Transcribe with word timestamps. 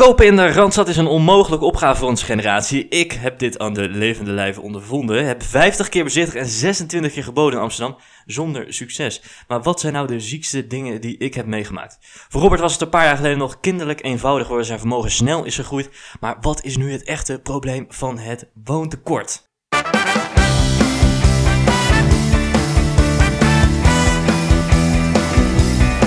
Kopen 0.00 0.26
in 0.26 0.36
de 0.36 0.52
Randstad 0.52 0.88
is 0.88 0.96
een 0.96 1.06
onmogelijke 1.06 1.64
opgave 1.64 1.98
voor 1.98 2.08
onze 2.08 2.24
generatie. 2.24 2.88
Ik 2.88 3.12
heb 3.12 3.38
dit 3.38 3.58
aan 3.58 3.74
de 3.74 3.88
levende 3.88 4.30
lijve 4.30 4.60
ondervonden. 4.60 5.26
Heb 5.26 5.42
50 5.42 5.88
keer 5.88 6.04
bezichtigd 6.04 6.36
en 6.36 6.50
26 6.50 7.12
keer 7.12 7.24
geboden 7.24 7.58
in 7.58 7.64
Amsterdam 7.64 7.96
zonder 8.26 8.72
succes. 8.72 9.22
Maar 9.48 9.62
wat 9.62 9.80
zijn 9.80 9.92
nou 9.92 10.06
de 10.06 10.20
ziekste 10.20 10.66
dingen 10.66 11.00
die 11.00 11.18
ik 11.18 11.34
heb 11.34 11.46
meegemaakt? 11.46 11.98
Voor 12.28 12.40
Robert 12.40 12.60
was 12.60 12.72
het 12.72 12.80
een 12.80 12.88
paar 12.88 13.04
jaar 13.04 13.16
geleden 13.16 13.38
nog 13.38 13.60
kinderlijk 13.60 14.04
eenvoudig 14.04 14.48
worden. 14.48 14.66
Zijn 14.66 14.78
vermogen 14.78 15.10
snel 15.10 15.44
is 15.44 15.56
gegroeid. 15.56 15.90
Maar 16.20 16.36
wat 16.40 16.64
is 16.64 16.76
nu 16.76 16.92
het 16.92 17.04
echte 17.04 17.38
probleem 17.38 17.86
van 17.88 18.18
het 18.18 18.50
woontekort? 18.64 19.48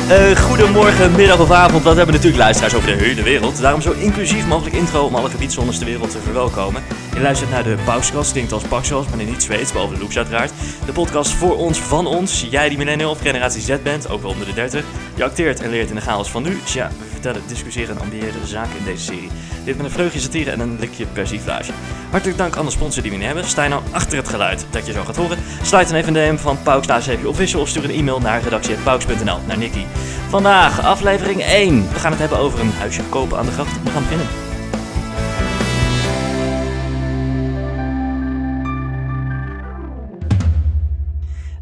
Uh, 0.10 0.36
goedemorgen, 0.36 1.12
middag 1.16 1.40
of 1.40 1.52
avond. 1.52 1.84
Wat 1.84 1.96
hebben 1.96 2.16
natuurlijk 2.16 2.42
luisteraars 2.42 2.76
over 2.76 2.98
de 2.98 3.04
hele 3.04 3.24
wereld. 3.24 3.62
Daarom 3.62 3.82
zo 3.82 3.92
inclusief 3.92 4.48
mogelijk 4.48 4.76
intro 4.76 5.06
om 5.06 5.16
alle 5.16 5.30
gebiedszones 5.30 5.78
ter 5.78 5.86
wereld 5.86 6.12
te 6.12 6.20
verwelkomen. 6.20 6.84
Je 7.14 7.22
luistert 7.22 7.52
naar 7.52 7.64
de 7.64 7.78
Pauskast, 7.86 8.32
klinkt 8.32 8.52
als 8.52 8.64
Paxos, 8.64 9.08
maar 9.08 9.26
niet 9.26 9.44
Zweeds, 9.44 9.72
behalve 9.72 9.94
de 9.94 10.00
looks 10.00 10.18
uiteraard. 10.18 10.52
De 10.86 10.92
podcast 10.92 11.32
voor 11.32 11.58
ons, 11.58 11.80
van 11.80 12.06
ons. 12.06 12.48
Jij 12.50 12.70
die 12.70 12.78
millennial 12.78 13.12
of 13.12 13.20
generatie 13.20 13.62
Z 13.62 13.76
bent, 13.84 14.10
ook 14.10 14.22
wel 14.22 14.32
onder 14.32 14.46
de 14.48 14.54
30. 14.54 14.84
Je 15.16 15.24
acteert 15.24 15.62
en 15.62 15.70
leert 15.70 15.90
in 15.90 15.96
de 15.96 16.02
chaos 16.02 16.30
van 16.30 16.44
nu. 16.44 16.60
Tja, 16.64 16.92
vertellen, 17.28 17.48
discussiëren 17.48 17.96
en 17.96 18.02
ambiëren 18.02 18.48
zaken 18.48 18.78
in 18.78 18.84
deze 18.84 19.04
serie. 19.04 19.30
Dit 19.64 19.78
met 19.78 19.86
een 19.86 19.92
vleugje 19.92 20.20
satire 20.20 20.52
en 20.52 20.60
een 20.60 20.80
likje 20.80 21.06
persiflage. 21.06 21.72
Hartelijk 22.10 22.38
dank 22.38 22.58
aan 22.58 22.66
de 22.66 22.72
sponsor 22.72 23.02
die 23.02 23.12
we 23.12 23.18
nu 23.18 23.24
hebben. 23.24 23.46
Sta 23.46 23.68
nou 23.68 23.82
achter 23.92 24.18
het 24.18 24.28
geluid 24.28 24.66
dat 24.70 24.86
je 24.86 24.92
zo 24.92 25.04
gaat 25.04 25.16
horen? 25.16 25.38
Sluit 25.62 25.88
dan 25.88 25.98
even 25.98 26.16
een 26.16 26.36
DM 26.36 26.42
van 26.42 26.62
Pauks 26.64 26.88
official 27.26 27.62
of 27.62 27.68
stuur 27.68 27.84
een 27.84 27.90
e-mail 27.90 28.20
naar 28.20 28.42
redactie.pauks.nl 28.42 29.40
naar 29.48 29.58
Nicky. 29.58 29.86
Vandaag 30.30 30.82
aflevering 30.82 31.42
1. 31.42 31.88
We 31.94 32.00
gaan 32.00 32.12
het 32.12 32.20
hebben 32.20 32.38
over 32.38 32.60
een 32.60 32.72
huisje 32.72 33.04
kopen 33.10 33.38
aan 33.38 33.46
de 33.46 33.52
gracht. 33.52 33.84
We 33.84 33.90
gaan 33.90 34.04
beginnen. 34.04 34.47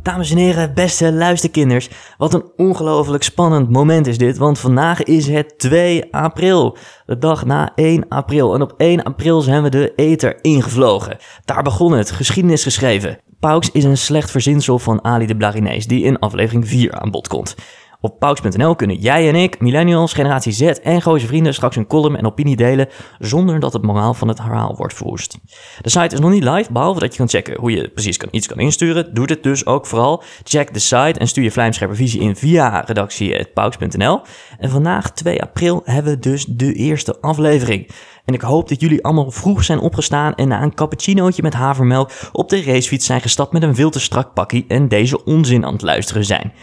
Dames 0.05 0.31
en 0.31 0.37
heren, 0.37 0.73
beste 0.73 1.13
luisterkinders, 1.13 1.89
wat 2.17 2.33
een 2.33 2.51
ongelooflijk 2.55 3.23
spannend 3.23 3.69
moment 3.69 4.07
is 4.07 4.17
dit, 4.17 4.37
want 4.37 4.59
vandaag 4.59 5.03
is 5.03 5.27
het 5.27 5.59
2 5.59 6.13
april, 6.13 6.77
de 7.05 7.17
dag 7.17 7.45
na 7.45 7.71
1 7.75 8.07
april. 8.07 8.53
En 8.53 8.61
op 8.61 8.73
1 8.77 9.03
april 9.03 9.41
zijn 9.41 9.63
we 9.63 9.69
de 9.69 9.93
ether 9.95 10.37
ingevlogen. 10.41 11.17
Daar 11.45 11.63
begon 11.63 11.91
het, 11.91 12.11
geschiedenis 12.11 12.63
geschreven. 12.63 13.19
Pauks 13.39 13.71
is 13.71 13.83
een 13.83 13.97
slecht 13.97 14.31
verzinsel 14.31 14.79
van 14.79 15.03
Ali 15.03 15.25
de 15.25 15.35
Blarinees, 15.35 15.87
die 15.87 16.03
in 16.03 16.19
aflevering 16.19 16.67
4 16.67 16.91
aan 16.91 17.11
bod 17.11 17.27
komt. 17.27 17.55
Op 18.05 18.19
pauks.nl 18.19 18.75
kunnen 18.75 18.97
jij 18.97 19.27
en 19.27 19.35
ik, 19.35 19.59
millennials, 19.59 20.13
generatie 20.13 20.51
Z 20.51 20.61
en 20.61 21.01
goze 21.01 21.27
vrienden 21.27 21.53
straks 21.53 21.75
een 21.75 21.87
column 21.87 22.15
en 22.15 22.25
opinie 22.25 22.55
delen 22.55 22.87
zonder 23.19 23.59
dat 23.59 23.73
het 23.73 23.81
moraal 23.81 24.13
van 24.13 24.27
het 24.27 24.37
herhaal 24.37 24.75
wordt 24.75 24.93
verwoest. 24.93 25.37
De 25.81 25.89
site 25.89 26.15
is 26.15 26.19
nog 26.19 26.31
niet 26.31 26.43
live, 26.43 26.71
behalve 26.71 26.99
dat 26.99 27.11
je 27.11 27.17
kan 27.17 27.29
checken 27.29 27.59
hoe 27.59 27.71
je 27.71 27.89
precies 27.89 28.19
iets 28.31 28.47
kan 28.47 28.59
insturen. 28.59 29.13
Doe 29.13 29.27
dit 29.27 29.43
dus 29.43 29.65
ook 29.65 29.85
vooral. 29.85 30.23
Check 30.43 30.73
de 30.73 30.79
site 30.79 31.19
en 31.19 31.27
stuur 31.27 31.43
je 31.43 31.51
vlijmscherpe 31.51 31.95
visie 31.95 32.21
in 32.21 32.35
via 32.35 32.79
redactie.pauks.nl. 32.79 34.21
En 34.59 34.69
vandaag, 34.69 35.11
2 35.11 35.41
april, 35.41 35.81
hebben 35.83 36.13
we 36.13 36.19
dus 36.19 36.45
de 36.45 36.73
eerste 36.73 37.21
aflevering. 37.21 37.89
En 38.25 38.33
ik 38.33 38.41
hoop 38.41 38.69
dat 38.69 38.81
jullie 38.81 39.03
allemaal 39.03 39.31
vroeg 39.31 39.63
zijn 39.63 39.79
opgestaan 39.79 40.35
en 40.35 40.47
na 40.47 40.61
een 40.61 40.73
cappuccinootje 40.73 41.41
met 41.41 41.53
havermelk 41.53 42.11
op 42.31 42.49
de 42.49 42.63
racefiets 42.63 43.05
zijn 43.05 43.21
gestapt 43.21 43.53
met 43.53 43.63
een 43.63 43.75
veel 43.75 43.89
te 43.89 43.99
strak 43.99 44.33
pakkie 44.33 44.65
en 44.67 44.87
deze 44.87 45.23
onzin 45.23 45.65
aan 45.65 45.73
het 45.73 45.81
luisteren 45.81 46.25
zijn. 46.25 46.53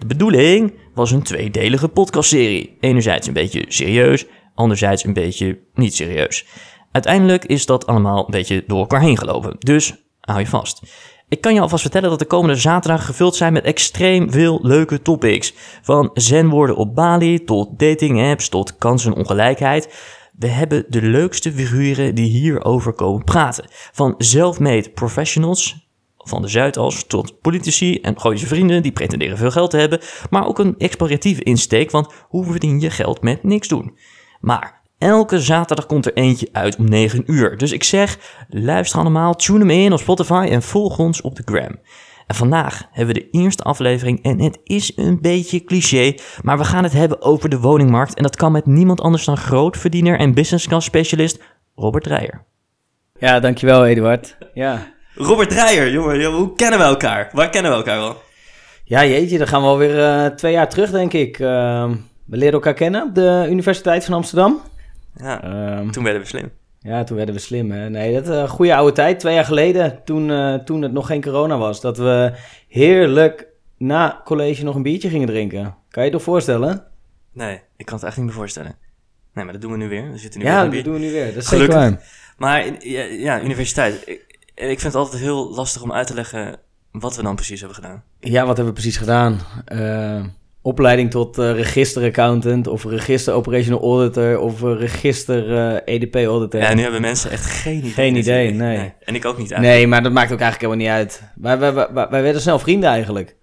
De 0.00 0.06
bedoeling 0.06 0.74
was 0.94 1.10
een 1.10 1.22
tweedelige 1.22 1.88
podcastserie. 1.88 2.76
Enerzijds 2.80 3.26
een 3.26 3.32
beetje 3.32 3.64
serieus, 3.68 4.26
anderzijds 4.54 5.04
een 5.04 5.12
beetje 5.12 5.58
niet 5.74 5.94
serieus. 5.94 6.46
Uiteindelijk 6.92 7.44
is 7.44 7.66
dat 7.66 7.86
allemaal 7.86 8.24
een 8.24 8.30
beetje 8.30 8.64
door 8.66 8.78
elkaar 8.78 9.00
heen 9.00 9.18
gelopen, 9.18 9.56
dus 9.58 9.94
hou 10.20 10.40
je 10.40 10.46
vast. 10.46 10.82
Ik 11.28 11.40
kan 11.40 11.54
je 11.54 11.60
alvast 11.60 11.82
vertellen 11.82 12.10
dat 12.10 12.18
de 12.18 12.24
komende 12.24 12.56
zaterdag 12.56 13.06
gevuld 13.06 13.36
zijn 13.36 13.52
met 13.52 13.64
extreem 13.64 14.30
veel 14.30 14.58
leuke 14.62 15.02
topics. 15.02 15.54
Van 15.82 16.10
zenwoorden 16.14 16.76
op 16.76 16.94
Bali 16.94 17.44
tot 17.44 17.78
dating 17.78 18.30
apps 18.30 18.48
tot 18.48 18.76
kansenongelijkheid. 18.76 19.94
We 20.38 20.46
hebben 20.46 20.84
de 20.88 21.02
leukste 21.02 21.52
figuren 21.52 22.14
die 22.14 22.30
hierover 22.30 22.92
komen 22.92 23.24
praten. 23.24 23.64
Van 23.70 24.14
self-made 24.18 24.90
professionals 24.90 25.89
van 26.30 26.42
de 26.42 26.48
Zuidas 26.48 27.04
tot 27.04 27.40
politici 27.40 28.00
en 28.00 28.20
gooise 28.20 28.46
vrienden 28.46 28.82
die 28.82 28.92
pretenderen 28.92 29.36
veel 29.36 29.50
geld 29.50 29.70
te 29.70 29.76
hebben, 29.76 30.00
maar 30.30 30.46
ook 30.46 30.58
een 30.58 30.74
exploratieve 30.78 31.42
insteek, 31.42 31.90
want 31.90 32.12
hoe 32.28 32.44
verdien 32.44 32.80
je 32.80 32.90
geld 32.90 33.22
met 33.22 33.42
niks 33.42 33.68
doen? 33.68 33.98
Maar 34.40 34.80
elke 34.98 35.40
zaterdag 35.40 35.86
komt 35.86 36.06
er 36.06 36.14
eentje 36.14 36.48
uit 36.52 36.76
om 36.76 36.88
9 36.88 37.22
uur. 37.26 37.56
Dus 37.56 37.72
ik 37.72 37.84
zeg, 37.84 38.18
luister 38.48 39.00
allemaal, 39.00 39.34
tune 39.34 39.58
hem 39.58 39.70
in 39.70 39.92
op 39.92 39.98
Spotify 39.98 40.48
en 40.50 40.62
volg 40.62 40.98
ons 40.98 41.20
op 41.20 41.36
de 41.36 41.42
gram. 41.44 41.78
En 42.26 42.36
vandaag 42.36 42.88
hebben 42.90 43.14
we 43.14 43.20
de 43.20 43.30
eerste 43.30 43.62
aflevering 43.62 44.22
en 44.22 44.40
het 44.40 44.58
is 44.64 44.92
een 44.96 45.20
beetje 45.20 45.64
cliché, 45.64 46.14
maar 46.42 46.58
we 46.58 46.64
gaan 46.64 46.84
het 46.84 46.92
hebben 46.92 47.22
over 47.22 47.48
de 47.48 47.60
woningmarkt 47.60 48.14
en 48.14 48.22
dat 48.22 48.36
kan 48.36 48.52
met 48.52 48.66
niemand 48.66 49.00
anders 49.00 49.24
dan 49.24 49.36
grootverdiener 49.36 50.18
en 50.18 50.34
business 50.34 50.66
class 50.66 50.86
specialist 50.86 51.42
Robert 51.74 52.04
Dreyer. 52.04 52.44
Ja, 53.18 53.40
dankjewel 53.40 53.86
Eduard. 53.86 54.36
Ja, 54.54 54.92
Robert 55.14 55.50
Dreyer, 55.50 55.90
jongen, 55.90 56.24
hoe 56.24 56.54
kennen 56.54 56.78
we 56.78 56.84
elkaar? 56.84 57.30
Waar 57.32 57.50
kennen 57.50 57.70
we 57.70 57.76
elkaar 57.76 57.98
wel? 57.98 58.22
Ja, 58.84 59.04
jeetje, 59.04 59.38
dan 59.38 59.46
gaan 59.46 59.62
we 59.62 59.66
alweer 59.68 59.98
uh, 59.98 60.26
twee 60.26 60.52
jaar 60.52 60.68
terug, 60.68 60.90
denk 60.90 61.12
ik. 61.12 61.38
Uh, 61.38 61.90
we 62.24 62.36
leren 62.36 62.54
elkaar 62.54 62.74
kennen 62.74 63.02
op 63.02 63.14
de 63.14 63.46
Universiteit 63.50 64.04
van 64.04 64.14
Amsterdam. 64.14 64.60
Ja, 65.16 65.44
um, 65.78 65.90
toen 65.90 66.04
werden 66.04 66.22
we 66.22 66.28
slim. 66.28 66.50
Ja, 66.78 67.04
toen 67.04 67.16
werden 67.16 67.34
we 67.34 67.40
slim. 67.40 67.70
Hè? 67.70 67.90
Nee, 67.90 68.14
dat 68.14 68.26
een 68.26 68.48
goede 68.48 68.74
oude 68.74 68.92
tijd. 68.92 69.20
Twee 69.20 69.34
jaar 69.34 69.44
geleden, 69.44 70.00
toen, 70.04 70.28
uh, 70.28 70.54
toen 70.54 70.82
het 70.82 70.92
nog 70.92 71.06
geen 71.06 71.22
corona 71.22 71.58
was. 71.58 71.80
Dat 71.80 71.98
we 71.98 72.32
heerlijk 72.68 73.46
na 73.78 74.20
college 74.24 74.64
nog 74.64 74.74
een 74.74 74.82
biertje 74.82 75.08
gingen 75.08 75.26
drinken. 75.26 75.74
Kan 75.88 76.02
je 76.02 76.08
je 76.10 76.14
toch 76.16 76.24
voorstellen? 76.24 76.84
Nee, 77.32 77.60
ik 77.76 77.86
kan 77.86 77.96
het 77.96 78.04
echt 78.06 78.16
niet 78.16 78.26
meer 78.26 78.34
voorstellen. 78.34 78.74
Nee, 79.34 79.44
maar 79.44 79.52
dat 79.52 79.62
doen 79.62 79.72
we 79.72 79.78
nu 79.78 79.88
weer. 79.88 80.10
We 80.10 80.18
zitten 80.18 80.40
nu 80.40 80.46
ja, 80.46 80.68
weer 80.68 80.74
dat 80.74 80.84
doen 80.84 80.94
we 80.94 81.06
nu 81.06 81.12
weer. 81.12 81.26
Dat 81.26 81.42
is 81.42 81.48
Gelukkig. 81.48 81.80
zeker 81.80 81.90
waar. 81.90 82.02
Maar 82.36 82.86
ja, 82.86 83.02
ja 83.02 83.40
universiteit 83.40 84.20
ik 84.68 84.80
vind 84.80 84.92
het 84.92 84.94
altijd 84.94 85.22
heel 85.22 85.54
lastig 85.54 85.82
om 85.82 85.92
uit 85.92 86.06
te 86.06 86.14
leggen 86.14 86.58
wat 86.90 87.16
we 87.16 87.22
dan 87.22 87.34
precies 87.34 87.60
hebben 87.60 87.76
gedaan. 87.76 88.02
Ja, 88.20 88.46
wat 88.46 88.56
hebben 88.56 88.74
we 88.74 88.80
precies 88.80 88.96
gedaan? 88.96 89.40
Uh, 89.72 90.24
opleiding 90.62 91.10
tot 91.10 91.38
uh, 91.38 91.52
registeraccountant 91.52 92.66
of 92.66 92.84
register 92.84 93.34
operational 93.34 93.80
auditor 93.80 94.38
of 94.38 94.62
uh, 94.62 94.78
register 94.78 95.74
EDP 95.84 96.14
auditor. 96.14 96.60
Ja, 96.60 96.74
nu 96.74 96.82
hebben 96.82 97.00
mensen 97.00 97.30
echt 97.30 97.44
geen 97.46 97.78
idee. 97.78 97.90
Geen 97.90 98.16
idee, 98.16 98.50
nee. 98.50 98.76
nee. 98.76 98.92
En 99.00 99.14
ik 99.14 99.24
ook 99.24 99.38
niet 99.38 99.50
eigenlijk. 99.50 99.80
Nee, 99.80 99.86
maar 99.86 100.02
dat 100.02 100.12
maakt 100.12 100.32
ook 100.32 100.40
eigenlijk 100.40 100.72
helemaal 100.72 100.98
niet 100.98 101.10
uit. 101.10 101.22
Wij, 101.34 101.58
wij, 101.58 101.74
wij, 101.74 102.08
wij 102.10 102.22
werden 102.22 102.40
snel 102.40 102.58
vrienden 102.58 102.90
eigenlijk. 102.90 103.36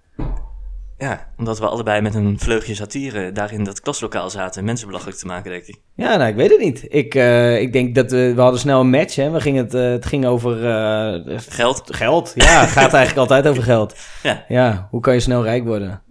Ja, 0.98 1.28
omdat 1.38 1.60
we 1.60 1.68
allebei 1.68 2.02
met 2.02 2.16
een 2.16 2.40
vleugje 2.40 2.76
satire 2.76 3.32
daar 3.32 3.54
in 3.54 3.64
dat 3.64 3.82
klaslokaal 3.82 4.30
zaten. 4.30 4.64
Mensen 4.64 4.88
belachelijk 4.88 5.18
te 5.18 5.26
maken, 5.26 5.52
denk 5.52 5.64
ik. 5.64 5.76
Ja, 5.96 6.16
nou, 6.16 6.30
ik 6.30 6.36
weet 6.36 6.50
het 6.50 6.60
niet. 6.60 6.86
Ik, 6.88 7.16
uh, 7.16 7.62
ik 7.62 7.74
denk 7.74 7.96
dat 7.96 8.12
we, 8.12 8.34
we 8.36 8.42
hadden 8.42 8.60
snel 8.60 8.80
een 8.80 8.90
match. 8.90 9.16
Hè. 9.16 9.30
We 9.30 9.42
gingen 9.42 9.64
het, 9.64 9.74
uh, 9.74 9.90
het 9.90 10.06
ging 10.06 10.26
over... 10.26 10.64
Uh, 10.64 11.38
geld. 11.50 11.82
Geld, 11.86 12.32
ja. 12.36 12.62
Het 12.62 12.70
gaat 12.70 12.94
eigenlijk 12.94 13.18
altijd 13.18 13.48
over 13.48 13.64
geld. 13.64 13.96
Ja. 14.24 14.44
Ja, 14.48 14.88
hoe 14.92 15.02
kan 15.02 15.14
je 15.14 15.20
snel 15.20 15.44
rijk 15.44 15.66
worden? 15.66 16.02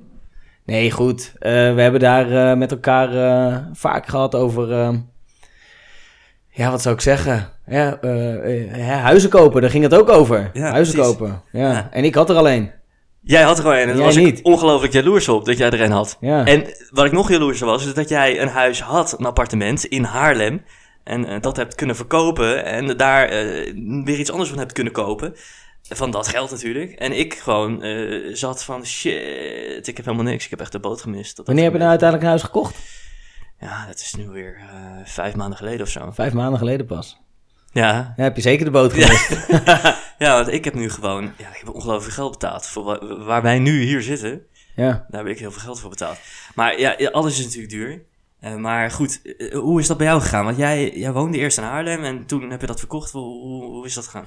Nee, 0.65 0.91
goed. 0.91 1.33
we 1.39 1.49
hebben 1.77 2.01
daar 2.01 2.59
met 2.59 2.71
elkaar 2.71 3.11
vaak 3.73 4.07
gehad 4.07 4.35
over... 4.35 4.69
ja, 6.49 6.71
wat 6.71 6.83
zou 6.83 6.95
ik 6.95 7.01
zeggen? 7.01 7.49
Ja, 7.67 7.99
huizen 9.03 9.31
kopen, 9.31 9.61
daar 9.61 9.71
ging 9.71 9.83
het 9.83 9.95
ook 9.95 10.09
over. 10.09 10.51
Ja, 10.53 10.71
huizen 10.71 10.95
precies. 10.95 11.17
kopen, 11.17 11.43
ja. 11.53 11.71
ja. 11.71 11.89
En 11.91 12.05
ik 12.05 12.15
had 12.15 12.31
er 12.31 12.37
alleen. 12.37 12.71
Jij 13.27 13.43
had 13.43 13.57
er 13.57 13.63
gewoon 13.63 13.77
een. 13.77 13.89
En 13.89 13.97
daar 13.97 14.05
was 14.05 14.17
niet. 14.17 14.39
ik 14.39 14.47
ongelooflijk 14.47 14.93
jaloers 14.93 15.29
op 15.29 15.45
dat 15.45 15.59
jij 15.59 15.71
er 15.71 15.81
een 15.81 15.91
had. 15.91 16.19
En 16.21 16.65
wat 16.91 17.05
ik 17.05 17.13
nog 17.13 17.31
jaloers 17.31 17.61
was, 17.61 17.87
is 17.87 17.95
dat 17.95 18.09
jij 18.09 18.41
een 18.41 18.49
huis 18.49 18.81
had, 18.81 19.19
een 19.19 19.27
appartement 19.27 19.85
in 19.85 20.05
Haarlem. 20.05 20.65
En 21.05 21.31
uh, 21.31 21.41
dat 21.41 21.57
hebt 21.57 21.75
kunnen 21.75 21.97
verkopen 21.97 22.65
en 22.65 22.97
daar 22.97 23.33
uh, 23.33 24.05
weer 24.05 24.19
iets 24.19 24.31
anders 24.31 24.49
van 24.49 24.59
hebt 24.59 24.73
kunnen 24.73 24.93
kopen. 24.93 25.35
Van 25.83 26.11
dat 26.11 26.29
geld 26.29 26.51
natuurlijk. 26.51 26.93
En 26.93 27.19
ik 27.19 27.35
gewoon 27.35 27.85
uh, 27.85 28.35
zat 28.35 28.65
van 28.65 28.87
shit, 28.87 29.89
ik 29.89 29.97
heb 29.97 30.05
helemaal 30.05 30.27
niks. 30.27 30.45
Ik 30.45 30.51
heb 30.51 30.61
echt 30.61 30.73
de 30.73 30.81
boot 30.81 31.01
gemist. 31.01 31.41
Wanneer 31.45 31.65
heb 31.65 31.73
je 31.73 31.79
nou 31.79 31.91
uiteindelijk 31.91 32.29
een 32.29 32.37
huis 32.37 32.49
gekocht? 32.49 32.77
Ja, 33.61 33.87
dat 33.87 34.01
is 34.01 34.15
nu 34.15 34.29
weer 34.29 34.61
vijf 35.05 35.35
maanden 35.35 35.59
geleden 35.59 35.81
of 35.81 35.89
zo. 35.89 36.11
Vijf 36.11 36.33
maanden 36.33 36.59
geleden 36.59 36.87
pas. 36.87 37.21
Ja. 37.73 38.15
ja. 38.17 38.23
Heb 38.23 38.37
je 38.37 38.43
zeker 38.43 38.65
de 38.65 38.71
boot 38.71 38.93
gemist? 38.93 39.47
Ja, 39.49 39.99
want 40.19 40.53
ik 40.53 40.65
heb 40.65 40.75
nu 40.75 40.91
gewoon... 40.91 41.23
Ja, 41.23 41.49
ik 41.49 41.63
heb 41.65 41.75
ongelooflijk 41.75 42.15
geld 42.15 42.31
betaald 42.31 42.67
voor 42.67 43.25
waar 43.25 43.43
wij 43.43 43.59
nu 43.59 43.83
hier 43.83 44.03
zitten. 44.03 44.43
Ja. 44.77 45.07
Daar 45.09 45.25
heb 45.25 45.33
ik 45.33 45.39
heel 45.39 45.53
veel 45.53 45.61
geld 45.61 45.81
voor 45.81 45.91
betaald. 45.91 46.19
Maar 46.55 46.81
ja, 46.81 46.97
alles 47.11 47.39
is 47.39 47.45
natuurlijk 47.45 47.73
duur. 47.73 48.03
Uh, 48.45 48.55
maar 48.55 48.91
goed, 48.91 49.21
uh, 49.25 49.59
hoe 49.59 49.81
is 49.81 49.87
dat 49.87 49.97
bij 49.97 50.07
jou 50.07 50.21
gegaan? 50.21 50.45
Want 50.45 50.57
jij, 50.57 50.93
jij 50.95 51.13
woonde 51.13 51.39
eerst 51.39 51.59
in 51.59 51.65
Haarlem 51.65 52.05
en 52.05 52.27
toen 52.27 52.51
heb 52.51 52.61
je 52.61 52.67
dat 52.67 52.79
verkocht. 52.79 53.11
Hoe, 53.11 53.41
hoe, 53.41 53.65
hoe 53.65 53.87
is 53.87 53.95
dat 53.95 54.05
gegaan? 54.05 54.25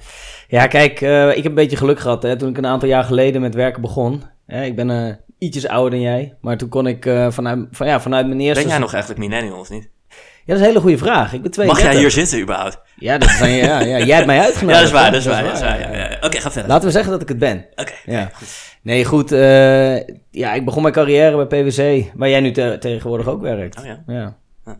Ja, 0.48 0.66
kijk, 0.66 1.00
uh, 1.00 1.28
ik 1.28 1.36
heb 1.36 1.46
een 1.46 1.54
beetje 1.54 1.76
geluk 1.76 2.00
gehad 2.00 2.22
hè, 2.22 2.36
toen 2.36 2.48
ik 2.48 2.56
een 2.56 2.66
aantal 2.66 2.88
jaar 2.88 3.04
geleden 3.04 3.40
met 3.40 3.54
werken 3.54 3.80
begon. 3.80 4.22
ik 4.46 4.76
ben 4.76 5.20
ietsjes 5.38 5.68
ouder 5.68 5.90
dan 5.90 6.00
jij, 6.00 6.36
maar 6.40 6.56
toen 6.56 6.68
kon 6.68 6.86
ik 6.86 7.02
vanuit, 7.28 7.68
van, 7.70 7.86
ja, 7.86 8.00
vanuit 8.00 8.26
mijn 8.26 8.40
eerste... 8.40 8.62
Ben 8.62 8.70
jij 8.70 8.80
nog 8.80 8.92
eigenlijk 8.92 9.22
millennial 9.22 9.58
of 9.58 9.70
niet? 9.70 9.88
Dat 10.50 10.58
is 10.58 10.64
een 10.64 10.68
hele 10.70 10.80
goede 10.80 10.98
vraag. 10.98 11.32
Ik 11.32 11.42
ben 11.42 11.50
32. 11.50 11.84
Mag 11.84 11.92
jij 11.92 12.00
hier 12.02 12.10
zitten 12.10 12.40
überhaupt? 12.40 12.78
Ja, 12.96 13.18
dat 13.18 13.28
zijn, 13.28 13.52
ja, 13.54 13.80
ja, 13.80 13.98
jij 13.98 14.14
hebt 14.14 14.26
mij 14.26 14.40
uitgenodigd. 14.40 14.90
Ja, 14.92 15.10
dat 15.10 15.14
is 15.14 15.24
waar, 15.26 15.42
dat 15.42 15.54
is 15.56 15.60
waar. 15.60 15.72
dat 15.72 15.90
ja, 15.92 15.96
ja. 16.10 16.16
Oké, 16.20 16.40
ga 16.40 16.50
verder. 16.50 16.70
Laten 16.70 16.86
we 16.86 16.92
zeggen 16.92 17.10
dat 17.12 17.22
ik 17.22 17.28
het 17.28 17.38
ben. 17.38 17.66
Oké, 17.76 17.92
Ja. 18.04 18.30
Nee, 18.82 19.04
goed. 19.04 19.32
eh, 19.32 19.96
ja, 20.30 20.52
ik 20.54 20.64
begon 20.64 20.82
mijn 20.82 20.94
carrière 20.94 21.46
bij 21.46 21.62
PwC, 21.62 22.10
waar 22.14 22.28
jij 22.28 22.40
nu 22.40 22.50
te- 22.52 22.76
tegenwoordig 22.80 23.26
ook 23.28 23.40
werkt. 23.42 23.78
Oh 23.78 23.84
ja. 24.06 24.34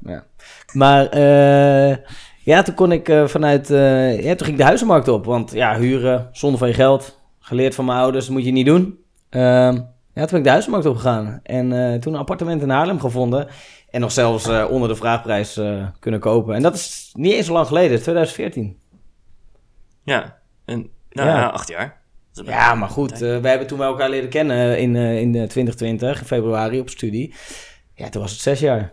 Ja. 0.07 0.25
Maar 0.73 1.07
eh, 1.09 1.97
ja, 2.43 2.63
toen 2.63 2.75
kon 2.75 2.93
ik 2.93 3.09
eh, 3.09 3.27
vanuit... 3.27 3.71
eh, 3.71 4.15
ja, 4.23 4.29
toen 4.29 4.39
ging 4.39 4.49
ik 4.51 4.57
de 4.57 4.63
huizenmarkt 4.65 5.09
op. 5.09 5.25
Want 5.25 5.53
ja, 5.53 5.79
huren, 5.79 6.29
zonder 6.33 6.59
van 6.59 6.69
je 6.69 6.75
geld. 6.75 7.19
Geleerd 7.41 7.75
van 7.75 7.85
mijn 7.85 7.99
ouders, 7.99 8.29
moet 8.29 8.45
je 8.45 8.51
niet 8.53 8.67
doen. 8.67 8.99
Ehm, 9.31 9.75
ja, 10.15 10.27
toen 10.27 10.27
ben 10.31 10.39
ik 10.39 10.45
de 10.45 10.51
huizenmarkt 10.51 10.87
opgegaan. 10.87 11.41
En 11.43 12.01
toen 12.01 12.13
een 12.13 12.19
appartement 12.21 12.63
in 12.63 12.71
Haarlem 12.71 13.01
gevonden. 13.01 13.47
En 13.91 14.01
nog 14.01 14.13
zelfs 14.13 14.49
eh, 14.49 14.67
onder 14.71 14.89
de 14.89 14.95
vraagprijs 14.95 15.57
eh, 15.57 15.87
kunnen 15.99 16.21
kopen. 16.21 16.55
En 16.55 16.63
dat 16.63 16.75
is 16.75 17.11
niet 17.13 17.33
eens 17.33 17.47
zo 17.47 17.53
lang 17.53 17.67
geleden, 17.67 18.03
2014. 18.03 18.79
Ja, 20.05 20.39
en, 20.65 20.91
nou 21.11 21.29
Ja. 21.29 21.47
acht 21.47 21.69
jaar. 21.69 21.99
Ja, 22.33 22.75
maar 22.75 22.89
goed, 22.89 23.13
eh 23.13 23.39
wij 23.39 23.51
hebben 23.51 23.67
toen 23.69 23.79
wij 23.79 23.87
elkaar 23.87 24.11
leren 24.11 24.29
kennen 24.29 24.79
in, 24.79 24.97
in 24.97 25.35
eh, 25.35 25.43
2020, 25.43 26.21
in 26.21 26.27
februari 26.27 26.81
op 26.81 26.89
studie. 26.89 27.35
Ja, 27.95 28.09
toen 28.09 28.23
was 28.23 28.31
het 28.31 28.41
zes 28.41 28.61
jaar. 28.61 28.93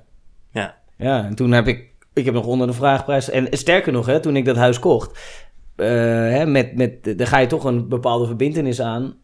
Ja. 0.52 0.76
Ja, 0.98 1.26
en 1.26 1.36
toen 1.36 1.52
heb 1.52 1.68
ik, 1.68 1.94
ik 2.14 2.26
heb 2.26 2.34
nog 2.34 2.46
onder 2.46 2.68
de 2.68 2.74
vraagprijs. 2.74 3.30
En 3.30 3.48
sterker 3.52 3.92
nog, 3.92 4.06
hè, 4.06 4.20
toen 4.20 4.36
ik 4.36 4.46
dat 4.46 4.56
huis 4.56 4.80
kocht, 4.80 5.20
hè, 5.76 6.46
met, 6.46 6.76
met, 6.76 7.18
daar 7.18 7.28
ga 7.28 7.38
je 7.38 7.48
toch 7.48 7.64
een 7.64 7.88
bepaalde 7.88 8.26
verbindenis 8.26 8.82
aan. 8.82 9.16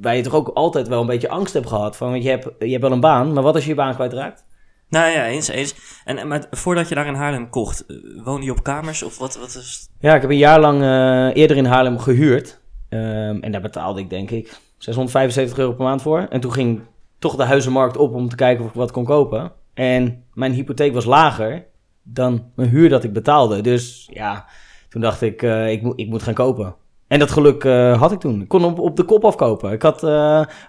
Waar 0.00 0.16
je 0.16 0.22
toch 0.22 0.34
ook 0.34 0.48
altijd 0.48 0.88
wel 0.88 1.00
een 1.00 1.06
beetje 1.06 1.28
angst 1.28 1.52
hebt 1.54 1.68
gehad. 1.68 1.96
Van, 1.96 2.10
want 2.10 2.22
je 2.22 2.28
hebt, 2.28 2.48
je 2.58 2.70
hebt 2.70 2.82
wel 2.82 2.92
een 2.92 3.00
baan, 3.00 3.32
maar 3.32 3.42
wat 3.42 3.54
als 3.54 3.62
je 3.62 3.68
je 3.70 3.76
baan 3.76 3.94
kwijtraakt? 3.94 4.44
Nou 4.90 5.10
ja, 5.10 5.26
eens, 5.26 5.48
eens. 5.48 5.74
En, 6.04 6.18
en 6.18 6.28
maar 6.28 6.46
voordat 6.50 6.88
je 6.88 6.94
daar 6.94 7.06
in 7.06 7.14
Haarlem 7.14 7.48
kocht, 7.48 7.86
eh, 7.86 7.96
woonde 8.24 8.44
je 8.44 8.50
op 8.50 8.62
kamers 8.62 9.02
of 9.02 9.18
wat, 9.18 9.36
wat 9.38 9.54
is... 9.54 9.88
Ja, 9.98 10.14
ik 10.14 10.20
heb 10.20 10.30
een 10.30 10.36
jaar 10.36 10.60
lang 10.60 10.82
eh, 10.82 11.40
eerder 11.40 11.56
in 11.56 11.64
Haarlem 11.64 11.98
gehuurd. 11.98 12.60
Ehm, 12.88 13.38
en 13.40 13.52
daar 13.52 13.60
betaalde 13.60 14.00
ik 14.00 14.10
denk 14.10 14.30
ik 14.30 14.60
675 14.78 15.58
euro 15.58 15.72
per 15.72 15.84
maand 15.84 16.02
voor. 16.02 16.26
En 16.30 16.40
toen 16.40 16.52
ging 16.52 16.80
toch 17.18 17.36
de 17.36 17.44
huizenmarkt 17.44 17.96
op 17.96 18.14
om 18.14 18.28
te 18.28 18.36
kijken 18.36 18.64
of 18.64 18.70
ik 18.70 18.76
wat 18.76 18.90
kon 18.90 19.04
kopen. 19.04 19.52
En 19.74 20.24
mijn 20.34 20.52
hypotheek 20.52 20.94
was 20.94 21.04
lager 21.04 21.66
dan 22.02 22.44
mijn 22.54 22.68
huur 22.68 22.88
dat 22.88 23.04
ik 23.04 23.12
betaalde. 23.12 23.60
Dus 23.60 24.08
ja, 24.12 24.46
toen 24.88 25.00
dacht 25.00 25.22
ik, 25.22 25.42
eh, 25.42 25.70
ik, 25.70 25.82
moet 25.82 26.00
ik 26.00 26.08
moet 26.08 26.22
gaan 26.22 26.34
kopen. 26.34 26.74
En 27.06 27.18
dat 27.18 27.30
geluk 27.30 27.62
had 27.98 28.12
ik 28.12 28.20
toen. 28.20 28.40
Ik 28.40 28.48
kon 28.48 28.64
op, 28.64 28.78
op 28.78 28.96
de 28.96 29.04
kop 29.04 29.24
afkopen. 29.24 29.72
Ik 29.72 29.82
had, 29.82 30.00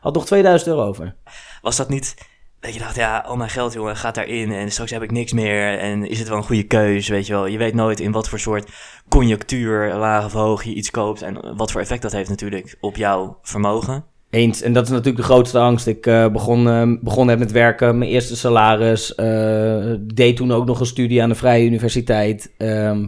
had 0.01 0.13
nog 0.13 0.25
2000 0.25 0.69
euro 0.69 0.87
over. 0.87 1.15
Was 1.61 1.77
dat 1.77 1.89
niet 1.89 2.15
dat 2.61 2.73
je 2.73 2.79
dacht, 2.79 2.95
ja, 2.95 3.17
al 3.17 3.35
mijn 3.35 3.49
geld 3.49 3.73
jongen 3.73 3.95
gaat 3.95 4.15
daarin 4.15 4.51
en 4.51 4.71
straks 4.71 4.91
heb 4.91 5.03
ik 5.03 5.11
niks 5.11 5.33
meer 5.33 5.79
en 5.79 6.09
is 6.09 6.19
het 6.19 6.27
wel 6.27 6.37
een 6.37 6.43
goede 6.43 6.63
keus, 6.63 7.07
weet 7.07 7.27
je 7.27 7.33
wel. 7.33 7.45
Je 7.45 7.57
weet 7.57 7.73
nooit 7.73 7.99
in 7.99 8.11
wat 8.11 8.29
voor 8.29 8.39
soort 8.39 8.69
conjunctuur, 9.09 9.93
laag 9.93 10.25
of 10.25 10.33
hoog, 10.33 10.63
je 10.63 10.73
iets 10.73 10.91
koopt 10.91 11.21
en 11.21 11.55
wat 11.55 11.71
voor 11.71 11.81
effect 11.81 12.01
dat 12.01 12.11
heeft 12.11 12.29
natuurlijk 12.29 12.77
op 12.79 12.95
jouw 12.95 13.37
vermogen. 13.41 14.03
Eens. 14.29 14.61
En 14.61 14.73
dat 14.73 14.83
is 14.83 14.89
natuurlijk 14.89 15.17
de 15.17 15.23
grootste 15.23 15.59
angst. 15.59 15.87
Ik 15.87 16.05
eh, 16.05 16.27
begon, 16.27 16.69
eh, 16.69 16.91
begon 17.01 17.25
net 17.25 17.39
met 17.39 17.51
werken, 17.51 17.97
mijn 17.97 18.11
eerste 18.11 18.35
salaris. 18.35 19.15
eh, 19.15 19.93
deed 19.99 20.35
toen 20.35 20.51
ook 20.51 20.65
nog 20.65 20.79
een 20.79 20.85
studie 20.85 21.23
aan 21.23 21.29
de 21.29 21.35
Vrije 21.35 21.65
Universiteit. 21.65 22.53
Ehm, 22.57 23.07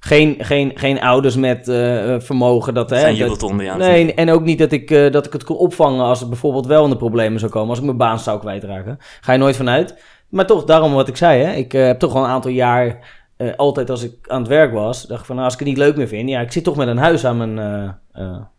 geen, 0.00 0.36
geen, 0.38 0.72
geen 0.74 1.00
ouders 1.00 1.36
met 1.36 1.68
eh, 1.68 2.14
vermogen. 2.18 2.74
Dat, 2.74 2.90
hè, 2.90 2.96
dat- 3.18 3.28
aan. 3.70 3.78
Nee, 3.78 4.14
en 4.14 4.30
ook 4.30 4.42
niet 4.42 4.58
dat 4.58 4.72
ik, 4.72 4.90
eh, 4.90 5.12
dat 5.12 5.26
ik 5.26 5.32
het 5.32 5.44
kon 5.44 5.56
opvangen 5.56 6.04
als 6.04 6.20
het 6.20 6.28
bijvoorbeeld 6.28 6.66
wel 6.66 6.84
in 6.84 6.90
de 6.90 6.96
problemen 6.96 7.38
zou 7.40 7.50
komen. 7.52 7.68
Als 7.68 7.78
ik 7.78 7.84
mijn 7.84 7.96
baan 7.96 8.18
zou 8.18 8.40
kwijtraken. 8.40 8.96
Ga 9.20 9.32
je 9.32 9.38
nooit 9.38 9.56
vanuit. 9.56 10.02
Maar 10.28 10.46
toch, 10.46 10.64
daarom 10.64 10.92
wat 10.92 11.08
ik 11.08 11.16
zei. 11.16 11.42
Hè, 11.42 11.52
ik 11.52 11.74
eh, 11.74 11.84
heb 11.86 11.98
toch 11.98 12.14
al 12.14 12.24
een 12.24 12.30
aantal 12.30 12.50
jaar, 12.50 13.18
altijd 13.56 13.90
als 13.90 14.02
ik 14.02 14.14
aan 14.26 14.38
het 14.40 14.48
werk 14.48 14.72
was, 14.72 15.06
dacht 15.06 15.20
ik 15.20 15.26
van 15.26 15.34
nou, 15.34 15.46
als 15.46 15.54
ik 15.54 15.60
het 15.60 15.68
niet 15.68 15.78
leuk 15.78 15.96
meer 15.96 16.08
vind. 16.08 16.28
Ja, 16.28 16.40
ik 16.40 16.52
zit 16.52 16.64
toch 16.64 16.76
met 16.76 16.88
een 16.88 16.98
huis 16.98 17.24
aan 17.24 17.36
mijn, 17.36 17.56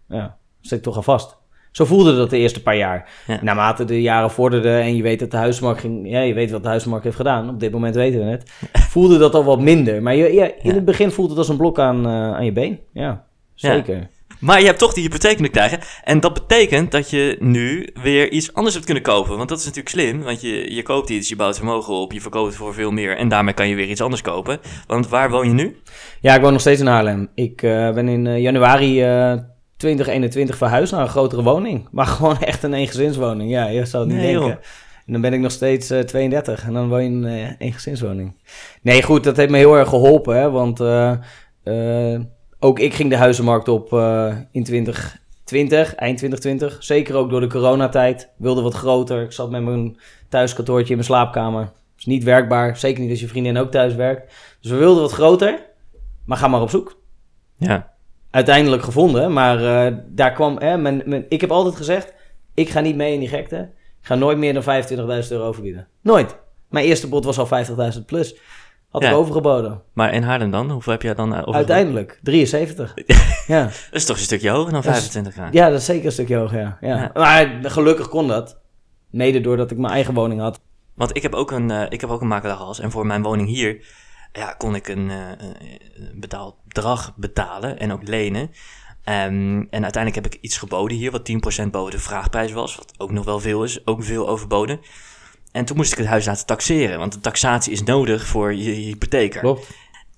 ja, 0.08 0.38
zit 0.62 0.84
toch 0.84 0.96
al 0.96 1.02
vast. 1.02 1.41
Zo 1.72 1.86
voelde 1.86 2.16
dat 2.16 2.30
de 2.30 2.38
eerste 2.38 2.62
paar 2.62 2.78
jaar. 2.78 3.10
Ja. 3.28 3.40
Naarmate 3.42 3.86
de 3.86 4.02
jaren 4.02 4.32
vorderden 4.32 4.82
en 4.82 4.96
je 4.96 5.02
weet 5.04 5.20
dat 5.20 5.32
de 5.32 5.38
huismarkt 5.38 5.80
ging... 5.80 6.10
Ja, 6.10 6.20
je 6.22 6.34
weet 6.34 6.52
wat 6.52 6.64
de 6.64 6.70
huismarkt 6.70 7.04
heeft 7.04 7.16
gedaan. 7.16 7.50
Op 7.50 7.60
dit 7.60 7.72
moment 7.72 7.96
weten 7.96 8.20
we 8.20 8.26
het. 8.26 8.52
Voelde 8.92 9.18
dat 9.18 9.34
al 9.36 9.44
wat 9.44 9.60
minder. 9.60 10.02
Maar 10.02 10.16
je, 10.16 10.34
ja, 10.34 10.46
in 10.46 10.54
Ja. 10.62 10.74
het 10.74 10.86
begin 10.86 11.12
voelde 11.12 11.30
het 11.30 11.40
als 11.40 11.50
een 11.50 11.58
blok 11.58 11.80
aan, 11.80 12.06
eh, 12.06 12.12
aan 12.12 12.46
je 12.46 12.52
been. 12.52 12.80
Ja, 12.94 13.24
zeker. 13.56 14.08
Maar 14.40 14.60
je 14.60 14.66
hebt 14.66 14.80
toch 14.80 14.94
die 14.94 15.04
hypotheek 15.04 15.34
kunnen 15.34 15.52
krijgen. 15.52 15.80
En 16.04 16.20
dat 16.20 16.34
betekent 16.34 16.92
dat 16.92 17.10
je 17.10 17.38
nu 17.40 17.90
weer 18.04 18.32
iets 18.32 18.54
anders 18.54 18.74
hebt 18.74 18.86
kunnen 18.86 19.04
kopen. 19.04 19.38
Want 19.38 19.50
dat 19.50 19.60
is 19.60 19.66
natuurlijk 19.66 19.96
slim. 19.96 20.22
Want 20.24 20.42
je, 20.42 20.74
je 20.74 20.84
koopt 20.84 21.10
iets, 21.10 21.30
je 21.30 21.36
bouwt 21.36 21.56
vermogen 21.58 21.94
op, 21.94 22.12
je 22.12 22.22
verkoopt 22.22 22.48
het 22.48 22.56
voor 22.56 22.74
veel 22.74 22.92
meer. 22.92 23.18
En 23.18 23.28
daarmee 23.28 23.54
kan 23.54 23.68
je 23.68 23.76
weer 23.76 23.88
iets 23.90 24.02
anders 24.02 24.22
kopen. 24.22 24.60
Want 24.88 25.08
waar 25.10 25.30
woon 25.30 25.48
je 25.48 25.54
nu? 25.54 25.78
Ja, 26.22 26.36
ik 26.36 26.42
woon 26.42 26.52
nog 26.52 26.62
steeds 26.62 26.80
in 26.80 26.88
Haarlem. 26.88 27.30
Ik 27.36 27.62
eh, 27.64 27.92
ben 27.94 28.08
in 28.08 28.28
eh, 28.28 28.40
januari 28.42 29.04
2021 29.82 30.58
verhuisd 30.58 30.92
naar 30.92 31.02
een 31.02 31.08
grotere 31.08 31.44
woning. 31.44 31.88
Maar 31.92 32.06
gewoon 32.18 32.40
echt 32.40 32.64
een 32.64 32.74
eengezinswoning. 32.74 33.50
Ja, 33.52 33.68
je 33.68 33.86
zou 33.86 34.04
het 34.04 34.14
niet 34.14 34.22
Nee, 34.22 34.32
denken. 34.32 34.50
joh. 34.50 34.58
En 35.06 35.12
dan 35.14 35.22
ben 35.22 35.34
ik 35.34 35.40
nog 35.40 35.52
steeds 35.52 35.90
eh, 35.90 36.00
32 36.00 36.64
en 36.66 36.74
dan 36.74 36.90
woon 36.90 37.04
je 37.04 37.10
in 37.10 37.24
een 37.24 37.48
eh, 37.48 37.52
eengezinswoning. 37.58 38.36
Nee, 38.82 39.04
goed, 39.04 39.24
dat 39.24 39.38
heeft 39.38 39.50
me 39.52 39.58
heel 39.58 39.76
erg 39.78 39.90
geholpen. 39.90 40.36
Hè, 40.38 40.50
want 40.52 40.80
eh, 40.80 41.12
eh, 41.64 42.22
ook 42.60 42.80
ik 42.80 42.94
ging 42.94 43.10
de 43.10 43.16
huizenmarkt 43.16 43.68
op 43.68 43.94
eh, 43.94 44.36
in 44.52 44.64
2020, 44.64 45.96
eind 45.96 46.18
2020. 46.18 46.84
Zeker 46.84 47.16
ook 47.16 47.30
door 47.30 47.40
de 47.42 47.48
coronatijd. 47.48 48.30
Wilde 48.38 48.62
wat 48.62 48.74
groter. 48.74 49.24
Ik 49.24 49.32
zat 49.32 49.50
met 49.50 49.64
mijn 49.64 49.98
thuiskantoortje 50.30 50.90
in 50.90 50.96
mijn 50.96 51.06
slaapkamer. 51.08 51.72
Is 51.98 52.06
niet 52.06 52.24
werkbaar. 52.24 52.78
Zeker 52.78 53.02
niet 53.02 53.12
als 53.12 53.20
je 53.20 53.28
vriendin 53.28 53.58
ook 53.58 53.72
thuis 53.72 53.96
werkt. 53.96 54.34
Dus 54.62 54.72
we 54.72 54.78
wilden 54.78 55.02
wat 55.02 55.12
groter. 55.12 55.60
Maar 56.26 56.38
ga 56.38 56.48
maar 56.48 56.62
op 56.62 56.70
zoek 56.70 56.98
Ja. 57.58 57.90
Uiteindelijk 58.32 58.84
gevonden. 58.84 59.34
Maar 59.34 59.86
eh, 59.86 59.96
daar 60.08 60.32
kwam. 60.32 60.58
Hè, 60.60 60.78
mijn, 60.78 61.02
mijn, 61.06 61.26
ik 61.30 61.42
heb 61.42 61.52
altijd 61.52 61.76
gezegd: 61.76 62.14
ik 62.54 62.70
ga 62.70 62.80
niet 62.80 62.96
mee 62.96 63.14
in 63.14 63.20
die 63.20 63.30
gekte. 63.30 63.70
Ik 64.02 64.08
ga 64.08 64.16
nooit 64.16 64.38
meer 64.38 64.54
dan 64.54 64.64
25.000 65.24 65.28
euro 65.30 65.46
overbieden. 65.48 65.88
Nooit. 66.02 66.36
Mijn 66.70 66.86
eerste 66.86 67.08
bod 67.08 67.26
was 67.26 67.38
al 67.40 67.48
50.000 67.94 68.06
plus. 68.06 68.36
Had 68.90 69.02
Ja. 69.02 69.10
ik 69.10 69.16
overgeboden. 69.16 69.82
Maar 69.94 70.14
in 70.14 70.24
Haarlem 70.24 70.52
dan? 70.52 70.70
Hoeveel 70.72 70.92
heb 70.92 71.02
jij 71.02 71.14
dan 71.14 71.32
uh, 71.34 71.40
over? 71.40 71.54
Uiteindelijk 71.54 72.20
73. 72.24 72.94
ja. 73.48 73.64
Dat 73.64 73.74
is 73.92 74.06
toch 74.06 74.16
een 74.18 74.22
stukje 74.24 74.50
hoger 74.50 74.72
dan 74.72 74.82
Dat 74.82 74.92
is- 74.96 74.98
25 75.00 75.36
jaar. 75.36 75.54
ja, 75.54 75.70
dat 75.70 75.80
is 75.80 75.86
zeker 75.86 76.06
een 76.06 76.12
stukje 76.12 76.36
hoger. 76.36 76.60
Ja. 76.60 76.78
Ja. 76.82 76.96
Ja. 76.98 77.12
Maar 77.14 77.60
gelukkig 77.62 78.10
kon 78.10 78.28
dat. 78.28 78.60
Mede 79.10 79.42
doordat 79.42 79.72
ik 79.72 79.78
mijn 79.78 79.94
eigen 79.94 80.14
woning 80.14 80.42
had. 80.42 80.60
Want 80.94 81.16
ik 81.16 81.22
heb 81.22 81.34
ook 81.34 81.52
een, 81.52 81.72
eh, 81.72 81.82
ik 81.90 82.02
heb 82.02 82.10
ook 82.10 82.22
een 82.22 82.28
makelaar 82.28 82.56
gehad. 82.58 82.78
En 82.80 82.92
voor 82.92 83.06
mijn 83.06 83.22
woning 83.24 83.48
hier 83.48 83.86
ja, 84.32 84.54
kon 84.54 84.76
ik 84.76 84.88
een 84.88 85.10
eh, 85.10 85.48
een 85.96 86.20
betaald 86.20 86.56
bedrag 86.68 87.14
betalen 87.16 87.80
en 87.80 87.92
ook 87.92 88.08
lenen. 88.08 88.52
Ehm, 89.04 89.64
en 89.70 89.84
uiteindelijk 89.84 90.16
heb 90.16 90.34
ik 90.34 90.42
iets 90.42 90.58
geboden 90.58 90.98
hier, 90.98 91.12
wat 91.12 91.26
10% 91.26 91.72
boven 91.72 91.92
de 91.92 92.00
vraagprijs 92.00 92.52
was. 92.52 92.76
Wat 92.76 92.94
ook 92.98 93.12
nog 93.12 93.26
wel 93.26 93.40
veel 93.40 93.64
is, 93.64 93.88
ook 93.88 94.04
veel 94.04 94.28
overboden. 94.28 94.80
En 95.52 95.66
toen 95.66 95.78
moest 95.78 95.92
ik 95.92 95.98
het 95.98 96.08
huis 96.08 96.26
laten 96.26 96.46
taxeren, 96.46 97.00
want 97.00 97.14
de 97.14 97.20
taxatie 97.20 97.72
is 97.72 97.84
nodig 97.84 98.26
voor 98.26 98.54
je 98.54 98.72
hypotheker. 98.72 99.40
Klopt. 99.40 99.70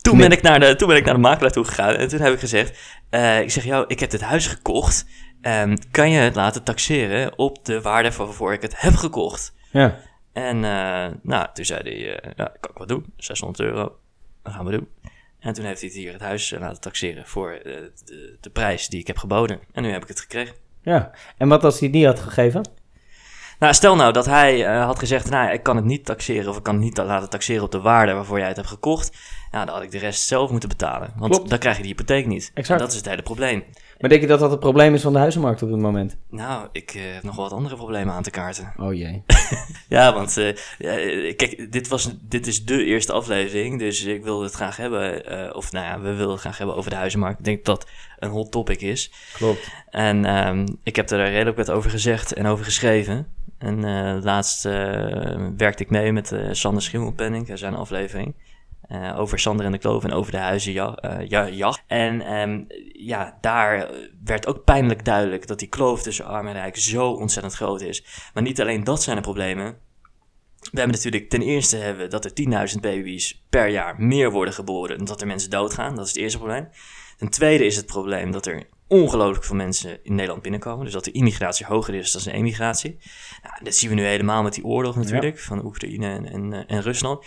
Toen 0.02 0.18
ben, 0.18 0.32
ik 0.32 0.42
naar 0.42 0.60
de, 0.60 0.76
toen 0.76 0.88
ben 0.88 0.98
ik 0.98 1.06
naar 1.06 1.14
de 1.14 1.20
makelaar 1.20 1.52
toe 1.52 1.64
gegaan 1.64 1.96
en 1.96 2.08
toen 2.08 2.20
heb 2.20 2.34
ik 2.34 2.40
gezegd... 2.40 2.80
eh, 3.10 3.42
ik 3.42 3.52
zeg, 3.52 3.64
jou, 3.64 3.86
ik 3.88 4.00
heb 4.00 4.10
dit 4.10 4.22
huis 4.22 4.48
gekocht. 4.48 5.06
Ehm, 5.42 5.76
kan 5.92 6.10
je 6.10 6.20
het 6.20 6.36
laten 6.36 6.64
taxeren 6.64 7.38
op 7.38 7.66
de 7.66 7.82
waarde 7.82 8.12
van 8.12 8.26
waarvoor 8.26 8.54
ik 8.54 8.62
het 8.62 8.82
heb 8.82 8.96
gekocht? 8.96 9.54
Ja. 9.72 10.00
En 10.34 10.56
eh, 10.56 11.12
nou, 11.22 11.48
toen 11.54 11.66
zei 11.66 11.82
hij, 11.82 12.34
ja, 12.36 12.46
kan 12.60 12.72
ik 12.72 12.78
wat 12.78 12.88
doen? 12.88 13.14
600 13.18 13.60
euro, 13.60 13.96
dat 14.44 14.54
gaan 14.54 14.66
we 14.66 14.72
doen. 14.72 14.88
En 15.40 15.54
toen 15.54 15.66
heeft 15.66 15.80
hij 15.80 15.90
het 15.90 15.98
hier 15.98 16.12
het 16.12 16.22
huis 16.22 16.52
eh, 16.52 16.60
laten 16.60 16.82
taxeren 16.82 17.28
voor 17.28 17.52
eh, 17.52 17.62
de, 18.06 18.38
de 18.42 18.50
prijs 18.50 18.88
die 18.88 19.00
ik 19.00 19.08
heb 19.08 19.18
geboden. 19.18 19.60
En 19.72 19.84
nu 19.84 19.92
heb 19.92 20.02
ik 20.02 20.08
het 20.08 20.20
gekregen. 20.20 20.56
ja. 20.82 21.12
En 21.38 21.48
wat 21.48 21.64
als 21.64 21.80
hij 21.80 21.88
het 21.88 21.98
niet 21.98 22.06
had 22.06 22.20
gegeven? 22.20 22.70
Nou, 23.60 23.74
stel 23.74 23.96
nou 23.96 24.14
dat 24.14 24.26
hij 24.26 24.66
eh, 24.66 24.86
had 24.86 25.00
gezegd, 25.00 25.30
nou, 25.30 25.52
ik 25.52 25.64
kan 25.64 25.76
het 25.76 25.86
niet 25.86 26.06
taxeren 26.06 26.50
of 26.50 26.58
ik 26.58 26.64
kan 26.64 26.76
het 26.76 26.84
niet 26.84 26.98
laten 26.98 27.30
taxeren 27.30 27.64
op 27.64 27.72
de 27.72 27.82
waarde 27.82 28.14
waarvoor 28.14 28.38
jij 28.38 28.48
het 28.48 28.56
hebt 28.56 28.68
gekocht. 28.68 29.18
Nou, 29.54 29.66
dan 29.66 29.76
had 29.76 29.84
ik 29.84 29.92
de 29.92 29.98
rest 29.98 30.28
zelf 30.28 30.52
moeten 30.52 30.70
betalen. 30.70 31.14
Want 31.16 31.34
Klopt. 31.34 31.50
dan 31.50 31.60
krijg 31.60 31.76
je 31.76 31.82
die 31.82 31.92
hypotheek 31.92 32.26
niet. 32.26 32.52
Exact. 32.54 32.80
En 32.80 32.86
dat 32.86 32.92
is 32.92 32.96
het 33.02 33.10
hele 33.10 33.22
probleem. 33.22 33.64
Maar 34.00 34.10
denk 34.10 34.22
je 34.22 34.28
dat 34.28 34.40
dat 34.40 34.52
het 34.52 34.60
probleem 34.60 34.94
is 34.94 35.02
van 35.02 35.14
de 35.14 35.20
huizenmarkt 35.20 35.62
op 35.62 35.70
dit 35.70 35.80
moment? 35.80 36.18
Nou, 36.30 36.68
ik 36.72 36.94
eh, 36.94 37.02
heb 37.14 37.24
nog 37.24 37.36
wat 37.36 37.52
andere 37.52 37.76
problemen 37.76 38.14
aan 38.14 38.24
te 38.24 38.30
kaarten. 38.30 38.74
Oh 38.78 38.94
jee. 38.94 39.24
Ja, 39.90 40.14
want 40.14 40.38
eh, 40.38 40.56
ja, 40.78 40.98
eh, 40.98 41.36
kijk, 41.36 41.72
dit, 41.72 41.88
was, 41.88 42.16
dit 42.22 42.48
is 42.48 42.66
de 42.66 42.84
eerste 42.84 43.12
aflevering, 43.12 43.80
dus 43.80 44.04
ik 44.04 44.24
wilde 44.24 44.44
het 44.44 44.54
graag 44.54 44.78
hebben, 44.78 45.56
of 45.56 45.72
nou 45.72 45.86
ja, 45.86 46.00
we 46.00 46.14
wilden 46.14 46.32
het 46.32 46.40
graag 46.40 46.58
hebben 46.58 46.76
over 46.76 46.90
de 46.90 46.96
huizenmarkt. 46.96 47.40
Ik 47.40 47.46
denk 47.46 47.66
dat 47.66 47.80
dat 47.80 47.90
een 48.20 48.30
hot 48.30 48.52
topic 48.52 48.82
is. 48.82 49.12
Klopt. 49.34 49.72
En 49.90 50.26
ehm, 50.26 50.68
ik 50.84 50.96
heb 50.96 51.10
er 51.10 51.30
redelijk 51.30 51.58
wat 51.58 51.72
over 51.72 51.90
gezegd 51.90 52.34
en 52.34 52.46
over 52.46 52.66
geschreven. 52.66 53.28
En 53.58 53.84
laatst 54.24 54.64
werkte 55.58 55.84
ik 55.84 55.90
mee 55.90 56.12
met 56.12 56.36
Sander 56.52 56.84
Schimmelpenning, 56.84 57.50
in 57.50 57.58
zijn 57.58 57.76
aflevering. 57.76 58.34
Eh, 58.88 59.20
over 59.20 59.40
Sander 59.40 59.66
en 59.66 59.72
de 59.72 59.78
Kloof 59.78 60.04
en 60.04 60.12
over 60.12 60.32
de 60.32 60.38
huizenjacht. 60.38 61.00
eh, 61.00 61.28
ja, 61.28 61.50
jacht. 61.50 61.84
En 61.88 62.22
ehm, 62.22 62.64
ja, 62.92 63.38
daar 63.42 63.90
werd 64.24 64.48
ook 64.48 64.64
pijnlijk 64.64 65.06
duidelijk 65.06 65.48
dat 65.48 65.60
die 65.60 65.68
kloof 65.68 66.02
tussen 66.02 66.26
arm 66.26 66.48
en 66.48 66.54
rijk 66.54 66.78
zo 66.78 67.12
ontzettend 67.12 67.54
groot 67.54 67.82
is. 67.82 68.06
Maar 68.34 68.44
niet 68.44 68.62
alleen 68.62 68.84
dat 68.84 69.04
zijn 69.04 69.16
de 69.16 69.22
problemen. 69.22 69.78
We 70.72 70.80
hebben 70.80 70.96
natuurlijk 70.96 71.30
ten 71.30 71.42
eerste 71.42 71.78
hebben 71.78 72.10
dat 72.10 72.26
er 72.26 72.32
10.000 72.74 72.80
baby's 72.80 73.46
per 73.50 73.68
jaar 73.68 74.02
meer 74.02 74.32
worden 74.32 74.54
geboren 74.54 74.98
dan 74.98 75.06
dat 75.06 75.22
er 75.22 75.28
mensen 75.28 75.50
doodgaan. 75.50 75.96
Dat 75.96 76.06
is 76.06 76.12
het 76.12 76.22
eerste 76.22 76.38
probleem. 76.38 76.68
Ten 77.18 77.30
tweede 77.30 77.66
is 77.66 77.76
het 77.76 77.86
probleem 77.86 78.32
dat 78.32 78.46
er 78.46 78.68
ongelooflijk 78.88 79.46
veel 79.46 79.56
mensen 79.56 80.00
in 80.04 80.16
Nederland 80.16 80.42
binnenkomen. 80.42 80.84
Dus 80.84 80.94
dat 80.94 81.04
de 81.04 81.12
immigratie 81.12 81.66
hoger 81.66 81.94
is 81.94 82.12
dan 82.12 82.22
de 82.24 82.32
emigratie. 82.32 82.98
Nou, 83.44 83.64
dat 83.64 83.76
zien 83.76 83.90
we 83.90 83.96
nu 83.96 84.04
helemaal 84.04 84.44
met 84.44 84.54
die 84.54 84.66
oorlog 84.66 84.96
natuurlijk 84.96 85.40
van 85.40 85.66
Oekraïne 85.66 86.08
en, 86.08 86.26
en, 86.26 86.54
eh, 86.54 86.76
en 86.76 86.82
Rusland. 86.82 87.26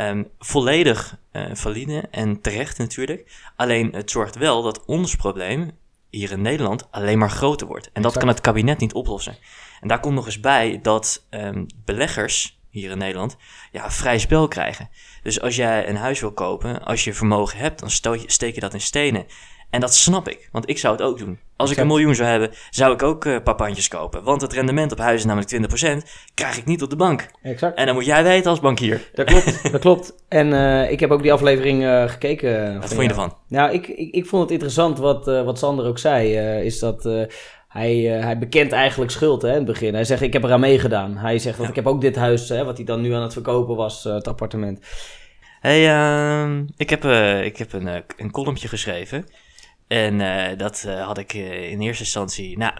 Um, 0.00 0.30
volledig 0.38 1.18
uh, 1.32 1.50
valide 1.52 2.08
en 2.10 2.40
terecht 2.40 2.78
natuurlijk. 2.78 3.50
Alleen 3.56 3.92
het 3.92 4.10
zorgt 4.10 4.36
wel 4.36 4.62
dat 4.62 4.84
ons 4.84 5.16
probleem 5.16 5.70
hier 6.10 6.30
in 6.30 6.42
Nederland 6.42 6.90
alleen 6.90 7.18
maar 7.18 7.30
groter 7.30 7.66
wordt. 7.66 7.90
En 7.92 8.02
dat 8.02 8.18
kan 8.18 8.28
het 8.28 8.40
kabinet 8.40 8.78
niet 8.78 8.92
oplossen. 8.92 9.36
En 9.80 9.88
daar 9.88 10.00
komt 10.00 10.14
nog 10.14 10.26
eens 10.26 10.40
bij 10.40 10.78
dat 10.82 11.26
um, 11.30 11.66
beleggers 11.84 12.60
hier 12.70 12.90
in 12.90 12.98
Nederland 12.98 13.36
ja, 13.72 13.90
vrij 13.90 14.18
spel 14.18 14.48
krijgen. 14.48 14.88
Dus 15.22 15.40
als 15.40 15.56
jij 15.56 15.88
een 15.88 15.96
huis 15.96 16.20
wil 16.20 16.32
kopen, 16.32 16.84
als 16.84 17.04
je 17.04 17.14
vermogen 17.14 17.58
hebt, 17.58 17.80
dan 17.80 17.90
steek 18.26 18.54
je 18.54 18.60
dat 18.60 18.74
in 18.74 18.80
stenen. 18.80 19.26
En 19.70 19.80
dat 19.80 19.94
snap 19.94 20.28
ik, 20.28 20.48
want 20.52 20.68
ik 20.68 20.78
zou 20.78 20.96
het 20.96 21.02
ook 21.02 21.18
doen. 21.18 21.38
Als 21.56 21.70
ik 21.70 21.76
een 21.76 21.86
miljoen 21.86 22.14
zou 22.14 22.28
hebben, 22.28 22.50
zou 22.70 22.92
ik 22.92 23.02
ook 23.02 23.24
uh, 23.24 23.36
papandjes 23.44 23.88
kopen. 23.88 24.22
Want 24.22 24.40
het 24.40 24.52
rendement 24.52 24.92
op 24.92 24.98
huis 24.98 25.18
is 25.18 25.24
namelijk 25.24 25.70
20%, 26.04 26.08
krijg 26.34 26.56
ik 26.56 26.64
niet 26.64 26.82
op 26.82 26.90
de 26.90 26.96
bank. 26.96 27.26
Exact. 27.42 27.76
En 27.76 27.86
dan 27.86 27.94
moet 27.94 28.04
jij 28.04 28.22
weten 28.22 28.50
als 28.50 28.60
bankier. 28.60 29.10
Dat 29.14 29.26
klopt, 29.26 29.62
dat 29.72 29.80
klopt. 29.80 30.14
En 30.28 30.46
uh, 30.46 30.90
ik 30.90 31.00
heb 31.00 31.10
ook 31.10 31.22
die 31.22 31.32
aflevering 31.32 31.82
uh, 31.82 32.08
gekeken. 32.08 32.80
Wat 32.80 32.88
vond 32.88 33.02
je 33.02 33.08
ervan? 33.08 33.34
Nou, 33.48 33.72
ik, 33.72 33.88
ik, 33.88 34.14
ik 34.14 34.26
vond 34.26 34.42
het 34.42 34.50
interessant 34.50 34.98
wat, 34.98 35.24
wat 35.26 35.58
Sander 35.58 35.86
ook 35.86 35.98
zei. 35.98 36.36
is 36.64 36.78
dat 36.78 37.02
hij, 37.68 37.96
hij 38.00 38.38
bekent 38.38 38.72
eigenlijk 38.72 39.10
schuld 39.10 39.42
hè, 39.42 39.48
in 39.48 39.54
het 39.54 39.64
begin. 39.64 39.94
Hij 39.94 40.04
zegt, 40.04 40.22
ik 40.22 40.32
heb 40.32 40.44
eraan 40.44 40.60
meegedaan. 40.60 41.16
Hij 41.16 41.38
zegt, 41.38 41.58
dat 41.58 41.68
ik 41.68 41.74
heb 41.74 41.86
ook 41.86 42.00
dit 42.00 42.16
huis, 42.16 42.48
hè, 42.48 42.64
wat 42.64 42.76
hij 42.76 42.86
dan 42.86 43.00
nu 43.00 43.12
aan 43.12 43.22
het 43.22 43.32
verkopen 43.32 43.76
was, 43.76 44.04
het 44.04 44.28
appartement. 44.28 44.80
Hey, 45.60 45.80
uh, 45.80 46.58
ik 46.76 46.90
heb, 46.90 47.04
ik 47.44 47.56
heb 47.56 47.72
een, 47.72 48.04
een 48.16 48.30
columnje 48.30 48.68
geschreven. 48.68 49.26
En 49.88 50.20
uh, 50.20 50.46
dat 50.56 50.84
uh, 50.86 51.06
had 51.06 51.18
ik 51.18 51.34
uh, 51.34 51.70
in 51.70 51.80
eerste 51.80 52.02
instantie. 52.02 52.58
Nou, 52.58 52.72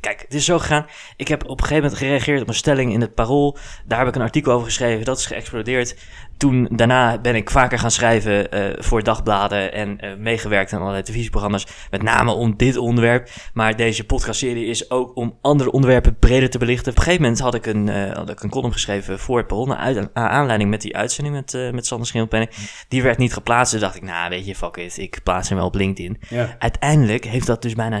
kijk, 0.00 0.20
het 0.20 0.34
is 0.34 0.44
zo 0.44 0.58
gegaan. 0.58 0.86
Ik 1.16 1.28
heb 1.28 1.42
op 1.42 1.50
een 1.50 1.66
gegeven 1.66 1.82
moment 1.82 1.98
gereageerd 1.98 2.42
op 2.42 2.48
een 2.48 2.54
stelling 2.54 2.92
in 2.92 3.00
het 3.00 3.14
Parool. 3.14 3.56
Daar 3.86 3.98
heb 3.98 4.08
ik 4.08 4.14
een 4.14 4.22
artikel 4.22 4.52
over 4.52 4.66
geschreven. 4.66 5.04
Dat 5.04 5.18
is 5.18 5.26
geëxplodeerd 5.26 5.96
toen, 6.42 6.68
daarna 6.70 7.18
ben 7.18 7.34
ik 7.34 7.50
vaker 7.50 7.78
gaan 7.78 7.90
schrijven 7.90 8.54
uh, 8.54 8.72
voor 8.78 9.02
dagbladen 9.02 9.72
en 9.72 9.98
uh, 10.00 10.16
meegewerkt 10.18 10.72
aan 10.72 10.80
allerlei 10.80 11.02
televisieprogramma's. 11.02 11.66
Met 11.90 12.02
name 12.02 12.32
om 12.32 12.56
dit 12.56 12.76
onderwerp. 12.76 13.28
Maar 13.54 13.76
deze 13.76 14.04
podcastserie 14.04 14.66
is 14.66 14.90
ook 14.90 15.16
om 15.16 15.38
andere 15.40 15.70
onderwerpen 15.70 16.16
breder 16.18 16.50
te 16.50 16.58
belichten. 16.58 16.90
Op 16.90 16.96
een 16.96 17.02
gegeven 17.02 17.22
moment 17.22 17.40
had 17.40 17.54
ik 17.54 17.66
een, 17.66 17.86
uh, 17.86 18.12
had 18.12 18.30
ik 18.30 18.42
een 18.42 18.50
column 18.50 18.72
geschreven 18.72 19.18
voor 19.18 19.38
het 19.38 19.46
Parool. 19.46 19.66
Naar 19.66 20.10
aanleiding 20.12 20.70
met 20.70 20.80
die 20.80 20.96
uitzending 20.96 21.34
met, 21.34 21.72
met 21.72 21.86
Sander 21.86 22.06
Schimmelpenning. 22.06 22.50
Die 22.88 23.02
werd 23.02 23.18
niet 23.18 23.32
geplaatst. 23.32 23.72
Dus 23.72 23.80
dacht 23.80 23.96
ik, 23.96 24.02
nou 24.02 24.30
weet 24.30 24.46
je, 24.46 24.54
fuck 24.54 24.76
it. 24.76 24.98
Ik 24.98 25.20
plaats 25.22 25.48
hem 25.48 25.58
wel 25.58 25.66
op 25.66 25.74
LinkedIn. 25.74 26.20
Ja. 26.28 26.56
Uiteindelijk 26.58 27.24
heeft 27.24 27.46
dat 27.46 27.62
dus 27.62 27.74
bijna 27.74 28.00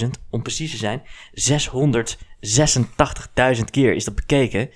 700.000, 0.00 0.06
om 0.30 0.42
precies 0.42 0.70
te 0.70 0.76
zijn, 0.76 1.02
686.000 3.56 3.64
keer 3.70 3.94
is 3.94 4.04
dat 4.04 4.14
bekeken. 4.14 4.70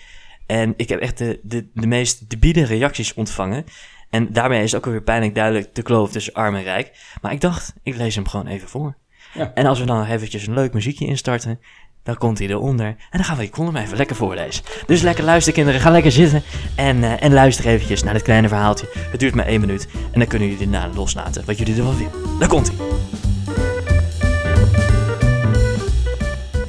En 0.47 0.75
ik 0.77 0.89
heb 0.89 1.01
echt 1.01 1.19
de, 1.19 1.41
de, 1.43 1.67
de 1.75 1.87
meest 1.87 2.31
debiele 2.31 2.65
reacties 2.65 3.15
ontvangen. 3.15 3.65
En 4.11 4.33
daarmee 4.33 4.63
is 4.63 4.75
ook 4.75 4.85
weer 4.85 5.03
pijnlijk 5.03 5.35
duidelijk 5.35 5.75
de 5.75 5.83
kloof 5.83 6.11
tussen 6.11 6.33
arm 6.33 6.55
en 6.55 6.63
rijk. 6.63 6.91
Maar 7.21 7.33
ik 7.33 7.41
dacht, 7.41 7.75
ik 7.83 7.97
lees 7.97 8.15
hem 8.15 8.29
gewoon 8.29 8.47
even 8.47 8.69
voor. 8.69 8.97
Ja. 9.35 9.53
En 9.55 9.67
als 9.67 9.79
we 9.79 9.85
dan 9.85 10.05
eventjes 10.05 10.47
een 10.47 10.55
leuk 10.55 10.73
muziekje 10.73 11.07
instarten, 11.07 11.61
dan 12.03 12.17
komt 12.17 12.39
hij 12.39 12.49
eronder. 12.49 12.87
En 12.87 12.97
dan 13.11 13.25
gaan 13.25 13.37
we 13.37 13.43
die 13.43 13.51
column 13.51 13.77
even 13.77 13.97
lekker 13.97 14.17
voorlezen. 14.17 14.65
Dus 14.87 15.03
lekker 15.03 15.25
luisteren 15.25 15.55
kinderen, 15.55 15.81
ga 15.81 15.91
lekker 15.91 16.13
zitten 16.13 16.43
en, 16.77 16.97
uh, 16.97 17.23
en 17.23 17.33
luister 17.33 17.67
eventjes 17.67 18.03
naar 18.03 18.15
dit 18.15 18.23
kleine 18.23 18.49
verhaaltje. 18.49 18.89
Het 18.95 19.21
duurt 19.21 19.35
maar 19.35 19.47
één 19.47 19.61
minuut 19.61 19.89
en 20.13 20.19
dan 20.19 20.29
kunnen 20.29 20.49
jullie 20.49 20.71
daarna 20.71 20.95
loslaten 20.95 21.45
wat 21.45 21.59
jullie 21.59 21.77
ervan 21.77 21.97
vinden. 21.97 22.39
Daar 22.39 22.49
komt 22.49 22.67
hij. 22.67 22.77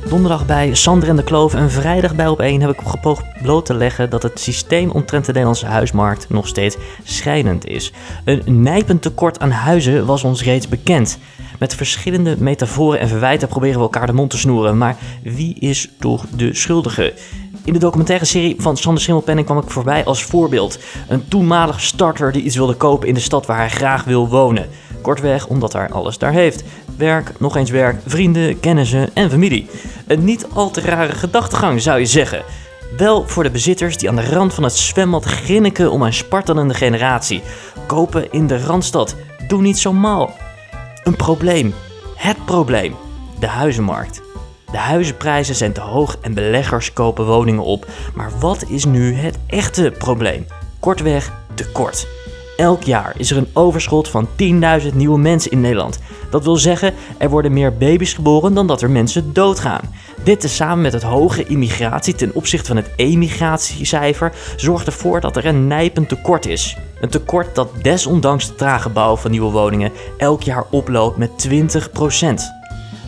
Donderdag 0.10 0.46
bij 0.46 0.74
Sander 0.74 1.10
en 1.10 1.16
de 1.16 1.24
Kloof 1.24 1.54
en 1.54 1.72
vrijdag 1.72 2.16
bij 2.16 2.28
op 2.28 2.40
1 2.40 2.62
heb 2.62 2.70
ik 2.70 2.80
gepoogd 2.86 3.24
bloot 3.42 3.66
te 3.66 3.74
leggen 3.74 4.10
dat 4.10 4.24
het 4.24 4.40
systeem 4.40 4.90
omtrent 4.90 5.26
de 5.26 5.32
Nederlandse 5.32 5.66
huismarkt 5.66 6.30
nog 6.30 6.48
steeds 6.48 6.78
schrijnend 7.04 7.68
is. 7.68 7.94
Een 8.26 8.62
nijpend 8.62 9.02
tekort 9.02 9.40
aan 9.40 9.52
huizen 9.52 10.06
was 10.06 10.24
ons 10.24 10.44
reeds 10.44 10.68
bekend. 10.68 11.18
Met 11.60 11.76
verschillende 11.76 12.36
metaforen 12.40 13.00
en 13.00 13.08
verwijten 13.08 13.48
proberen 13.48 13.76
we 13.76 13.82
elkaar 13.82 14.08
de 14.08 14.14
mond 14.14 14.30
te 14.30 14.38
snoeren, 14.38 14.78
maar 14.78 14.98
wie 15.24 15.60
is 15.60 15.90
toch 16.00 16.26
de 16.36 16.54
schuldige? 16.54 17.14
In 17.64 17.74
de 17.74 17.80
documentaire 17.80 18.26
serie 18.26 18.56
van 18.58 18.78
Sander 18.78 19.02
Schimmelpenning 19.02 19.48
kwam 19.48 19.58
ik 19.58 19.70
voorbij 19.70 20.06
als 20.06 20.24
voorbeeld. 20.24 20.80
Een 21.08 21.28
toenmalig 21.28 21.82
starter 21.82 22.32
die 22.32 22.44
iets 22.44 22.56
wilde 22.56 22.76
kopen 22.76 23.08
in 23.08 23.14
de 23.14 23.20
stad 23.20 23.46
waar 23.46 23.58
hij 23.58 23.70
graag 23.70 24.04
wil 24.04 24.28
wonen. 24.28 24.68
Kortweg 25.02 25.48
omdat 25.48 25.74
hij 25.74 25.90
alles 25.90 26.18
daar 26.18 26.32
heeft. 26.32 26.64
Werk, 26.98 27.40
nog 27.40 27.56
eens 27.56 27.70
werk, 27.70 28.02
vrienden, 28.06 28.60
kennissen 28.60 29.10
en 29.14 29.30
familie. 29.30 29.70
Een 30.08 30.24
niet 30.24 30.48
al 30.54 30.72
te 30.72 30.82
rare 30.82 31.14
gedachtegang 31.14 31.82
zou 31.82 32.00
je 32.00 32.06
zeggen. 32.06 32.44
Wel 32.98 33.28
voor 33.28 33.44
de 33.44 33.52
bezitters 33.52 33.98
die 33.98 34.10
aan 34.10 34.16
de 34.16 34.30
rand 34.30 34.54
van 34.54 34.64
het 34.64 34.74
zwembad 34.74 35.24
grinniken 35.24 35.92
om 35.92 36.02
een 36.02 36.14
spartelende 36.14 36.74
generatie. 36.74 37.42
Kopen 37.88 38.32
in 38.32 38.48
de 38.48 38.60
Randstad. 38.60 39.16
Doe 39.48 39.62
niet 39.62 39.78
zo 39.78 39.94
mal. 39.94 40.34
Een 41.04 41.16
probleem. 41.16 41.74
Het 42.16 42.46
probleem. 42.46 42.96
De 43.40 43.48
huizenmarkt. 43.48 44.22
De 44.72 44.78
huizenprijzen 44.78 45.56
zijn 45.56 45.74
te 45.74 45.82
hoog 45.82 46.18
en 46.22 46.34
beleggers 46.34 46.94
kopen 46.94 47.26
woningen 47.26 47.64
op. 47.64 47.86
Maar 48.14 48.32
wat 48.40 48.66
is 48.68 48.86
nu 48.86 49.14
het 49.14 49.38
echte 49.48 49.94
probleem? 49.98 50.46
Kortweg, 50.80 51.32
tekort. 51.54 52.08
Elk 52.58 52.84
jaar 52.84 53.14
is 53.18 53.32
er 53.32 53.38
een 53.38 53.50
overschot 53.54 54.08
van 54.08 54.28
10.000 54.82 54.94
nieuwe 54.94 55.20
mensen 55.20 55.52
in 55.52 55.62
Nederland. 55.62 56.00
Dat 56.30 56.44
wil 56.44 56.56
zeggen, 56.56 56.94
er 57.18 57.30
worden 57.30 57.54
meer 57.54 57.78
baby's 57.78 58.14
geboren 58.14 58.54
dan 58.54 58.68
dat 58.68 58.82
er 58.82 58.90
mensen 58.90 59.34
doodgaan. 59.34 59.94
Dit 60.24 60.40
tezamen 60.40 60.82
met 60.82 60.94
het 60.94 61.04
hoge 61.04 61.46
immigratie 61.46 62.16
ten 62.16 62.34
opzichte 62.34 62.68
van 62.68 62.76
het 62.76 62.90
emigratiecijfer 62.96 64.34
zorgt 64.56 64.86
ervoor 64.86 65.22
dat 65.22 65.36
er 65.36 65.46
een 65.46 65.68
nijpend 65.68 66.10
tekort 66.10 66.46
is. 66.46 66.78
Een 67.02 67.10
tekort 67.10 67.56
dat 67.56 67.70
desondanks 67.82 68.48
de 68.48 68.56
trage 68.56 68.90
bouw 68.90 69.16
van 69.16 69.32
nieuwe 69.32 69.52
woningen 69.52 69.92
elk 70.18 70.44
jaar 70.44 70.66
oploopt 70.70 71.18
met 71.18 71.48
20%. 71.48 72.65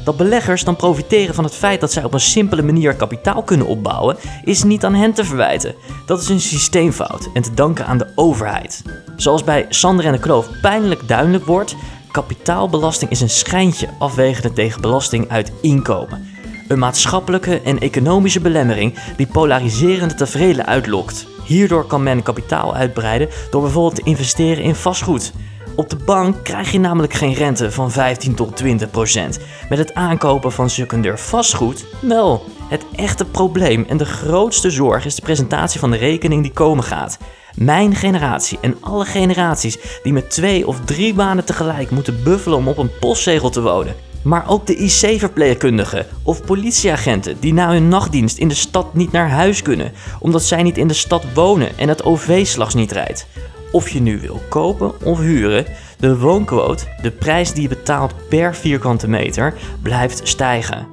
Dat 0.08 0.18
beleggers 0.18 0.64
dan 0.64 0.76
profiteren 0.76 1.36
van 1.36 1.44
het 1.44 1.56
feit 1.56 1.82
dat 1.82 1.92
zij 1.92 2.04
op 2.04 2.14
een 2.14 2.20
simpele 2.20 2.62
manier 2.62 2.96
kapitaal 2.96 3.44
kunnen 3.44 3.68
opbouwen, 3.68 4.18
is 4.44 4.64
niet 4.64 4.86
aan 4.86 4.94
hen 4.94 5.14
te 5.14 5.26
verwijten. 5.26 5.76
Dat 6.06 6.22
is 6.22 6.30
een 6.30 6.40
systeemfout 6.40 7.30
en 7.34 7.42
te 7.42 7.54
danken 7.54 7.86
aan 7.86 7.98
de 7.98 8.08
overheid. 8.16 8.84
Zoals 9.16 9.44
bij 9.44 9.66
Sander 9.70 10.06
en 10.06 10.12
de 10.12 10.20
Kloof 10.20 10.50
pijnlijk 10.62 11.08
duidelijk 11.08 11.46
wordt, 11.46 11.76
kapitaalbelasting 12.12 13.12
is 13.12 13.22
een 13.22 13.30
schijntje 13.30 13.90
afwegende 14.00 14.54
tegen 14.54 14.82
belasting 14.82 15.30
uit 15.30 15.52
inkomen. 15.62 16.28
Een 16.68 16.80
maatschappelijke 16.80 17.62
en 17.62 17.80
economische 17.80 18.40
belemmering 18.40 19.00
die 19.18 19.28
polariserende 19.28 20.14
tevreden 20.14 20.66
uitlokt. 20.66 21.28
Hierdoor 21.46 21.86
kan 21.86 22.04
men 22.04 22.24
kapitaal 22.24 22.76
uitbreiden 22.76 23.30
door 23.52 23.62
bijvoorbeeld 23.62 23.96
te 23.96 24.10
investeren 24.10 24.64
in 24.64 24.76
vastgoed. 24.76 25.34
Op 25.78 25.90
de 25.90 25.96
bank 25.96 26.44
krijg 26.44 26.72
je 26.72 26.80
namelijk 26.80 27.14
geen 27.14 27.34
rente 27.34 27.72
van 27.72 27.92
15 27.92 28.36
tot 28.36 28.56
20 28.56 28.90
procent. 28.90 29.40
Met 29.70 29.78
het 29.78 29.94
aankopen 29.94 30.52
van 30.52 30.70
secundair 30.70 31.20
vastgoed 31.20 31.86
wel. 32.02 32.46
Het 32.70 32.86
echte 32.96 33.26
probleem 33.26 33.86
en 33.88 33.98
de 33.98 34.06
grootste 34.06 34.70
zorg 34.70 35.06
is 35.06 35.16
de 35.16 35.22
presentatie 35.22 35.80
van 35.80 35.92
de 35.92 35.98
rekening 35.98 36.42
die 36.42 36.52
komen 36.52 36.84
gaat. 36.84 37.18
Mijn 37.56 37.96
generatie 37.96 38.58
en 38.62 38.78
alle 38.82 39.06
generaties 39.06 39.78
die 40.04 40.14
met 40.14 40.30
twee 40.30 40.68
of 40.68 40.80
drie 40.86 41.14
banen 41.14 41.46
tegelijk 41.46 41.90
moeten 41.90 42.24
buffelen 42.24 42.58
om 42.58 42.68
op 42.68 42.78
een 42.78 42.98
postzegel 43.00 43.50
te 43.50 43.62
wonen. 43.62 43.96
Maar 44.24 44.50
ook 44.50 44.66
de 44.66 44.76
IC-verpleegkundigen 44.76 46.06
of 46.24 46.42
politieagenten 46.42 47.40
die 47.40 47.54
na 47.54 47.72
hun 47.72 47.88
nachtdienst 47.88 48.38
in 48.38 48.48
de 48.48 48.56
stad 48.56 48.94
niet 48.94 49.12
naar 49.12 49.30
huis 49.30 49.62
kunnen, 49.62 49.92
omdat 50.20 50.44
zij 50.44 50.64
niet 50.64 50.78
in 50.78 50.88
de 50.88 50.94
stad 50.94 51.24
wonen 51.34 51.78
en 51.78 51.90
het 51.90 52.04
OV 52.04 52.46
slags 52.46 52.74
niet 52.74 52.92
rijdt. 52.92 53.28
Of 53.72 53.90
je 53.90 54.00
nu 54.00 54.20
wil 54.20 54.42
kopen 54.50 55.02
of 55.04 55.20
huren, 55.20 55.66
de 56.00 56.18
woonquote, 56.18 56.86
de 57.02 57.12
prijs 57.12 57.54
die 57.54 57.62
je 57.62 57.68
betaalt 57.68 58.14
per 58.30 58.56
vierkante 58.56 59.08
meter, 59.08 59.54
blijft 59.82 60.28
stijgen. 60.28 60.88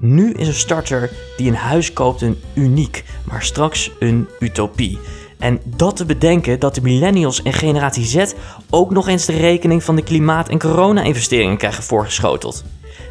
Nu 0.00 0.32
is 0.32 0.48
een 0.48 0.54
starter 0.54 1.10
die 1.36 1.48
een 1.48 1.54
huis 1.54 1.92
koopt 1.92 2.20
een 2.20 2.40
uniek, 2.54 3.04
maar 3.24 3.42
straks 3.42 3.90
een 3.98 4.28
utopie. 4.38 4.98
En 5.38 5.60
dat 5.64 5.96
te 5.96 6.04
bedenken 6.04 6.60
dat 6.60 6.74
de 6.74 6.80
millennials 6.80 7.42
en 7.42 7.52
generatie 7.52 8.04
Z 8.04 8.32
ook 8.70 8.90
nog 8.90 9.08
eens 9.08 9.26
de 9.26 9.36
rekening 9.36 9.84
van 9.84 9.96
de 9.96 10.02
klimaat- 10.02 10.48
en 10.48 10.58
corona-investeringen 10.58 11.56
krijgen 11.56 11.82
voorgeschoteld. 11.82 12.64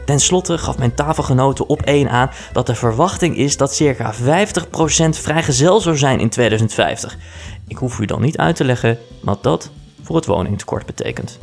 Ten 0.05 0.19
slotte 0.19 0.57
gaf 0.57 0.77
mijn 0.77 0.95
tafelgenoten 0.95 1.69
op 1.69 1.81
één 1.81 2.09
aan 2.09 2.29
dat 2.51 2.67
de 2.67 2.75
verwachting 2.75 3.37
is 3.37 3.57
dat 3.57 3.73
circa 3.73 4.13
50% 4.13 5.17
vrijgezel 5.19 5.81
zou 5.81 5.97
zijn 5.97 6.19
in 6.19 6.29
2050. 6.29 7.17
Ik 7.67 7.77
hoef 7.77 7.99
u 7.99 8.05
dan 8.05 8.21
niet 8.21 8.37
uit 8.37 8.55
te 8.55 8.63
leggen 8.63 8.97
wat 9.21 9.43
dat 9.43 9.71
voor 10.03 10.15
het 10.15 10.25
woningtekort 10.25 10.85
betekent. 10.85 11.39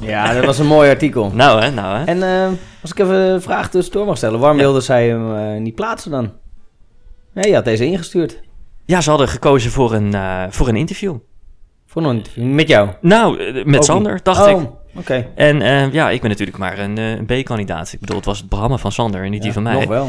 Ja, 0.00 0.34
dat 0.34 0.44
was 0.44 0.58
een 0.58 0.66
mooi 0.66 0.90
artikel. 0.90 1.30
nou 1.34 1.62
hè, 1.62 1.70
nou 1.70 1.98
hè. 1.98 2.04
En 2.04 2.16
uh, 2.18 2.58
als 2.82 2.90
ik 2.90 2.98
even 2.98 3.14
een 3.14 3.42
vraag 3.42 3.70
tussendoor 3.70 4.06
mag 4.06 4.16
stellen, 4.16 4.38
waarom 4.38 4.58
ja. 4.58 4.64
wilde 4.64 4.80
zij 4.80 5.08
hem 5.08 5.36
uh, 5.36 5.60
niet 5.60 5.74
plaatsen 5.74 6.10
dan? 6.10 6.32
Nee, 7.32 7.48
je 7.48 7.54
had 7.54 7.64
deze 7.64 7.84
ingestuurd. 7.84 8.40
Ja, 8.84 9.00
ze 9.00 9.10
hadden 9.10 9.28
gekozen 9.28 9.70
voor 9.70 9.92
een, 9.94 10.14
uh, 10.14 10.44
voor 10.48 10.68
een 10.68 10.76
interview. 10.76 11.16
Voor 11.86 12.04
een 12.04 12.54
met 12.54 12.68
jou? 12.68 12.90
Nou, 13.00 13.62
met 13.64 13.84
Sander, 13.84 14.20
dacht 14.22 14.46
oh. 14.46 14.62
ik. 14.62 14.68
Oké. 14.96 15.26
En 15.34 15.60
uh, 15.60 15.92
ja, 15.92 16.10
ik 16.10 16.20
ben 16.20 16.30
natuurlijk 16.30 16.58
maar 16.58 16.78
een, 16.78 16.96
een 16.96 17.26
B-kandidaat. 17.26 17.92
Ik 17.92 18.00
bedoel, 18.00 18.16
het 18.16 18.24
was 18.24 18.38
het 18.38 18.48
programma 18.48 18.76
van 18.76 18.92
Sander 18.92 19.24
en 19.24 19.30
niet 19.30 19.38
ja, 19.38 19.44
die 19.44 19.52
van 19.52 19.62
mij. 19.62 19.74
Nog 19.74 19.84
wel. 19.84 20.08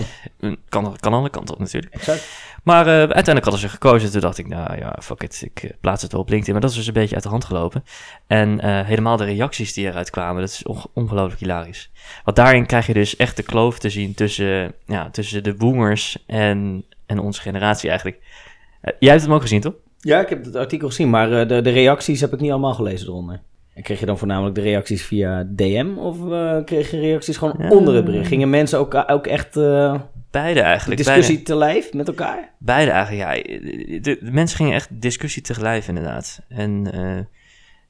Kan, 0.70 0.98
kan 1.00 1.14
alle 1.14 1.30
kanten 1.30 1.54
op 1.54 1.60
natuurlijk. 1.60 1.94
Exact. 1.94 2.28
Maar 2.64 2.86
uh, 2.86 2.92
uiteindelijk 2.92 3.44
hadden 3.44 3.62
ze 3.62 3.70
gekozen. 3.70 4.12
Toen 4.12 4.22
dacht 4.22 4.38
ik, 4.38 4.48
nou 4.48 4.78
ja, 4.78 4.98
fuck 5.02 5.24
it. 5.24 5.42
Ik 5.44 5.72
plaats 5.82 6.02
het 6.02 6.12
wel 6.12 6.22
op 6.22 6.30
LinkedIn. 6.30 6.54
Maar 6.54 6.62
dat 6.62 6.72
is 6.72 6.78
dus 6.78 6.88
een 6.88 6.94
beetje 6.94 7.16
uit 7.16 7.24
de 7.24 7.30
hand 7.30 7.46
gelopen. 7.46 7.84
En 8.28 8.66
helemaal 8.86 9.18
de 9.18 9.26
reacties 9.26 9.74
die 9.74 9.88
eruit 9.88 10.10
kwamen, 10.10 10.42
dat 10.42 10.50
is 10.50 10.64
ongelooflijk 10.94 11.40
hilarisch. 11.40 11.92
Want 12.24 12.38
daarin 12.38 12.66
krijg 12.66 12.88
je 12.88 12.94
dus 12.94 13.16
echt 13.16 13.36
de 13.36 13.44
kloof 13.44 13.80
te 13.80 13.90
zien 13.90 14.14
tussen, 14.14 14.74
ja, 14.86 15.10
tussen 15.10 15.44
de 15.44 15.54
boomers 15.54 16.24
en, 16.28 16.86
en 17.06 17.20
onze 17.20 17.42
generatie 17.42 17.90
eigenlijk. 17.90 18.20
Jij 19.00 19.12
hebt 19.12 19.24
hem 19.24 19.34
ook 19.34 19.42
gezien, 19.42 19.62
toch? 19.62 19.74
Ja, 20.00 20.20
ik 20.20 20.30
heb 20.30 20.46
het 20.46 20.56
artikel 20.56 20.88
gezien, 20.88 21.10
maar 21.10 21.48
de, 21.48 21.62
de 21.62 21.70
reacties 21.70 22.22
heb 22.22 22.34
ik 22.34 22.40
niet 22.40 22.52
allemaal 22.52 22.74
gelezen 22.74 23.08
eronder. 23.08 23.42
En 23.74 23.84
kreeg 23.84 24.00
je 24.00 24.06
dan 24.06 24.18
voornamelijk 24.18 24.56
de 24.56 24.62
reacties 24.62 25.04
via 25.04 25.48
DM 25.50 25.98
of 25.98 26.18
uh, 26.20 26.64
kreeg 26.64 26.92
je 26.92 27.00
reacties 27.00 27.38
gewoon 27.38 27.56
ja. 27.60 27.70
onder 27.70 27.96
het 27.96 28.06
bericht? 28.06 28.28
Gingen 28.28 28.50
mensen 28.50 28.80
ook, 28.80 29.04
ook 29.08 29.28
echt... 29.28 29.58
Uh, 29.58 29.96
beide 30.32 30.60
eigenlijk. 30.60 30.98
Discussie 30.98 31.36
beide. 31.36 31.52
te 31.52 31.58
lijf 31.58 31.94
met 31.94 32.08
elkaar? 32.08 32.50
Beide 32.60 32.92
eigenlijk, 32.92 33.48
ja. 33.48 33.58
De, 34.02 34.18
mensen 34.22 34.58
gingen 34.58 34.74
echt 34.74 35.02
discussie 35.02 35.42
te 35.42 35.62
lijf 35.62 35.88
inderdaad. 35.88 36.42
En 36.48 36.88
uh, 36.96 37.20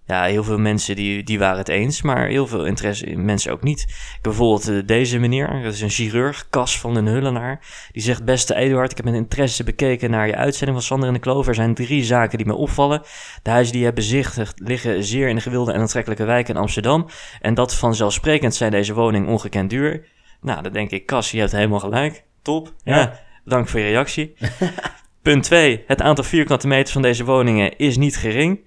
ja, 0.05 0.23
heel 0.23 0.43
veel 0.43 0.57
mensen 0.57 0.95
die, 0.95 1.23
die 1.23 1.39
waren 1.39 1.57
het 1.57 1.67
eens, 1.67 2.01
maar 2.01 2.27
heel 2.27 2.47
veel 2.47 2.65
interesse 2.65 3.05
in 3.05 3.25
mensen 3.25 3.51
ook 3.51 3.63
niet. 3.63 3.85
Bijvoorbeeld 4.21 4.69
uh, 4.69 4.81
deze 4.85 5.19
meneer, 5.19 5.63
dat 5.63 5.73
is 5.73 5.81
een 5.81 5.89
chirurg, 5.89 6.49
Cas 6.49 6.79
van 6.79 6.93
den 6.93 7.05
Hullenaar. 7.05 7.59
Die 7.91 8.01
zegt, 8.01 8.25
beste 8.25 8.55
Eduard, 8.55 8.91
ik 8.91 8.97
heb 8.97 9.05
met 9.05 9.15
interesse 9.15 9.63
bekeken 9.63 10.09
naar 10.09 10.27
je 10.27 10.35
uitzending 10.35 10.77
van 10.77 10.87
Sander 10.87 11.07
en 11.07 11.13
de 11.13 11.19
Klover. 11.19 11.49
Er 11.49 11.55
zijn 11.55 11.73
drie 11.73 12.03
zaken 12.03 12.37
die 12.37 12.47
me 12.47 12.53
opvallen. 12.53 13.01
De 13.43 13.49
huizen 13.49 13.71
die 13.71 13.79
je 13.79 13.87
hebt 13.87 13.99
bezichtigd 13.99 14.59
liggen 14.59 15.03
zeer 15.03 15.27
in 15.27 15.35
de 15.35 15.41
gewilde 15.41 15.71
en 15.73 15.79
aantrekkelijke 15.79 16.25
wijk 16.25 16.49
in 16.49 16.57
Amsterdam. 16.57 17.07
En 17.41 17.53
dat 17.53 17.75
vanzelfsprekend 17.75 18.55
zijn 18.55 18.71
deze 18.71 18.93
woningen 18.93 19.29
ongekend 19.29 19.69
duur. 19.69 20.05
Nou, 20.41 20.61
dan 20.61 20.73
denk 20.73 20.91
ik, 20.91 21.05
Cas, 21.05 21.31
je 21.31 21.39
hebt 21.39 21.51
helemaal 21.51 21.79
gelijk. 21.79 22.23
Top. 22.41 22.73
Ja, 22.83 22.95
ja 22.97 23.19
dank 23.45 23.67
voor 23.67 23.79
je 23.79 23.85
reactie. 23.85 24.33
Punt 25.21 25.43
2. 25.43 25.83
Het 25.87 26.01
aantal 26.01 26.23
vierkante 26.23 26.67
meters 26.67 26.91
van 26.91 27.01
deze 27.01 27.23
woningen 27.23 27.77
is 27.77 27.97
niet 27.97 28.17
gering. 28.17 28.59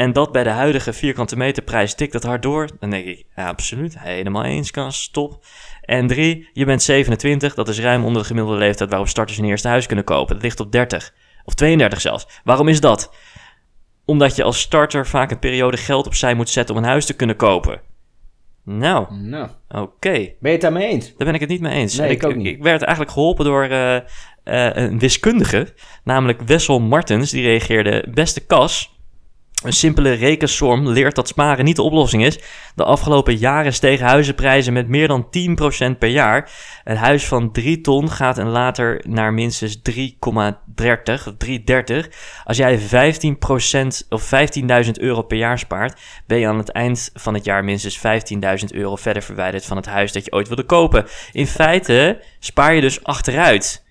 En 0.00 0.12
dat 0.12 0.32
bij 0.32 0.42
de 0.42 0.50
huidige 0.50 0.92
vierkante 0.92 1.36
meterprijs 1.36 1.94
tikt 1.94 2.12
dat 2.12 2.22
hard 2.22 2.42
door. 2.42 2.68
Dan 2.78 2.90
denk 2.90 3.06
ik, 3.06 3.24
ja, 3.36 3.48
absoluut, 3.48 3.98
helemaal 3.98 4.44
eens, 4.44 4.70
kan, 4.70 4.92
stop. 4.92 5.44
En 5.80 6.06
drie, 6.06 6.48
je 6.52 6.64
bent 6.64 6.82
27, 6.82 7.54
dat 7.54 7.68
is 7.68 7.80
ruim 7.80 8.04
onder 8.04 8.22
de 8.22 8.28
gemiddelde 8.28 8.58
leeftijd 8.58 8.90
waarop 8.90 9.08
starters 9.08 9.38
een 9.38 9.44
eerste 9.44 9.68
huis 9.68 9.86
kunnen 9.86 10.04
kopen. 10.04 10.34
Dat 10.34 10.42
ligt 10.42 10.60
op 10.60 10.72
30, 10.72 11.14
of 11.44 11.54
32 11.54 12.00
zelfs. 12.00 12.26
Waarom 12.44 12.68
is 12.68 12.80
dat? 12.80 13.14
Omdat 14.04 14.36
je 14.36 14.42
als 14.42 14.60
starter 14.60 15.06
vaak 15.06 15.30
een 15.30 15.38
periode 15.38 15.76
geld 15.76 16.06
opzij 16.06 16.34
moet 16.34 16.48
zetten 16.48 16.74
om 16.74 16.82
een 16.82 16.88
huis 16.88 17.06
te 17.06 17.16
kunnen 17.16 17.36
kopen. 17.36 17.80
Nou, 18.64 19.14
nou. 19.14 19.48
oké. 19.68 19.80
Okay. 19.80 20.36
Ben 20.40 20.50
je 20.50 20.56
het 20.56 20.60
daarmee 20.60 20.88
eens? 20.88 21.06
Daar 21.06 21.26
ben 21.26 21.34
ik 21.34 21.40
het 21.40 21.48
niet 21.48 21.60
mee 21.60 21.74
eens. 21.74 21.96
Nee, 21.96 22.10
ik, 22.10 22.22
ik, 22.22 22.28
ook 22.28 22.36
niet. 22.36 22.46
ik 22.46 22.62
werd 22.62 22.82
eigenlijk 22.82 23.12
geholpen 23.12 23.44
door 23.44 23.64
uh, 23.64 23.94
uh, 23.94 24.00
een 24.74 24.98
wiskundige, 24.98 25.74
namelijk 26.04 26.40
Wessel 26.40 26.80
Martens. 26.80 27.30
Die 27.30 27.42
reageerde, 27.42 28.04
beste 28.14 28.40
Kas... 28.46 28.98
Een 29.62 29.72
simpele 29.72 30.12
rekensom 30.12 30.88
leert 30.88 31.14
dat 31.14 31.28
sparen 31.28 31.64
niet 31.64 31.76
de 31.76 31.82
oplossing 31.82 32.24
is. 32.24 32.38
De 32.74 32.84
afgelopen 32.84 33.36
jaren 33.36 33.72
stegen 33.72 34.06
huizenprijzen 34.06 34.72
met 34.72 34.88
meer 34.88 35.08
dan 35.08 35.26
10% 35.94 35.98
per 35.98 36.08
jaar. 36.08 36.50
Een 36.84 36.96
huis 36.96 37.26
van 37.26 37.52
3 37.52 37.80
ton 37.80 38.10
gaat 38.10 38.38
en 38.38 38.48
later 38.48 39.04
naar 39.08 39.32
minstens 39.32 39.80
3,30 39.90 39.94
of 40.26 41.34
3,30. 41.46 42.08
Als 42.44 42.56
jij 42.56 42.78
15% 42.78 42.82
of 44.08 44.30
15.000 44.84 44.90
euro 44.92 45.22
per 45.22 45.38
jaar 45.38 45.58
spaart, 45.58 46.00
ben 46.26 46.38
je 46.38 46.46
aan 46.46 46.58
het 46.58 46.70
eind 46.70 47.10
van 47.14 47.34
het 47.34 47.44
jaar 47.44 47.64
minstens 47.64 47.98
15.000 47.98 48.04
euro 48.70 48.96
verder 48.96 49.22
verwijderd 49.22 49.66
van 49.66 49.76
het 49.76 49.86
huis 49.86 50.12
dat 50.12 50.24
je 50.24 50.32
ooit 50.32 50.48
wilde 50.48 50.64
kopen. 50.64 51.06
In 51.32 51.46
feite 51.46 52.22
spaar 52.38 52.74
je 52.74 52.80
dus 52.80 53.04
achteruit. 53.04 53.84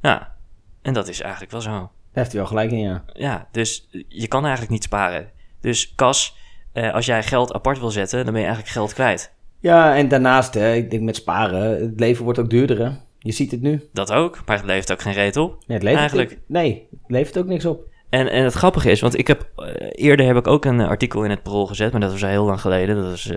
Ja, 0.00 0.34
en 0.82 0.92
dat 0.92 1.08
is 1.08 1.20
eigenlijk 1.20 1.52
wel 1.52 1.60
zo. 1.60 1.90
Daar 2.12 2.22
heeft 2.22 2.32
hij 2.32 2.40
wel 2.40 2.50
gelijk 2.50 2.70
in, 2.70 2.78
ja. 2.78 3.04
Ja, 3.12 3.48
dus 3.52 3.88
je 4.08 4.28
kan 4.28 4.42
eigenlijk 4.42 4.72
niet 4.72 4.82
sparen. 4.82 5.30
Dus 5.60 5.94
Kas, 5.94 6.36
eh, 6.72 6.94
als 6.94 7.06
jij 7.06 7.22
geld 7.22 7.52
apart 7.52 7.78
wil 7.78 7.90
zetten, 7.90 8.24
dan 8.24 8.32
ben 8.32 8.40
je 8.42 8.46
eigenlijk 8.46 8.76
geld 8.76 8.92
kwijt. 8.94 9.32
Ja, 9.58 9.96
en 9.96 10.08
daarnaast, 10.08 10.54
hè, 10.54 10.74
ik 10.74 10.90
denk 10.90 11.02
met 11.02 11.16
sparen, 11.16 11.80
het 11.80 12.00
leven 12.00 12.24
wordt 12.24 12.38
ook 12.38 12.50
duurder, 12.50 12.78
hè. 12.78 12.90
Je 13.18 13.32
ziet 13.32 13.50
het 13.50 13.62
nu. 13.62 13.88
Dat 13.92 14.12
ook, 14.12 14.42
maar 14.46 14.56
het 14.56 14.66
levert 14.66 14.92
ook 14.92 15.02
geen 15.02 15.12
reet 15.12 15.36
op. 15.36 15.50
Nee, 15.50 15.76
het 15.76 15.82
levert, 15.82 16.00
eigenlijk. 16.00 16.38
Nee, 16.46 16.88
het 16.90 17.10
levert 17.10 17.38
ook 17.38 17.46
niks 17.46 17.66
op. 17.66 17.90
En, 18.08 18.30
en 18.30 18.44
het 18.44 18.54
grappige 18.54 18.90
is, 18.90 19.00
want 19.00 19.18
ik 19.18 19.26
heb 19.26 19.50
uh, 19.56 19.66
eerder 19.90 20.26
heb 20.26 20.36
ik 20.36 20.46
ook 20.46 20.64
een 20.64 20.80
artikel 20.80 21.24
in 21.24 21.30
het 21.30 21.42
Parool 21.42 21.66
gezet, 21.66 21.92
maar 21.92 22.00
dat 22.00 22.10
was 22.10 22.22
al 22.22 22.28
heel 22.28 22.44
lang 22.44 22.60
geleden. 22.60 22.96
Dat 22.96 23.04
was 23.04 23.30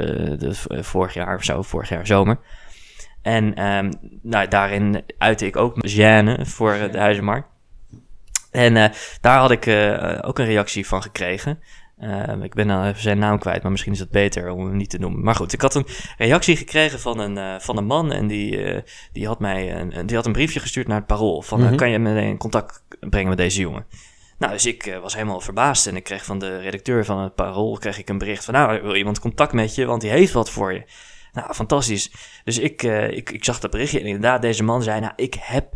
uh, 0.69 0.81
vorig 0.81 1.13
jaar 1.13 1.35
of 1.35 1.43
zo, 1.43 1.61
vorig 1.61 1.89
jaar 1.89 2.07
zomer. 2.07 2.39
En 3.21 3.67
um, 3.67 3.89
nou, 4.21 4.47
daarin 4.47 5.03
uitte 5.17 5.45
ik 5.45 5.55
ook 5.55 5.75
gêne 5.87 6.41
voor 6.41 6.77
de 6.91 6.97
huizenmarkt. 6.97 7.47
En 8.55 8.75
uh, 8.75 8.85
daar 9.21 9.39
had 9.39 9.51
ik 9.51 9.65
uh, 9.65 10.19
ook 10.21 10.39
een 10.39 10.45
reactie 10.45 10.87
van 10.87 11.01
gekregen. 11.01 11.59
Uh, 12.01 12.43
ik 12.43 12.53
ben 12.53 12.67
nou 12.67 12.87
even 12.87 13.01
zijn 13.01 13.19
naam 13.19 13.39
kwijt, 13.39 13.61
maar 13.61 13.71
misschien 13.71 13.93
is 13.93 13.99
het 13.99 14.09
beter 14.09 14.51
om 14.51 14.65
hem 14.65 14.77
niet 14.77 14.89
te 14.89 14.97
noemen. 14.97 15.23
Maar 15.23 15.35
goed, 15.35 15.53
ik 15.53 15.61
had 15.61 15.75
een 15.75 15.87
reactie 16.17 16.55
gekregen 16.55 16.99
van 16.99 17.19
een, 17.19 17.61
van 17.61 17.77
een 17.77 17.85
man 17.85 18.11
en 18.11 18.27
die, 18.27 18.83
die, 19.11 19.27
had 19.27 19.39
mij 19.39 19.75
een, 19.75 20.05
die 20.05 20.15
had 20.15 20.25
een 20.25 20.31
briefje 20.31 20.59
gestuurd 20.59 20.87
naar 20.87 20.97
het 20.97 21.07
parool. 21.07 21.41
Van, 21.41 21.59
mm 21.59 21.67
-hmm. 21.67 21.75
kan 21.75 21.89
je 21.89 21.99
me 21.99 22.21
in 22.21 22.37
contact 22.37 22.83
brengen 22.99 23.29
met 23.29 23.37
deze 23.37 23.59
jongen? 23.59 23.85
Nou, 24.37 24.53
dus 24.53 24.65
ik 24.65 24.97
was 25.01 25.13
helemaal 25.13 25.41
verbaasd 25.41 25.87
en 25.87 25.95
ik 25.95 26.03
kreeg 26.03 26.25
van 26.25 26.39
de 26.39 26.59
redacteur 26.59 27.05
van 27.05 27.19
het 27.19 27.35
parool 27.35 27.77
kreeg 27.77 27.99
ik 27.99 28.09
een 28.09 28.17
bericht 28.17 28.45
van... 28.45 28.53
Nou, 28.53 28.81
wil 28.81 28.95
iemand 28.95 29.19
contact 29.19 29.53
met 29.53 29.75
je, 29.75 29.85
want 29.85 30.01
die 30.01 30.09
heeft 30.09 30.33
wat 30.33 30.49
voor 30.49 30.73
je. 30.73 30.83
Nou, 31.33 31.53
fantastisch. 31.53 32.11
Dus 32.43 32.59
ik, 32.59 32.83
ik, 33.09 33.29
ik 33.29 33.43
zag 33.43 33.59
dat 33.59 33.71
berichtje 33.71 33.99
en 33.99 34.05
inderdaad, 34.05 34.41
deze 34.41 34.63
man 34.63 34.83
zei... 34.83 34.99
Nou, 34.99 35.13
ik 35.15 35.35
heb 35.39 35.73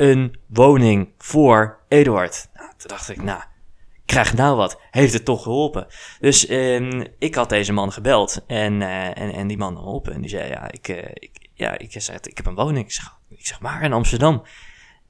een 0.00 0.36
woning 0.46 1.08
voor 1.18 1.78
Eduard. 1.88 2.48
Nou, 2.54 2.68
toen 2.76 2.88
dacht 2.88 3.08
ik, 3.08 3.22
nou, 3.22 3.42
krijg 4.04 4.34
nou 4.34 4.56
wat. 4.56 4.80
Heeft 4.90 5.12
het 5.12 5.24
toch 5.24 5.42
geholpen? 5.42 5.86
Dus 6.20 6.50
um, 6.50 7.06
ik 7.18 7.34
had 7.34 7.48
deze 7.48 7.72
man 7.72 7.92
gebeld 7.92 8.44
en, 8.46 8.80
uh, 8.80 9.06
en, 9.06 9.32
en 9.32 9.46
die 9.46 9.56
man 9.56 9.76
geholpen. 9.76 10.12
En 10.12 10.20
die 10.20 10.30
zei, 10.30 10.48
ja, 10.48 10.70
ik, 10.70 10.88
uh, 10.88 10.96
ik, 10.96 11.48
ja, 11.54 11.78
ik, 11.78 11.94
zei, 12.02 12.18
ik 12.22 12.36
heb 12.36 12.46
een 12.46 12.54
woning. 12.54 12.84
Ik 12.84 12.92
zeg, 12.92 13.18
ik 13.28 13.46
zeg 13.46 13.60
maar 13.60 13.82
in 13.82 13.92
Amsterdam. 13.92 14.42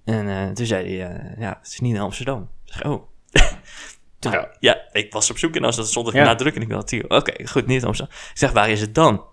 En 0.05 0.27
uh, 0.27 0.51
toen 0.51 0.67
zei 0.67 0.99
hij, 0.99 1.35
ja, 1.39 1.59
het 1.63 1.73
is 1.73 1.81
niet 1.81 1.95
in 1.95 2.01
Amsterdam. 2.01 2.49
Ik 2.65 2.73
zeg, 2.73 2.85
oh. 2.85 3.09
Toen, 4.19 4.33
ja. 4.33 4.57
ja, 4.61 4.81
ik 4.93 5.13
was 5.13 5.31
op 5.31 5.39
zoek 5.39 5.57
en 5.57 5.65
als 5.65 5.77
dat 5.77 5.89
stond 5.89 6.09
er 6.09 6.15
ja. 6.15 6.25
nadrukkelijk 6.25 6.71
natuurlijk. 6.71 7.13
Oké, 7.13 7.31
okay, 7.31 7.47
goed, 7.47 7.67
niet 7.67 7.81
in 7.81 7.87
Amsterdam. 7.87 8.17
Ik 8.17 8.39
zeg, 8.39 8.53
waar 8.53 8.71
is 8.71 8.81
het 8.81 8.95
dan? 8.95 9.25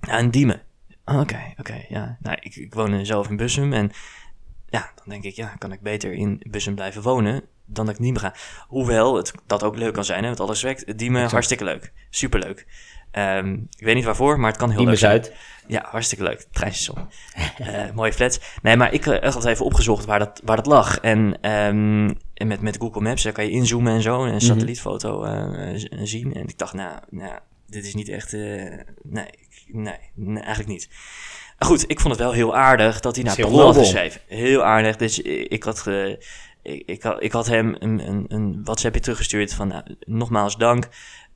Nou, 0.00 0.18
in 0.22 0.30
Diemen. 0.30 0.62
Oké, 1.04 1.18
okay, 1.18 1.50
oké, 1.50 1.60
okay, 1.60 1.86
ja. 1.88 2.18
Nou, 2.20 2.36
ik, 2.40 2.56
ik 2.56 2.74
woon 2.74 3.06
zelf 3.06 3.28
in 3.28 3.36
Bussum 3.36 3.72
en 3.72 3.92
ja, 4.70 4.90
dan 4.94 5.04
denk 5.08 5.24
ik, 5.24 5.34
ja, 5.34 5.54
kan 5.58 5.72
ik 5.72 5.80
beter 5.80 6.12
in 6.12 6.42
Bussum 6.50 6.74
blijven 6.74 7.02
wonen 7.02 7.42
dan 7.68 7.86
dat 7.86 7.94
ik 7.94 8.00
niet 8.00 8.12
meer 8.12 8.20
ga. 8.20 8.34
Hoewel 8.68 9.16
het 9.16 9.32
dat 9.46 9.62
ook 9.62 9.76
leuk 9.76 9.94
kan 9.94 10.04
zijn, 10.04 10.22
hè, 10.24 10.28
met 10.28 10.40
alles 10.40 10.62
respect. 10.62 10.98
Diemen, 10.98 11.16
exact. 11.16 11.32
hartstikke 11.32 11.64
leuk. 11.64 11.92
Superleuk. 12.10 12.66
Um, 13.12 13.68
ik 13.76 13.84
weet 13.84 13.94
niet 13.94 14.04
waarvoor, 14.04 14.40
maar 14.40 14.50
het 14.50 14.58
kan 14.58 14.68
heel 14.68 14.76
Diemen 14.76 14.94
leuk 15.00 15.10
zijn. 15.10 15.24
Zuid. 15.24 15.36
Ja, 15.66 15.86
hartstikke 15.90 16.24
leuk. 16.24 16.46
Treinstation. 16.50 17.08
uh, 17.60 17.90
mooie 17.94 18.12
flats. 18.12 18.40
Nee, 18.62 18.76
maar 18.76 18.92
ik 18.92 19.06
uh, 19.06 19.18
had 19.22 19.44
even 19.44 19.64
opgezocht 19.64 20.04
waar 20.04 20.18
dat, 20.18 20.40
waar 20.44 20.56
dat 20.56 20.66
lag. 20.66 20.98
En, 20.98 21.50
um, 21.50 22.18
en 22.34 22.46
met, 22.46 22.60
met 22.60 22.76
Google 22.76 23.00
Maps 23.00 23.22
daar 23.22 23.32
kan 23.32 23.44
je 23.44 23.50
inzoomen 23.50 23.92
en 23.92 24.02
zo. 24.02 24.24
En 24.24 24.34
een 24.34 24.40
satellietfoto 24.40 25.24
uh, 25.24 25.86
zien. 26.02 26.34
En 26.34 26.48
ik 26.48 26.58
dacht, 26.58 26.74
nou, 26.74 27.00
nou 27.10 27.38
dit 27.66 27.86
is 27.86 27.94
niet 27.94 28.08
echt... 28.08 28.32
nee, 28.32 29.30
nee, 29.66 29.98
nee, 30.14 30.42
eigenlijk 30.42 30.68
niet. 30.68 30.88
Goed, 31.58 31.90
ik 31.90 32.00
vond 32.00 32.14
het 32.14 32.22
wel 32.22 32.32
heel 32.32 32.56
aardig 32.56 33.00
dat 33.00 33.14
hij 33.14 33.24
naar 33.24 33.36
Parool 33.36 33.64
had 33.64 33.76
geschreven. 33.76 34.20
Heel 34.26 34.64
aardig. 34.64 34.96
Dus 34.96 35.20
ik 35.22 35.62
had, 35.62 35.84
uh, 35.88 36.08
ik, 36.62 36.82
ik, 36.86 37.02
had, 37.02 37.22
ik 37.22 37.32
had 37.32 37.46
hem 37.46 37.76
een, 37.78 38.08
een, 38.08 38.24
een 38.28 38.64
WhatsAppje 38.64 39.00
teruggestuurd 39.00 39.54
van 39.54 39.68
nou, 39.68 39.82
nogmaals 40.00 40.56
dank. 40.56 40.88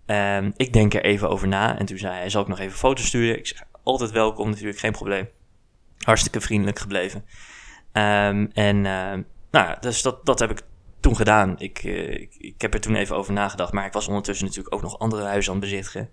Um, 0.06 0.52
ik 0.56 0.72
denk 0.72 0.94
er 0.94 1.04
even 1.04 1.28
over 1.30 1.48
na. 1.48 1.78
En 1.78 1.86
toen 1.86 1.98
zei 1.98 2.14
hij, 2.14 2.30
zal 2.30 2.42
ik 2.42 2.48
nog 2.48 2.58
even 2.58 2.78
foto's 2.78 3.06
sturen? 3.06 3.38
Ik 3.38 3.46
zeg, 3.46 3.62
altijd 3.82 4.10
welkom 4.10 4.48
natuurlijk, 4.48 4.78
geen 4.78 4.92
probleem. 4.92 5.28
Hartstikke 5.98 6.40
vriendelijk 6.40 6.78
gebleven. 6.78 7.24
Um, 7.92 8.50
en 8.52 8.76
uh, 8.76 9.12
nou, 9.50 9.76
dus 9.80 10.02
dat, 10.02 10.26
dat 10.26 10.38
heb 10.38 10.50
ik 10.50 10.60
toen 11.00 11.16
gedaan. 11.16 11.54
Ik, 11.58 11.84
uh, 11.84 12.10
ik, 12.10 12.34
ik 12.38 12.60
heb 12.60 12.74
er 12.74 12.80
toen 12.80 12.94
even 12.94 13.16
over 13.16 13.32
nagedacht. 13.32 13.72
Maar 13.72 13.86
ik 13.86 13.92
was 13.92 14.08
ondertussen 14.08 14.46
natuurlijk 14.46 14.74
ook 14.74 14.82
nog 14.82 14.98
andere 14.98 15.24
huizen 15.24 15.52
aan 15.52 15.60
het 15.60 15.68
bezichtigen. 15.70 16.10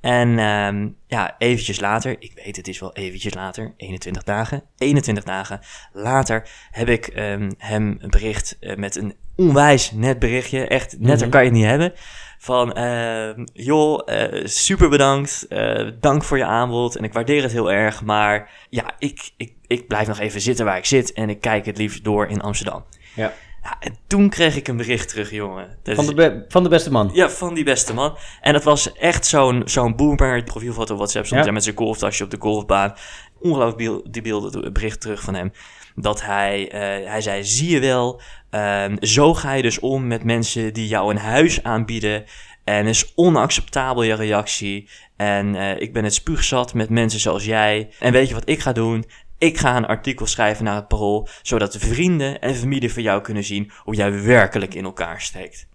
En 0.00 0.38
um, 0.38 0.96
ja, 1.06 1.34
eventjes 1.38 1.80
later, 1.80 2.16
ik 2.18 2.32
weet 2.44 2.56
het 2.56 2.68
is 2.68 2.80
wel 2.80 2.92
eventjes 2.92 3.34
later, 3.34 3.74
21 3.76 4.22
dagen, 4.22 4.62
21 4.76 5.24
dagen 5.24 5.60
later 5.92 6.48
heb 6.70 6.88
ik 6.88 7.12
um, 7.16 7.54
hem 7.58 7.96
een 8.00 8.10
bericht 8.10 8.56
uh, 8.60 8.76
met 8.76 8.96
een 8.96 9.14
onwijs 9.36 9.90
net 9.90 10.18
berichtje, 10.18 10.66
echt 10.66 10.98
netter 10.98 11.16
mm 11.16 11.22
-hmm. 11.22 11.30
kan 11.30 11.40
je 11.40 11.46
het 11.46 11.56
niet 11.56 11.66
hebben, 11.66 11.92
van 12.38 12.78
uh, 12.78 13.30
joh, 13.52 14.02
uh, 14.06 14.46
super 14.46 14.88
bedankt, 14.88 15.46
uh, 15.48 15.90
dank 16.00 16.24
voor 16.24 16.36
je 16.38 16.44
aanbod 16.44 16.96
en 16.96 17.04
ik 17.04 17.12
waardeer 17.12 17.42
het 17.42 17.52
heel 17.52 17.72
erg, 17.72 18.02
maar 18.02 18.50
ja, 18.70 18.90
ik, 18.98 19.30
ik, 19.36 19.52
ik 19.66 19.86
blijf 19.86 20.06
nog 20.06 20.18
even 20.18 20.40
zitten 20.40 20.64
waar 20.64 20.76
ik 20.76 20.84
zit 20.84 21.12
en 21.12 21.28
ik 21.30 21.40
kijk 21.40 21.66
het 21.66 21.78
liefst 21.78 22.04
door 22.04 22.26
in 22.26 22.40
Amsterdam. 22.40 22.84
Ja. 23.14 23.32
Ja, 23.68 23.76
en 23.80 23.96
toen 24.06 24.28
kreeg 24.28 24.56
ik 24.56 24.68
een 24.68 24.76
bericht 24.76 25.08
terug, 25.08 25.30
jongen. 25.30 25.78
Dat 25.82 25.94
Van 25.94 26.06
de, 26.06 26.14
be- 26.14 26.44
van 26.48 26.62
de 26.62 26.68
beste 26.68 26.90
man. 26.90 27.10
ja, 27.12 27.30
van 27.30 27.54
die 27.54 27.64
beste 27.64 27.94
man. 27.94 28.16
En 28.40 28.52
dat 28.52 28.64
was 28.64 28.92
echt 28.92 29.26
zo'n 29.26 29.62
zo'n 29.64 29.96
boomer. 29.96 30.42
Profielfoto 30.44 30.92
op 30.92 30.98
WhatsApp 30.98 31.26
stond 31.26 31.44
Ja. 31.44 31.50
met 31.52 31.64
zijn 31.64 31.76
golftasje 31.76 32.24
op 32.24 32.30
de 32.30 32.36
golfbaan. 32.40 32.94
Ongelooflijk 33.40 34.12
die 34.12 34.22
beelden, 34.22 34.72
bericht 34.72 35.00
terug 35.00 35.20
van 35.20 35.34
hem. 35.34 35.52
Dat 35.94 36.22
hij, 36.22 36.70
eh, 36.70 37.10
hij 37.10 37.20
zei, 37.20 37.44
zie 37.44 37.70
je 37.70 37.80
wel, 37.80 38.20
ehm, 38.50 38.96
zo 39.00 39.34
ga 39.34 39.52
je 39.52 39.62
dus 39.62 39.78
om 39.78 40.06
met 40.06 40.24
mensen 40.24 40.72
die 40.72 40.88
jou 40.88 41.10
een 41.10 41.18
huis 41.18 41.62
aanbieden. 41.62 42.24
En 42.64 42.86
is 42.86 43.12
onacceptabel 43.14 44.02
je 44.02 44.14
reactie. 44.14 44.88
En 45.16 45.54
eh, 45.54 45.80
ik 45.80 45.92
ben 45.92 46.04
het 46.04 46.14
spuugzat 46.14 46.74
met 46.74 46.90
mensen 46.90 47.20
zoals 47.20 47.44
jij. 47.44 47.88
En 47.98 48.12
weet 48.12 48.28
je 48.28 48.34
wat 48.34 48.48
ik 48.48 48.60
ga 48.60 48.72
doen? 48.72 49.04
Ik 49.38 49.58
ga 49.58 49.76
een 49.76 49.86
artikel 49.86 50.26
schrijven 50.26 50.64
naar 50.64 50.74
het 50.74 50.88
parool, 50.88 51.28
zodat 51.42 51.76
vrienden 51.78 52.40
en 52.40 52.54
familie 52.54 52.92
van 52.92 53.02
jou 53.02 53.20
kunnen 53.22 53.44
zien 53.44 53.70
hoe 53.84 53.94
jij 53.94 54.22
werkelijk 54.22 54.74
in 54.74 54.84
elkaar 54.84 55.20
steekt. 55.20 55.66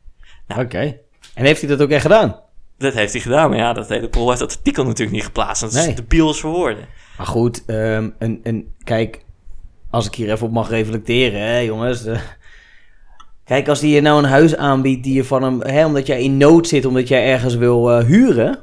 Oké. 0.57 0.97
En 1.33 1.45
heeft 1.45 1.61
hij 1.61 1.69
dat 1.69 1.81
ook 1.81 1.89
echt 1.89 2.01
gedaan? 2.01 2.39
Dat 2.77 2.93
heeft 2.93 3.13
hij 3.13 3.21
gedaan, 3.21 3.49
maar 3.49 3.57
ja, 3.59 3.73
dat 3.73 3.89
hele 3.89 4.09
Parool 4.09 4.27
heeft 4.27 4.39
dat 4.39 4.55
artikel 4.57 4.83
natuurlijk 4.83 5.11
niet 5.15 5.25
geplaatst. 5.25 5.61
Dat 5.61 5.73
is 5.73 5.85
Nee. 5.85 5.95
de 5.95 6.03
biels 6.03 6.39
voor 6.39 6.51
woorden. 6.51 6.85
Maar 7.17 7.25
goed, 7.27 7.63
ehm, 7.65 8.09
en, 8.19 8.39
en 8.43 8.73
kijk, 8.83 9.23
als 9.89 10.05
ik 10.05 10.15
hier 10.15 10.31
even 10.31 10.47
op 10.47 10.53
mag 10.53 10.69
reflecteren, 10.69 11.39
hè, 11.41 11.57
jongens. 11.57 12.05
eh, 12.05 12.19
kijk, 13.45 13.67
als 13.67 13.79
die 13.79 13.95
je 13.95 14.01
nou 14.01 14.17
een 14.23 14.29
huis 14.29 14.55
aanbiedt 14.55 15.03
die 15.03 15.13
je 15.13 15.23
van 15.23 15.43
hem, 15.43 15.61
hè, 15.61 15.85
omdat 15.85 16.07
jij 16.07 16.23
in 16.23 16.37
nood 16.37 16.67
zit, 16.67 16.85
omdat 16.85 17.07
jij 17.07 17.31
ergens 17.31 17.55
wil 17.55 17.91
eh, 17.91 18.05
huren. 18.05 18.59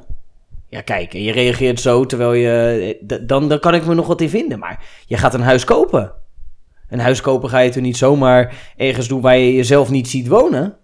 Ja, 0.71 0.81
kijk, 0.81 1.13
en 1.13 1.21
je 1.23 1.31
reageert 1.31 1.79
zo 1.79 2.05
terwijl 2.05 2.33
je. 2.33 2.97
eh, 3.07 3.17
Dan, 3.21 3.49
dan 3.49 3.59
kan 3.59 3.73
ik 3.73 3.85
me 3.85 3.93
nog 3.93 4.07
wat 4.07 4.21
in 4.21 4.29
vinden. 4.29 4.59
Maar 4.59 4.85
je 5.05 5.17
gaat 5.17 5.33
een 5.33 5.41
huis 5.41 5.63
kopen. 5.63 6.11
Een 6.89 6.99
huis 6.99 7.21
kopen 7.21 7.49
ga 7.49 7.59
je 7.59 7.69
toch 7.69 7.83
niet 7.83 7.97
zomaar 7.97 8.73
ergens 8.77 9.07
doen 9.07 9.21
waar 9.21 9.37
je 9.37 9.53
jezelf 9.55 9.89
niet 9.89 10.07
ziet 10.09 10.27
wonen? 10.27 10.77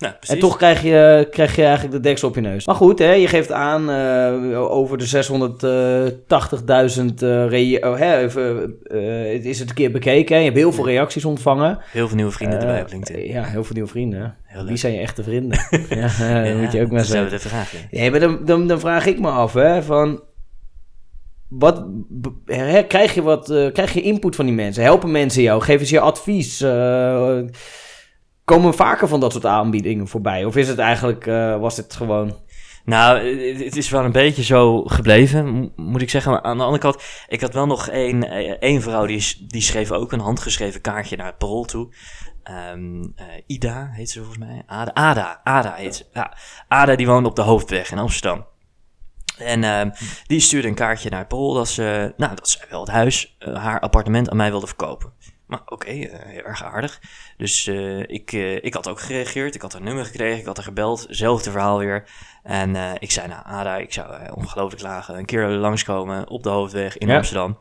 Nou, 0.00 0.14
precies. 0.14 0.34
En 0.34 0.40
toch 0.40 0.56
krijg 0.56 0.82
je, 0.82 1.28
krijg 1.30 1.56
je 1.56 1.62
eigenlijk 1.62 1.94
de 1.94 2.00
deksel 2.00 2.28
op 2.28 2.34
je 2.34 2.40
neus. 2.40 2.66
Maar 2.66 2.74
goed, 2.74 2.98
hè, 2.98 3.12
je 3.12 3.28
geeft 3.28 3.52
aan 3.52 3.90
eh, 3.90 4.70
over 4.70 4.98
de 4.98 5.06
680.000 5.06 7.22
eh 7.22 7.46
re- 7.48 7.88
oh, 7.88 7.98
hè, 7.98 8.18
even, 8.18 8.74
eh, 8.82 9.32
het 9.32 9.44
is 9.44 9.58
het 9.58 9.68
een 9.68 9.74
keer 9.74 9.90
bekeken. 9.90 10.34
Hè. 10.34 10.38
Je 10.40 10.46
hebt 10.46 10.58
heel 10.58 10.72
veel 10.72 10.86
reacties 10.86 11.24
ontvangen. 11.24 11.78
Heel 11.90 12.06
veel 12.06 12.16
nieuwe 12.16 12.30
vrienden 12.32 12.58
erbij 12.60 12.76
Eh, 12.76 12.82
op 12.82 12.90
LinkedIn. 12.90 13.26
Ja, 13.26 13.42
heel 13.44 13.64
veel 13.64 13.74
nieuwe 13.74 13.88
vrienden. 13.90 14.36
Wie 14.66 14.76
zijn 14.76 14.92
je 14.92 14.98
echte 15.00 15.22
vrienden? 15.22 15.58
ja, 15.88 16.08
eh, 16.44 16.56
moet 16.56 16.72
je 16.72 16.80
ook 16.82 16.88
maar 16.90 16.96
dat 16.96 17.04
is 17.06 17.10
zeggen. 17.10 17.30
de 17.30 17.38
vraag. 17.38 17.72
Nee, 17.90 18.10
maar 18.10 18.20
dan, 18.20 18.44
dan, 18.44 18.66
dan 18.66 18.80
vraag 18.80 19.06
ik 19.06 19.20
me 19.20 19.28
af, 19.28 19.52
hè, 19.52 19.82
van... 19.82 20.22
Wat, 21.48 21.84
hè, 22.46 22.82
krijg, 22.82 23.14
je 23.14 23.22
wat, 23.22 23.50
eh, 23.50 23.72
krijg 23.72 23.92
je 23.92 24.00
input 24.02 24.36
van 24.36 24.46
die 24.46 24.54
mensen? 24.54 24.82
Helpen 24.82 25.10
mensen 25.10 25.42
jou? 25.42 25.62
Geven 25.62 25.86
ze 25.86 25.94
je 25.94 26.00
advies? 26.00 26.60
Eh, 26.60 27.38
komen 28.50 28.74
vaker 28.74 29.08
van 29.08 29.20
dat 29.20 29.32
soort 29.32 29.46
aanbiedingen 29.46 30.08
voorbij? 30.08 30.44
Of 30.44 30.56
is 30.56 30.68
het 30.68 30.78
eigenlijk, 30.78 31.26
eh, 31.26 31.56
was 31.58 31.76
het 31.76 31.94
gewoon... 31.94 32.36
Nou, 32.84 33.18
het- 33.64 33.76
is 33.76 33.90
wel 33.90 34.04
een 34.04 34.12
beetje 34.12 34.42
zo 34.42 34.82
gebleven, 34.84 35.46
mo- 35.48 35.72
moet 35.76 36.02
ik 36.02 36.10
zeggen. 36.10 36.44
Aan 36.44 36.56
de 36.58 36.64
andere 36.64 36.82
kant, 36.82 37.02
ik 37.28 37.40
had 37.40 37.54
wel 37.54 37.66
nog 37.66 37.88
één, 37.88 38.30
eh, 38.30 38.56
één 38.60 38.82
vrouw 38.82 39.06
die, 39.06 39.46
die 39.46 39.60
schreef 39.62 39.90
ook 39.92 40.12
een 40.12 40.20
handgeschreven 40.20 40.80
kaartje 40.80 41.16
naar 41.16 41.26
het 41.26 41.38
toe. 41.66 41.94
Ehm, 42.42 43.02
eh, 43.16 43.24
Ida 43.46 43.88
heet 43.92 44.10
ze 44.10 44.18
volgens 44.18 44.38
mij. 44.38 44.62
Ada, 44.66 44.94
Ada, 44.94 45.40
Ada 45.44 45.72
heet 45.74 45.96
ze. 45.96 46.04
Ja, 46.12 46.36
Ada 46.68 46.96
die 46.96 47.06
woonde 47.06 47.28
op 47.28 47.36
de 47.36 47.42
Hoofdweg 47.42 47.90
in 47.90 47.98
Amsterdam. 47.98 48.46
En 49.38 49.64
ehm, 49.64 49.90
die 50.26 50.40
stuurde 50.40 50.68
een 50.68 50.74
kaartje 50.74 51.10
naar 51.10 51.18
het 51.18 51.28
dat 51.54 51.68
ze, 51.68 52.12
nou, 52.16 52.34
dat 52.34 52.48
zij 52.48 52.66
wel 52.70 52.80
het 52.80 52.90
huis, 52.90 53.36
haar 53.38 53.80
appartement 53.80 54.30
aan 54.30 54.36
mij 54.36 54.50
wilde 54.50 54.66
verkopen. 54.66 55.12
Maar 55.50 55.62
oké, 55.66 55.86
eh, 55.86 56.18
heel 56.26 56.44
erg 56.44 56.64
aardig. 56.64 57.00
Dus 57.36 57.66
eh, 57.66 57.98
ik, 57.98 58.32
eh, 58.32 58.64
ik 58.64 58.74
had 58.74 58.88
ook 58.88 59.00
gereageerd. 59.00 59.54
Ik 59.54 59.62
had 59.62 59.72
haar 59.72 59.82
nummer 59.82 60.04
gekregen. 60.04 60.38
Ik 60.38 60.46
had 60.46 60.56
haar 60.56 60.64
gebeld. 60.64 61.06
Zelfde 61.08 61.50
verhaal 61.50 61.78
weer. 61.78 62.04
En 62.42 62.76
ik 62.98 63.10
zei, 63.10 63.28
nou 63.28 63.42
Ada, 63.44 63.76
ik 63.76 63.92
zou 63.92 64.32
ongelooflijk 64.34 64.82
lagen 64.82 65.18
een 65.18 65.24
keer 65.24 65.48
langskomen 65.48 66.28
op 66.28 66.42
de 66.42 66.48
Hoofdweg 66.48 66.98
in 66.98 67.08
Ja. 67.08 67.16
Amsterdam. 67.16 67.58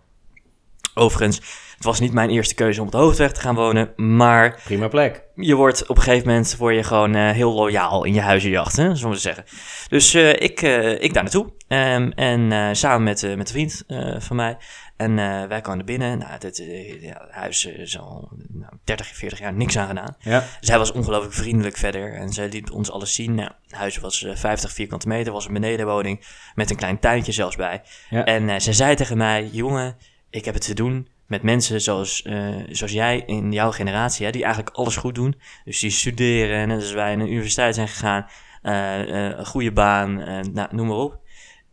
Overigens, 0.93 1.35
het 1.75 1.83
was 1.85 1.99
niet 1.99 2.13
mijn 2.13 2.29
eerste 2.29 2.55
keuze 2.55 2.79
om 2.79 2.85
op 2.85 2.91
de 2.91 2.97
Hoofdweg 2.97 3.31
te 3.31 3.39
gaan 3.39 3.55
wonen. 3.55 3.93
Maar 3.95 4.61
Prima 4.63 4.87
plek. 4.87 5.23
je 5.35 5.55
wordt 5.55 5.87
op 5.87 5.97
een 5.97 6.03
gegeven 6.03 6.27
moment 6.27 6.57
word 6.57 6.75
je 6.75 6.83
gewoon 6.83 7.15
heel 7.15 7.53
loyaal 7.53 8.03
in 8.03 8.13
je 8.13 8.21
huizenjacht, 8.21 8.75
hè, 8.75 8.95
zullen 8.95 9.13
we 9.13 9.19
zeggen. 9.19 9.43
Dus 9.87 10.15
ik, 10.15 10.61
ik 10.99 11.13
daar 11.13 11.23
naartoe. 11.23 11.53
Ehm, 11.67 12.11
en 12.15 12.75
samen 12.75 13.03
met, 13.03 13.21
met 13.21 13.39
een 13.39 13.47
vriend 13.47 13.83
van 14.23 14.35
mij. 14.35 14.57
En 14.99 15.19
eh, 15.19 15.43
wij 15.47 15.61
kwamen 15.61 15.79
er 15.79 15.85
binnen. 15.85 16.17
Nou, 16.17 16.39
dit, 16.39 16.59
eh, 16.59 17.01
ja, 17.01 17.21
het 17.21 17.31
huis 17.31 17.65
eh, 17.65 17.79
is 17.79 17.99
al 17.99 18.29
nou, 18.47 18.73
30, 18.83 19.07
40 19.07 19.39
jaar 19.39 19.53
niks 19.53 19.77
aan 19.77 19.87
gedaan. 19.87 20.15
Ja. 20.19 20.43
Zij 20.59 20.77
was 20.77 20.91
ongelooflijk 20.91 21.33
vriendelijk 21.33 21.77
verder. 21.77 22.13
En 22.13 22.33
zij 22.33 22.49
liet 22.49 22.69
ons 22.69 22.91
alles 22.91 23.13
zien. 23.13 23.35
Nou, 23.35 23.51
het 23.63 23.73
huis 23.73 23.97
was 23.97 24.23
eh, 24.23 24.35
50 24.35 24.71
vierkante 24.71 25.07
meter. 25.07 25.33
Was 25.33 25.45
een 25.45 25.53
benedenwoning. 25.53 26.25
Met 26.55 26.69
een 26.69 26.75
klein 26.75 26.99
tuintje 26.99 27.31
zelfs 27.31 27.55
bij. 27.55 27.81
Ja. 28.09 28.25
En 28.25 28.61
zij 28.61 28.73
zei 28.73 28.95
tegen 28.95 29.17
mij: 29.17 29.49
Jongen, 29.51 29.97
ik 30.29 30.45
heb 30.45 30.53
het 30.53 30.65
te 30.65 30.73
doen 30.73 31.07
met 31.27 31.43
mensen 31.43 31.81
zoals, 31.81 32.21
zoals 32.69 32.91
jij 32.91 33.23
in 33.25 33.51
jouw 33.51 33.71
generatie, 33.71 34.25
hè, 34.25 34.31
die 34.31 34.43
eigenlijk 34.43 34.75
alles 34.75 34.95
goed 34.95 35.15
doen. 35.15 35.41
Dus 35.65 35.79
die 35.79 35.89
studeren, 35.89 36.57
en 36.57 36.71
als 36.71 36.91
wij 36.91 37.15
naar 37.15 37.25
de 37.25 37.31
universiteit 37.31 37.75
zijn 37.75 37.87
gegaan, 37.87 38.27
een 38.61 39.45
goede 39.45 39.71
baan, 39.71 40.15
nou, 40.53 40.67
noem 40.71 40.87
maar 40.87 40.97
op. 40.97 41.19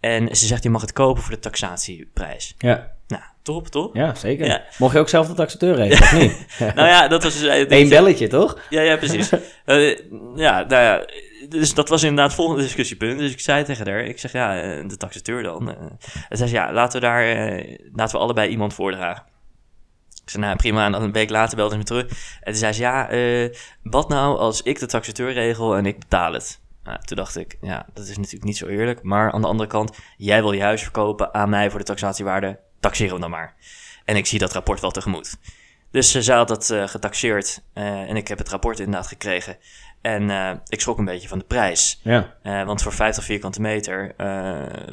En 0.01 0.37
ze 0.37 0.47
zegt, 0.47 0.63
je 0.63 0.71
mag 0.71 0.81
het 0.81 0.93
kopen 0.93 1.23
voor 1.23 1.35
de 1.35 1.39
taxatieprijs. 1.39 2.55
Ja, 2.59 2.96
top, 3.47 3.69
toch? 3.69 3.91
ja 3.93 4.15
zeker. 4.15 4.47
Ja. 4.47 4.63
Mocht 4.79 4.93
je 4.93 4.99
ook 4.99 5.09
zelf 5.09 5.27
de 5.27 5.35
taxateur 5.35 5.75
regelen, 5.75 6.03
of 6.03 6.13
niet? 6.19 6.47
Nou 6.75 6.89
ja, 6.89 7.09
dat 7.09 7.23
was 7.23 7.41
dus... 7.41 7.65
Eén 7.69 7.89
belletje, 7.89 8.27
toch? 8.29 8.59
Ja, 8.71 8.81
ja, 8.81 8.97
precies. 8.97 9.31
Eh, 9.65 9.97
ja, 10.35 10.65
nou 10.69 10.83
ja, 10.83 11.05
dus 11.49 11.75
dat 11.75 11.89
was 11.89 12.03
inderdaad 12.03 12.27
het 12.27 12.37
volgende 12.37 12.63
discussiepunt. 12.63 13.19
Dus 13.19 13.33
ik 13.33 13.41
zei 13.41 13.65
tegen 13.65 13.89
haar, 13.89 14.05
ik 14.05 14.19
zeg, 14.19 14.33
ja, 14.33 14.61
eh, 14.61 14.89
de 14.89 14.97
taxateur 14.97 15.43
dan. 15.43 15.71
eh. 15.71 15.77
En 16.29 16.37
zei 16.37 16.49
ze, 16.49 16.55
ja, 16.55 16.73
laten 16.73 17.01
we 17.01 17.07
daar, 17.07 17.25
laten 17.93 18.17
we 18.17 18.23
allebei 18.23 18.49
iemand 18.51 18.75
voordragen. 18.75 19.25
Ik 20.25 20.31
zei, 20.31 20.43
nou 20.43 20.57
prima, 20.57 20.85
en 20.87 20.93
dan 20.93 21.03
een 21.03 21.13
week 21.13 21.31
later 21.31 21.57
belde 21.57 21.73
ze 21.73 21.79
me 21.79 21.85
terug. 21.85 22.07
En 22.41 22.53
toen 22.53 22.55
zei 22.55 22.73
ze, 22.73 22.81
ja, 22.81 23.09
wat 23.83 24.09
nou 24.09 24.39
als 24.39 24.63
ik 24.63 24.79
de 24.79 24.87
taxateur 24.87 25.33
regel 25.33 25.77
en 25.77 25.87
ik 25.87 25.99
betaal 25.99 26.33
het? 26.33 26.61
Nou, 26.85 26.99
toen 27.05 27.17
dacht 27.17 27.37
ik, 27.37 27.57
ja, 27.61 27.87
dat 27.95 28.05
is 28.07 28.17
natuurlijk 28.17 28.45
niet 28.45 28.57
zo 28.57 28.67
eerlijk. 28.67 29.03
Maar 29.03 29.33
aan 29.33 29.41
de 29.41 29.47
andere 29.49 29.69
kant, 29.69 29.99
jij 30.17 30.43
wil 30.43 30.53
je 30.53 30.63
huis 30.63 30.83
verkopen 30.83 31.35
aan 31.35 31.49
mij 31.49 31.71
voor 31.71 31.79
de 31.79 31.85
taxatiewaarde, 31.85 32.59
taxeren 32.81 33.15
we 33.15 33.21
dan 33.21 33.31
maar. 33.31 33.55
En 34.05 34.17
ik 34.17 34.27
zie 34.27 34.39
dat 34.39 34.53
rapport 34.53 34.81
wel 34.81 34.91
tegemoet. 34.91 35.37
Dus 35.91 36.15
eh, 36.15 36.23
zij 36.23 36.37
had 36.37 36.49
dat 36.49 36.71
eh, 36.71 36.89
getaxeerd 36.89 37.63
eh, 37.73 37.85
en 37.85 38.17
ik 38.17 38.29
heb 38.29 38.39
het 38.39 38.49
rapport 38.49 38.79
inderdaad 38.79 39.07
gekregen. 39.07 39.57
En 40.01 40.31
ik 40.69 40.81
schrok 40.81 40.99
een 40.99 41.05
beetje 41.05 41.29
van 41.29 41.39
de 41.39 41.45
prijs. 41.45 42.01
Ja. 42.03 42.35
Want 42.43 42.83
voor 42.83 42.93
50 42.93 43.25
vierkante 43.25 43.61
meter 43.61 44.15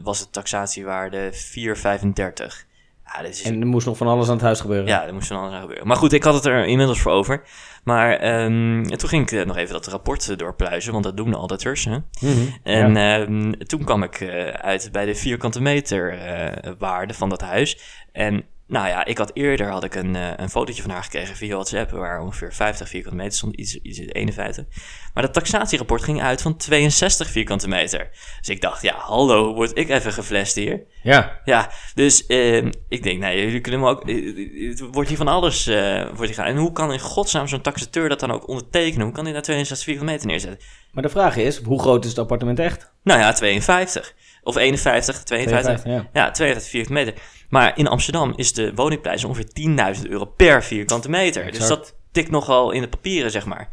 was 0.04 0.20
de 0.20 0.30
taxatiewaarde 0.30 1.34
4,35. 1.34 2.73
Ja, 3.06 3.22
dit 3.22 3.30
is, 3.34 3.42
En 3.42 3.62
er 3.62 3.68
moest 3.68 3.86
nog 3.86 3.98
van 3.98 4.08
alles 4.08 4.28
aan 4.28 4.34
het 4.34 4.42
huis 4.44 4.60
gebeuren. 4.60 4.88
ja, 4.88 5.06
er 5.06 5.14
moest 5.14 5.28
van 5.28 5.38
alles 5.38 5.54
aan 5.54 5.62
gebeuren. 5.62 5.88
Maar 5.88 5.98
goed, 5.98 6.14
ik 6.14 6.24
had 6.24 6.34
het 6.34 6.46
er 6.46 6.66
inmiddels 6.66 7.02
voor 7.02 7.12
over. 7.12 7.42
Maar 7.84 8.12
ehm, 8.18 8.84
en 8.84 8.98
toen 8.98 9.10
ging 9.10 9.32
ik 9.32 9.40
eh, 9.40 9.46
nog 9.46 9.58
even 9.58 9.74
dat 9.74 9.88
rapport 9.88 10.30
eh, 10.30 10.38
doorpluizen, 10.38 10.92
want 10.92 11.04
dat 11.04 11.18
doen 11.18 11.30
de 11.32 11.38
auditors. 11.38 11.86
Hè? 11.86 11.98
Mhm. 12.22 12.32
En 12.64 12.94
Ja. 12.96 13.20
ehm, 13.20 13.52
toen 13.52 13.84
kwam 13.84 14.04
ik 14.04 14.20
eh, 14.22 14.48
uit 14.48 14.90
bij 14.92 15.06
de 15.06 15.16
vierkante 15.16 15.62
meter 15.62 16.18
waarde 16.80 17.14
van 17.14 17.30
dat 17.30 17.42
huis. 17.42 17.78
En 18.12 18.46
nou 18.74 18.88
ja, 18.88 19.06
ik 19.06 19.18
had 19.18 19.32
eerder 19.34 19.68
had 19.70 19.84
ik 19.84 19.96
een, 19.96 20.16
eh, 20.16 20.30
een 20.36 20.50
fotootje 20.50 20.82
van 20.82 20.92
haar 20.92 21.04
gekregen 21.04 21.36
via 21.36 21.54
WhatsApp, 21.54 21.92
waar 21.92 22.22
ongeveer 22.22 22.54
50 22.54 22.90
vierkante 22.90 23.18
meter 23.18 23.34
stond, 23.34 23.56
iets, 23.56 23.76
iets 23.82 24.00
51. 24.00 24.66
Maar 25.14 25.24
dat 25.24 25.34
taxatierapport 25.34 26.04
ging 26.04 26.22
uit 26.22 26.42
van 26.42 26.58
62 26.58 27.30
vierkante 27.30 27.68
meter. 27.68 28.10
Dus 28.40 28.50
ik 28.50 28.62
dacht, 28.62 28.82
ja, 28.82 28.94
hallo, 28.98 29.54
word 29.54 29.78
ik 29.78 29.90
even 29.90 30.14
geflasht 30.14 30.56
hier? 30.56 30.84
ja. 31.04 31.42
Ja, 31.46 31.72
dus 31.94 32.26
ehm, 32.26 32.72
ik 32.90 33.04
denk, 33.04 33.20
nou, 33.20 33.36
jullie 33.38 33.62
kunnen 33.62 33.80
me 33.82 33.88
ook. 33.90 34.10
eh, 34.10 34.70
Het 34.70 34.80
wordt 34.92 35.10
hier 35.10 35.18
van 35.18 35.28
alles 35.28 35.68
eh 35.68 36.06
wordt 36.06 36.26
hier 36.26 36.34
gaan. 36.34 36.46
En 36.46 36.58
hoe 36.58 36.72
kan 36.72 36.94
in 36.94 37.00
godsnaam 37.00 37.48
zo'n 37.48 37.62
taxateur 37.62 38.10
dat 38.10 38.20
dan 38.20 38.32
ook 38.32 38.48
ondertekenen? 38.48 39.06
Hoe 39.06 39.14
kan 39.16 39.24
hij 39.24 39.34
daar 39.34 39.42
62 39.42 39.86
vierkante 39.88 40.12
meter 40.12 40.28
neerzetten? 40.28 40.60
Maar 40.92 41.04
de 41.04 41.10
vraag 41.10 41.36
is, 41.36 41.58
hoe 41.58 41.80
groot 41.82 42.04
is 42.04 42.10
het 42.10 42.20
appartement 42.20 42.60
echt? 42.60 42.92
Nou 43.04 43.20
ja, 43.20 43.32
52. 43.34 44.14
Of 44.44 44.56
51, 44.56 45.24
52. 45.24 45.82
52, 45.82 45.92
ja. 46.14 46.22
Ja, 46.22 46.32
52 46.32 46.70
vierkante 46.70 46.94
meter. 46.94 47.14
Maar 47.50 47.78
in 47.78 47.88
Amsterdam 47.88 48.34
is 48.36 48.54
de 48.54 48.72
woningprijs 48.76 49.24
ongeveer 49.24 49.96
10.000 49.96 50.10
euro 50.10 50.26
per 50.26 50.64
vierkante 50.64 51.10
meter. 51.10 51.52
Dus 51.52 51.68
dat 51.68 51.96
tikt 52.12 52.32
nogal 52.32 52.72
in 52.72 52.82
de 52.82 52.88
papieren, 52.88 53.32
zeg 53.32 53.46
maar. 53.46 53.70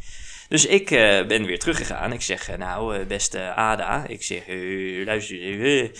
Dus 0.48 0.66
ik 0.66 0.90
eh, 0.90 1.26
ben 1.26 1.44
weer 1.44 1.58
teruggegaan. 1.58 2.12
Ik 2.12 2.22
zeg, 2.22 2.48
eh, 2.48 2.58
nou, 2.58 2.96
eh, 2.96 3.06
beste 3.06 3.54
Ada. 3.54 4.04
Ik 4.06 4.22
zeg, 4.22 4.42
luister, 5.04 5.40
eh, 5.40 5.90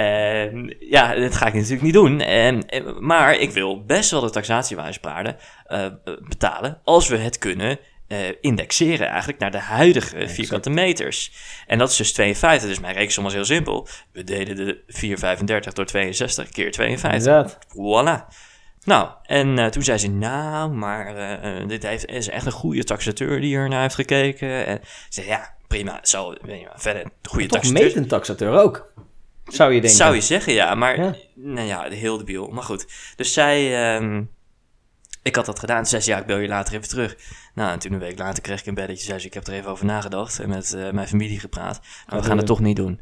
eh, 0.00 0.52
ja, 0.80 1.14
dat 1.14 1.34
ga 1.34 1.46
ik 1.46 1.54
natuurlijk 1.54 1.82
niet 1.82 1.92
doen. 1.92 2.20
En, 2.20 2.68
eh, 2.68 2.98
maar 2.98 3.34
ik 3.36 3.50
wil 3.50 3.84
best 3.84 4.10
wel 4.10 4.20
de 4.20 4.30
taxatiewijspaarden 4.30 5.36
eh 5.66 5.86
betalen 6.28 6.80
als 6.84 7.08
we 7.08 7.16
het 7.16 7.38
kunnen 7.38 7.78
eh, 8.10 8.18
indexeren 8.40 9.08
eigenlijk 9.08 9.38
naar 9.38 9.50
de 9.50 9.58
huidige 9.58 10.28
vierkante 10.28 10.70
meters. 10.70 11.32
En 11.66 11.78
dat 11.78 11.90
is 11.90 11.96
dus 11.96 12.12
52. 12.12 12.68
Dus 12.68 12.80
mijn 12.80 12.94
rekensom 12.94 13.24
was 13.24 13.32
heel 13.32 13.44
simpel. 13.44 13.88
We 14.12 14.24
deden 14.24 14.56
de 14.56 14.82
4,35 15.66 15.72
door 15.72 15.86
62 15.86 16.48
keer 16.48 16.70
52. 16.70 17.26
Inderdaad. 17.28 17.58
Voilà. 17.68 18.34
Nou, 18.84 19.08
en 19.22 19.58
uh, 19.58 19.66
toen 19.66 19.82
zei 19.82 19.98
ze, 19.98 20.08
nou, 20.08 20.70
maar 20.72 21.16
uh, 21.44 21.68
dit 21.68 21.82
heeft, 21.82 22.06
is 22.06 22.28
echt 22.28 22.46
een 22.46 22.52
goede 22.52 22.84
taxateur 22.84 23.40
die 23.40 23.56
er 23.56 23.68
naar 23.68 23.82
heeft 23.82 23.94
gekeken. 23.94 24.66
En 24.66 24.80
ze 24.82 24.88
zei, 25.08 25.26
ja, 25.26 25.54
prima, 25.68 25.98
zo, 26.02 26.34
weet 26.42 26.60
je, 26.60 26.68
verder, 26.74 27.02
een 27.02 27.10
goede 27.22 27.46
Toch 27.46 27.60
taxateur. 27.60 27.84
meet 27.84 27.96
een 27.96 28.06
taxateur 28.06 28.58
ook, 28.62 28.92
zou 29.44 29.72
je 29.72 29.80
denken. 29.80 29.98
Zou 29.98 30.14
je 30.14 30.20
zeggen, 30.20 30.52
ja, 30.52 30.74
maar, 30.74 31.00
ja. 31.00 31.14
nou 31.34 31.66
ja, 31.66 31.88
heel 31.88 32.18
debiel, 32.18 32.48
maar 32.48 32.62
goed. 32.62 32.86
Dus 33.16 33.32
zij, 33.32 33.94
um, 33.96 34.30
ik 35.22 35.36
had 35.36 35.46
dat 35.46 35.58
gedaan, 35.58 35.76
toen 35.76 35.86
zei 35.86 36.02
ze, 36.02 36.10
ja, 36.10 36.18
ik 36.18 36.26
bel 36.26 36.38
je 36.38 36.48
later 36.48 36.74
even 36.74 36.88
terug. 36.88 37.16
Nou, 37.54 37.72
en 37.72 37.78
toen 37.78 37.92
een 37.92 37.98
week 37.98 38.18
later 38.18 38.42
kreeg 38.42 38.60
ik 38.60 38.66
een 38.66 38.74
belletje, 38.74 39.04
zei 39.04 39.18
ze, 39.18 39.26
ik 39.26 39.34
heb 39.34 39.46
er 39.46 39.52
even 39.52 39.70
over 39.70 39.84
nagedacht 39.84 40.38
en 40.38 40.48
met 40.48 40.74
uh, 40.76 40.90
mijn 40.90 41.08
familie 41.08 41.40
gepraat. 41.40 41.80
Maar 42.06 42.20
we 42.20 42.26
gaan 42.26 42.36
het 42.36 42.46
toch 42.46 42.60
niet 42.60 42.76
doen 42.76 43.00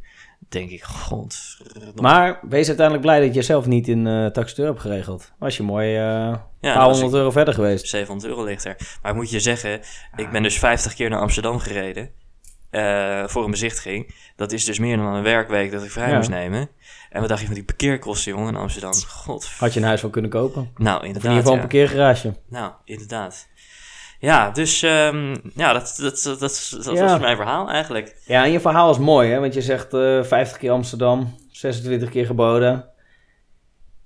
denk 0.49 0.71
ik, 0.71 0.83
god. 0.83 1.57
Maar 1.95 2.41
wees 2.49 2.67
uiteindelijk 2.67 3.07
blij 3.07 3.21
dat 3.21 3.35
je 3.35 3.43
zelf 3.43 3.67
niet 3.67 3.89
in 3.89 4.07
uh, 4.07 4.27
taxateur 4.27 4.67
hebt 4.67 4.81
geregeld. 4.81 5.33
Was 5.39 5.57
je 5.57 5.63
mooi 5.63 5.95
uh, 5.95 6.35
ja, 6.61 6.75
paar 6.75 6.85
honderd 6.85 7.13
euro 7.13 7.31
verder 7.31 7.55
geweest. 7.55 7.89
700 7.89 8.31
euro 8.31 8.45
ligt 8.45 8.65
er. 8.65 8.77
Maar 9.03 9.15
moet 9.15 9.31
je 9.31 9.41
zeggen, 9.41 9.81
ik 10.17 10.31
ben 10.31 10.43
dus 10.43 10.59
50 10.59 10.95
keer 10.95 11.11
naar 11.11 11.21
Amsterdam 11.21 11.59
gereden. 11.59 12.11
Uh, 12.71 13.27
voor 13.27 13.45
een 13.45 13.51
bezichtiging. 13.51 14.15
Dat 14.37 14.53
is 14.53 14.65
dus 14.65 14.79
meer 14.79 14.97
dan 14.97 15.15
een 15.15 15.23
werkweek 15.23 15.73
dat 15.73 15.85
ik 15.85 15.91
vrij 15.91 16.11
ja. 16.11 16.17
moest 16.17 16.29
nemen. 16.29 16.69
En 17.11 17.21
wat 17.21 17.29
dacht 17.29 17.41
je 17.41 17.47
van 17.47 17.55
die 17.55 17.65
parkeerkosten, 17.65 18.33
jongen, 18.33 18.49
in 18.55 18.61
Amsterdam? 18.61 18.93
God. 18.95 19.51
Had 19.59 19.73
je 19.75 19.81
een 19.81 19.87
huis 19.87 20.01
van 20.01 20.11
kunnen 20.11 20.31
kopen? 20.31 20.71
Nou, 20.77 21.07
inderdaad. 21.07 21.17
Of 21.17 21.23
in 21.23 21.29
ieder 21.29 21.37
geval 21.37 21.53
een 21.53 21.59
parkeergarage. 21.61 22.35
Nou, 22.49 22.73
inderdaad. 22.85 23.49
Ja, 24.21 24.51
dus 24.51 24.83
um, 24.83 25.41
ja, 25.55 25.73
dat, 25.73 25.95
dat, 26.01 26.23
dat, 26.23 26.41
dat, 26.41 26.79
dat 26.85 26.97
Ja. 26.97 27.05
was 27.05 27.21
mijn 27.21 27.37
verhaal 27.37 27.71
eigenlijk. 27.71 28.17
Ja, 28.27 28.45
en 28.45 28.51
je 28.51 28.61
verhaal 28.61 28.91
is 28.91 28.99
mooi, 28.99 29.31
hè? 29.31 29.41
Want 29.41 29.55
je 29.55 29.63
zegt 29.63 29.95
eh 29.95 30.23
50 30.23 30.59
keer 30.59 30.71
Amsterdam, 30.71 31.35
26 31.51 32.11
keer 32.11 32.27
geboden. 32.27 32.89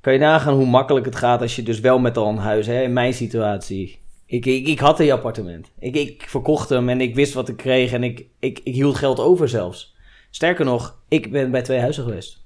Kan 0.01 0.13
je 0.13 0.19
nagaan 0.19 0.55
hoe 0.55 0.67
makkelijk 0.67 1.07
het 1.07 1.17
gaat 1.17 1.41
als 1.41 1.57
je 1.57 1.63
dus 1.63 1.81
wel 1.81 1.99
met 1.99 2.17
al 2.17 2.29
een 2.29 2.39
huis, 2.39 2.67
hè? 2.67 2.83
In 2.83 2.93
mijn 2.93 3.15
situatie. 3.15 4.02
Ik, 4.33 4.47
ik, 4.47 4.67
ik 4.67 4.79
had 4.79 5.01
een 5.01 5.11
appartement. 5.11 5.73
Ik, 5.79 5.97
ik 5.97 6.25
verkocht 6.29 6.69
hem 6.69 6.89
en 6.89 7.01
ik 7.01 7.15
wist 7.15 7.35
wat 7.35 7.49
ik 7.49 7.57
kreeg 7.57 7.93
en 7.93 8.03
ik, 8.03 8.27
ik, 8.39 8.61
ik 8.65 8.75
hield 8.75 8.97
geld 8.97 9.21
over 9.21 9.49
zelfs. 9.49 9.97
Sterker 10.31 10.65
nog, 10.65 10.99
ik 11.09 11.31
ben 11.33 11.51
bij 11.51 11.63
twee 11.63 11.79
huizen 11.81 12.05
geweest. 12.05 12.43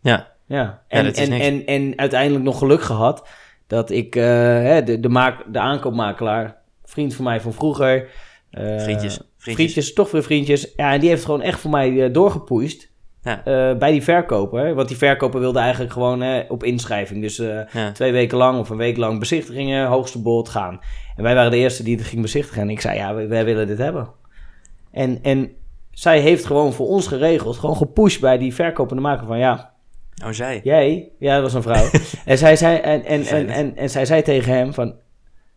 Ja, 0.00 0.32
Ja, 0.46 0.82
en, 0.88 1.14
en, 1.14 1.32
en, 1.32 1.66
en 1.66 1.92
uiteindelijk 1.98 2.44
nog 2.44 2.58
geluk 2.58 2.82
gehad 2.82 3.28
dat 3.66 3.90
ik, 3.90 4.16
eh, 4.16 4.24
hè, 4.62 4.82
de, 4.82 5.00
de, 5.00 5.08
maak, 5.08 5.52
de 5.52 5.58
aankoopmakelaar, 5.58 6.56
vriend 6.84 7.14
van 7.14 7.24
mij 7.24 7.40
van 7.40 7.52
vroeger. 7.52 8.08
eh, 8.50 8.80
vriendjes. 8.80 8.84
Vriendjes. 8.84 9.20
Vriendjes, 9.36 9.92
toch 9.92 10.10
weer 10.10 10.22
vriendjes. 10.22 10.72
Ja, 10.76 10.92
en 10.92 11.00
die 11.00 11.08
heeft 11.08 11.24
gewoon 11.24 11.42
echt 11.42 11.60
voor 11.60 11.70
mij 11.70 12.04
eh, 12.04 12.12
doorgepoest. 12.12 12.90
Ja. 13.24 13.44
eh, 13.44 13.78
bij 13.78 13.90
die 13.90 14.02
verkoper. 14.02 14.74
Want 14.74 14.88
die 14.88 14.96
verkoper 14.96 15.40
wilde 15.40 15.58
eigenlijk 15.58 15.92
gewoon 15.92 16.48
op 16.48 16.64
inschrijving. 16.64 17.20
Dus 17.22 17.38
eh, 17.38 17.60
Ja. 17.72 17.92
twee 17.92 18.12
weken 18.12 18.38
lang 18.38 18.58
of 18.58 18.70
een 18.70 18.76
week 18.76 18.96
lang 18.96 19.18
bezichtigingen, 19.18 19.86
hoogste 19.86 20.22
bod 20.22 20.48
gaan. 20.48 20.80
En 21.16 21.22
wij 21.22 21.34
waren 21.34 21.50
de 21.50 21.56
eerste 21.56 21.82
die 21.82 21.96
het 21.96 22.06
ging 22.06 22.22
bezichtigen. 22.22 22.62
En 22.62 22.70
ik 22.70 22.80
zei, 22.80 22.96
ja, 22.98 23.14
wij, 23.14 23.28
wij 23.28 23.44
willen 23.44 23.66
dit 23.66 23.78
hebben. 23.78 24.08
En, 24.90 25.18
en 25.22 25.50
zij 25.90 26.20
heeft 26.20 26.46
gewoon 26.46 26.72
voor 26.72 26.86
ons 26.86 27.06
geregeld, 27.06 27.56
gewoon 27.56 27.76
gepusht 27.76 28.20
bij 28.20 28.38
die 28.38 28.54
verkopende 28.54 29.02
maker 29.02 29.26
van, 29.26 29.38
ja, 29.38 29.72
Oh, 30.24 30.30
zij. 30.30 30.60
jij, 30.64 31.08
ja, 31.18 31.34
dat 31.34 31.42
was 31.42 31.54
een 31.54 31.62
vrouw. 31.62 31.90
en, 32.32 32.38
zij 32.38 32.56
zei, 32.56 32.78
en, 32.78 33.04
en, 33.04 33.22
en, 33.26 33.48
en, 33.48 33.76
en 33.76 33.90
zij 33.90 34.06
zei 34.06 34.22
tegen 34.22 34.52
hem 34.52 34.74
van, 34.74 34.94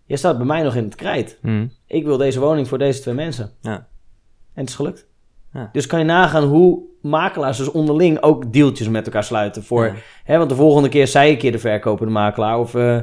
je 0.05 0.17
staat 0.17 0.37
bij 0.37 0.45
mij 0.45 0.61
nog 0.61 0.75
in 0.75 0.83
het 0.83 0.95
krijt. 0.95 1.37
Hm. 1.41 1.67
Ik 1.87 2.05
wil 2.05 2.17
deze 2.17 2.39
woning 2.39 2.67
voor 2.67 2.77
deze 2.77 3.01
twee 3.01 3.13
mensen. 3.13 3.51
Ja. 3.61 3.71
En 3.73 4.61
het 4.63 4.69
is 4.69 4.75
gelukt. 4.75 5.07
Ja. 5.53 5.69
Dus 5.71 5.87
kan 5.87 5.99
je 5.99 6.05
nagaan 6.05 6.43
hoe 6.43 6.81
makelaars 7.09 7.57
dus 7.57 7.71
onderling 7.71 8.21
ook 8.21 8.53
deeltjes 8.53 8.87
met 8.89 9.05
elkaar 9.05 9.23
sluiten. 9.23 9.63
Voor, 9.63 9.85
Ja. 9.85 9.93
hè, 10.23 10.37
want 10.37 10.49
de 10.49 10.55
volgende 10.55 10.89
keer 10.89 11.07
zij 11.07 11.29
een 11.29 11.37
keer 11.37 11.51
de 11.51 11.59
verkopende 11.59 12.11
makelaar 12.11 12.59
of 12.59 12.75
eh 12.75 12.97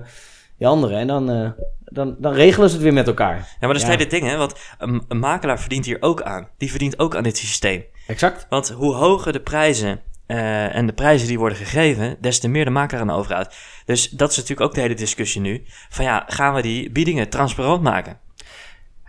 die 0.58 0.66
andere. 0.66 0.94
En 0.96 1.06
dan, 1.06 1.30
eh, 1.30 1.50
dan, 1.84 2.16
dan 2.18 2.32
regelen 2.32 2.68
ze 2.68 2.74
het 2.74 2.84
weer 2.84 2.92
met 2.92 3.06
elkaar. 3.06 3.36
Ja, 3.36 3.44
maar 3.60 3.68
dat 3.68 3.76
is 3.76 3.82
Ja. 3.82 3.88
het 3.88 3.98
hele 3.98 4.10
ding, 4.10 4.26
hè? 4.30 4.36
Want 4.36 4.54
een, 4.78 5.02
een 5.08 5.18
makelaar 5.18 5.60
verdient 5.60 5.84
hier 5.86 5.96
ook 6.00 6.22
aan. 6.22 6.48
Die 6.58 6.70
verdient 6.70 6.98
ook 6.98 7.16
aan 7.16 7.22
dit 7.22 7.36
systeem. 7.36 7.84
Exact. 8.06 8.46
Want 8.48 8.68
hoe 8.70 8.94
hoger 8.94 9.32
de 9.32 9.40
prijzen 9.40 10.00
eh, 10.26 10.74
en 10.76 10.86
de 10.86 10.92
prijzen 10.92 11.28
die 11.28 11.38
worden 11.38 11.58
gegeven, 11.58 12.16
des 12.20 12.38
te 12.40 12.48
meer 12.48 12.64
de 12.64 12.70
makelaar 12.70 13.02
aan 13.02 13.10
overhoudt. 13.10 13.56
Dus 13.84 14.08
dat 14.08 14.30
is 14.30 14.36
natuurlijk 14.36 14.68
ook 14.68 14.74
de 14.74 14.80
hele 14.80 14.94
discussie 14.94 15.40
nu. 15.40 15.62
Van 15.88 16.04
ja, 16.04 16.24
gaan 16.26 16.54
we 16.54 16.62
die 16.62 16.90
biedingen 16.90 17.28
transparant 17.28 17.82
maken? 17.82 18.18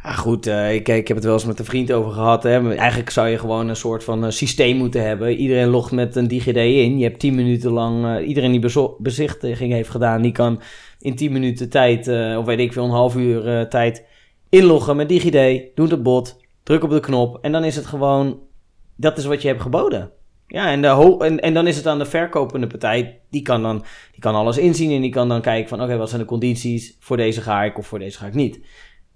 Ja, 0.05 0.11
goed, 0.11 0.47
eh, 0.47 0.73
ik, 0.73 0.87
ik 0.87 1.07
heb 1.07 1.17
het 1.17 1.25
wel 1.25 1.33
eens 1.33 1.45
met 1.45 1.59
een 1.59 1.65
vriend 1.65 1.91
over 1.91 2.11
gehad. 2.11 2.43
Hè. 2.43 2.75
Eigenlijk 2.75 3.09
zou 3.09 3.27
je 3.27 3.37
gewoon 3.37 3.67
een 3.67 3.75
soort 3.75 4.03
van 4.03 4.25
eh, 4.25 4.31
systeem 4.31 4.77
moeten 4.77 5.03
hebben. 5.03 5.35
Iedereen 5.35 5.67
logt 5.67 5.91
met 5.91 6.15
een 6.15 6.27
DigiD 6.27 6.55
in. 6.55 6.97
Je 6.97 7.03
hebt 7.03 7.19
10 7.19 7.35
minuten 7.35 7.71
lang... 7.71 8.05
eh, 8.05 8.27
iedereen 8.27 8.51
die 8.51 8.95
bezichtiging 8.97 9.73
heeft 9.73 9.89
gedaan... 9.89 10.21
die 10.21 10.31
kan 10.31 10.61
in 10.99 11.15
10 11.15 11.31
minuten 11.31 11.69
tijd... 11.69 12.07
of 12.37 12.45
weet 12.45 12.59
ik 12.59 12.73
veel, 12.73 12.83
een 12.83 12.89
half 12.89 13.15
uur 13.15 13.67
tijd... 13.69 14.05
inloggen 14.49 14.95
met 14.95 15.09
DigiD. 15.09 15.61
Doet 15.75 15.91
het 15.91 16.03
bot. 16.03 16.41
Druk 16.63 16.83
op 16.83 16.89
de 16.89 16.99
knop. 16.99 17.37
En 17.41 17.51
dan 17.51 17.63
is 17.63 17.75
het 17.75 17.85
gewoon... 17.85 18.39
Dat 18.95 19.17
is 19.17 19.25
wat 19.25 19.41
je 19.41 19.47
hebt 19.47 19.61
geboden. 19.61 20.11
Ja, 20.47 20.71
en, 20.71 20.81
de 20.81 21.39
en 21.39 21.53
dan 21.53 21.67
is 21.67 21.77
het 21.77 21.87
aan 21.87 21.99
de 21.99 22.05
verkopende 22.05 22.67
partij... 22.67 23.19
die 23.29 23.41
kan 23.41 23.61
dan 23.61 23.83
die 24.11 24.21
kan 24.21 24.35
alles 24.35 24.57
inzien... 24.57 24.91
en 24.91 25.01
die 25.01 25.11
kan 25.11 25.29
dan 25.29 25.41
kijken 25.41 25.69
van... 25.69 25.81
oké, 25.81 25.97
wat 25.97 26.09
zijn 26.09 26.21
de 26.21 26.27
condities... 26.27 26.97
voor 26.99 27.17
deze 27.17 27.41
ga 27.41 27.63
ik 27.63 27.77
of 27.77 27.87
voor 27.87 27.99
deze 27.99 28.17
ga 28.17 28.25
ik 28.25 28.33
niet... 28.33 28.59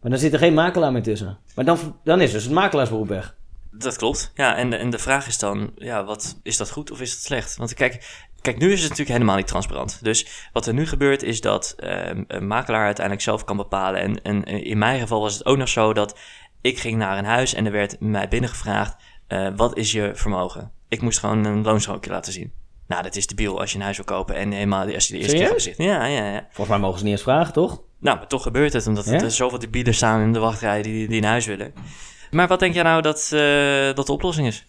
Maar 0.01 0.12
dan 0.12 0.19
zit 0.19 0.33
er 0.33 0.39
geen 0.39 0.53
makelaar 0.53 0.91
meer 0.91 1.03
tussen. 1.03 1.38
Maar 1.55 1.65
dan, 1.65 1.99
dan 2.03 2.21
is 2.21 2.31
dus 2.31 2.43
het 2.43 2.53
makelaarsberoep 2.53 3.07
weg. 3.07 3.35
Dat 3.71 3.97
klopt. 3.97 4.31
Ja, 4.35 4.55
en 4.55 4.73
en 4.73 4.89
de 4.89 4.97
vraag 4.97 5.27
is 5.27 5.38
dan, 5.38 5.71
ja, 5.75 6.03
wat, 6.03 6.39
is 6.43 6.57
dat 6.57 6.71
goed 6.71 6.91
of 6.91 7.01
is 7.01 7.12
dat 7.12 7.23
slecht? 7.23 7.55
Want 7.55 7.73
kijk, 7.73 8.25
kijk, 8.41 8.57
nu 8.57 8.71
is 8.71 8.79
het 8.79 8.89
natuurlijk 8.89 9.09
helemaal 9.09 9.35
niet 9.35 9.47
transparant. 9.47 10.03
Dus 10.03 10.49
wat 10.53 10.67
er 10.67 10.73
nu 10.73 10.88
gebeurt 10.88 11.23
is 11.23 11.41
dat 11.41 11.73
ehm, 11.77 12.23
een 12.27 12.47
makelaar 12.47 12.85
uiteindelijk 12.85 13.25
zelf 13.25 13.43
kan 13.43 13.57
bepalen. 13.57 14.01
En, 14.01 14.21
en 14.21 14.43
in 14.43 14.77
mijn 14.77 14.99
geval 14.99 15.21
was 15.21 15.33
het 15.33 15.45
ook 15.45 15.57
nog 15.57 15.69
zo 15.69 15.93
dat 15.93 16.17
ik 16.62 16.79
ging 16.79 16.97
naar 16.97 17.17
een 17.17 17.25
huis 17.25 17.53
en 17.53 17.65
er 17.65 17.71
werd 17.71 17.99
mij 17.99 18.27
binnengevraagd, 18.27 18.95
eh, 19.27 19.49
wat 19.55 19.77
is 19.77 19.91
je 19.91 20.12
vermogen? 20.13 20.71
Ik 20.88 21.01
moest 21.01 21.19
gewoon 21.19 21.45
een 21.45 21.63
loonstrookje 21.63 22.12
laten 22.12 22.33
zien. 22.33 22.53
Nou, 22.89 23.04
dat 23.04 23.15
is 23.15 23.28
debiel 23.28 23.60
als 23.60 23.71
je 23.71 23.78
een 23.78 23.84
huis 23.84 23.95
wil 23.97 24.06
kopen 24.06 24.36
en 24.36 24.52
helemaal 24.52 24.93
als 24.93 25.08
je 25.08 25.13
de 25.13 25.19
eerste 25.19 25.36
keer 25.36 25.45
Serieus? 25.45 25.63
gezicht. 25.63 25.78
Ja, 25.78 26.06
ja, 26.06 26.32
ja. 26.32 26.45
Volgens 26.45 26.67
mij 26.67 26.78
mogen 26.80 26.97
ze 26.97 27.04
niet 27.04 27.13
eens 27.13 27.21
vragen, 27.21 27.54
toch? 27.54 27.82
Nou, 27.99 28.17
maar 28.17 28.28
toch 28.28 28.43
gebeurt 28.43 28.73
het, 28.73 28.88
omdat 28.88 29.06
Ja? 29.06 29.13
er 29.21 29.32
zoveel 29.32 29.60
debielen 29.60 29.93
staan 29.93 30.21
in 30.21 30.34
de 30.34 30.39
wachtrij 30.39 30.82
die, 30.82 31.08
die 31.08 31.17
een 31.21 31.28
huis 31.28 31.45
willen. 31.45 31.73
Maar 32.32 32.47
wat 32.47 32.60
denk 32.60 32.73
jij 32.73 32.84
nou 32.84 33.02
dat, 33.02 33.30
eh, 33.34 33.93
dat 33.95 34.06
de 34.06 34.12
oplossing 34.12 34.47
is? 34.47 34.65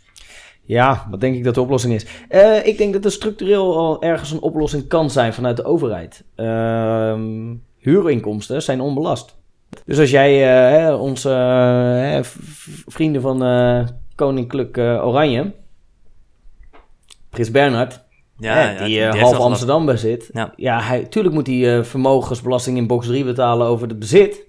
Ja, 0.62 1.06
wat 1.10 1.20
denk 1.20 1.36
ik 1.36 1.44
dat 1.44 1.54
de 1.54 1.60
oplossing 1.60 1.94
is? 1.94 2.06
Eh, 2.28 2.66
ik 2.66 2.78
denk 2.78 2.92
dat 2.92 3.04
er 3.04 3.12
structureel 3.12 3.76
al 3.78 4.02
ergens 4.02 4.30
een 4.30 4.40
oplossing 4.42 4.88
kan 4.88 5.10
zijn 5.10 5.34
vanuit 5.34 5.56
de 5.56 5.64
overheid. 5.64 6.24
Ehm, 6.34 7.54
huurinkomsten 7.78 8.62
zijn 8.62 8.80
onbelast. 8.80 9.36
Dus 9.84 9.98
als 9.98 10.10
jij 10.10 10.58
eh, 10.88 11.00
onze 11.00 11.30
vrienden 12.86 13.22
van 13.22 13.38
Koninklijk 14.14 14.76
Oranje, 14.78 15.52
Prins 17.30 17.50
Bernhard, 17.50 18.04
Ja, 18.40 18.54
hè, 18.54 18.84
die, 18.84 19.02
eh, 19.04 19.20
half 19.22 19.38
Amsterdam 19.38 19.86
bezit. 19.86 20.30
Ja. 20.32 20.52
Ja, 20.56 20.80
hij, 20.82 21.04
tuurlijk 21.04 21.34
moet 21.34 21.46
hij 21.46 21.78
eh, 21.78 21.84
vermogensbelasting 21.84 22.76
in 22.76 22.86
box 22.86 23.06
3 23.06 23.24
betalen 23.24 23.66
over 23.66 23.88
het 23.88 23.98
bezit. 23.98 24.46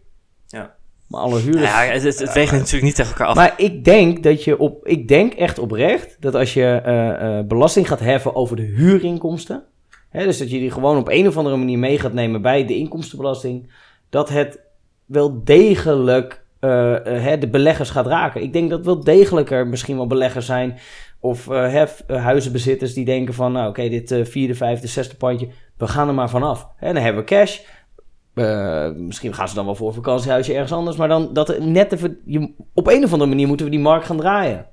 Ja. 0.48 0.76
Maar 1.08 1.22
alle 1.22 1.40
huurders... 1.40 1.70
Ja, 1.70 1.84
het, 1.84 2.04
het, 2.04 2.20
het 2.20 2.34
weegt 2.34 2.52
natuurlijk 2.52 2.84
niet 2.84 2.96
tegen 2.96 3.12
elkaar 3.12 3.28
af. 3.28 3.36
Maar 3.36 3.54
ik 3.58 3.84
denk 3.84 4.24
dat 4.24 4.44
je 4.44 4.60
op, 4.60 4.88
ik 4.88 5.08
denk 5.08 5.34
echt 5.34 5.60
oprecht 5.60 6.18
dat 6.20 6.36
als 6.36 6.54
je 6.54 6.66
eh, 6.66 7.48
belasting 7.48 7.88
gaat 7.88 8.00
heffen 8.00 8.36
over 8.36 8.56
de 8.56 8.62
huurinkomsten, 8.62 9.64
hè, 10.10 10.26
dus 10.26 10.38
dat 10.38 10.52
je 10.52 10.60
die 10.60 10.72
gewoon 10.72 10.98
op 10.98 11.10
een 11.10 11.28
of 11.28 11.38
andere 11.38 11.56
manier 11.56 11.80
mee 11.80 12.00
gaat 12.00 12.14
nemen 12.14 12.42
bij 12.42 12.66
de 12.66 12.76
inkomstenbelasting, 12.76 13.72
dat 14.10 14.30
het 14.30 14.60
wel 15.06 15.44
degelijk 15.44 16.40
hè, 16.60 17.38
de 17.38 17.50
beleggers 17.50 17.90
gaat 17.90 18.06
raken. 18.08 18.42
Ik 18.42 18.54
denk 18.54 18.70
dat 18.70 18.86
wel 18.86 19.04
degelijk 19.04 19.52
er 19.52 19.68
misschien 19.68 19.96
wel 19.96 20.08
beleggers 20.08 20.46
zijn 20.46 20.80
of 21.22 21.50
eh, 21.50 21.72
hef, 21.72 22.04
eh, 22.08 22.24
huizenbezitters 22.24 22.94
die 22.94 23.06
denken 23.06 23.34
van, 23.34 23.52
nou 23.52 23.70
oké, 23.70 23.90
dit 23.90 24.12
eh, 24.12 24.26
vierde, 24.26 24.56
vijfde, 24.56 24.88
zesde 24.88 25.16
pandje, 25.16 25.48
we 25.78 25.88
gaan 25.88 26.08
er 26.08 26.14
maar 26.14 26.30
vanaf. 26.30 26.68
Hè, 26.76 26.94
dan 26.94 27.04
hebben 27.04 27.22
we 27.22 27.28
cash. 27.28 27.60
Eh, 28.34 28.92
misschien 28.92 29.34
gaan 29.34 29.48
ze 29.48 29.56
dan 29.56 29.66
wel 29.66 29.76
voor 29.76 29.88
een 29.88 29.94
vakantiehuisje 29.94 30.54
ergens 30.54 30.72
anders. 30.72 30.98
Maar 30.98 31.08
dan 31.08 31.34
dat 31.34 31.60
net 31.60 31.92
even. 31.92 32.20
Je, 32.26 32.54
op 32.74 32.88
een 32.88 33.04
of 33.04 33.12
andere 33.12 33.30
manier 33.30 33.48
moeten 33.48 33.66
we 33.66 33.72
die 33.72 33.82
markt 33.82 34.06
gaan 34.06 34.18
draaien. 34.18 34.66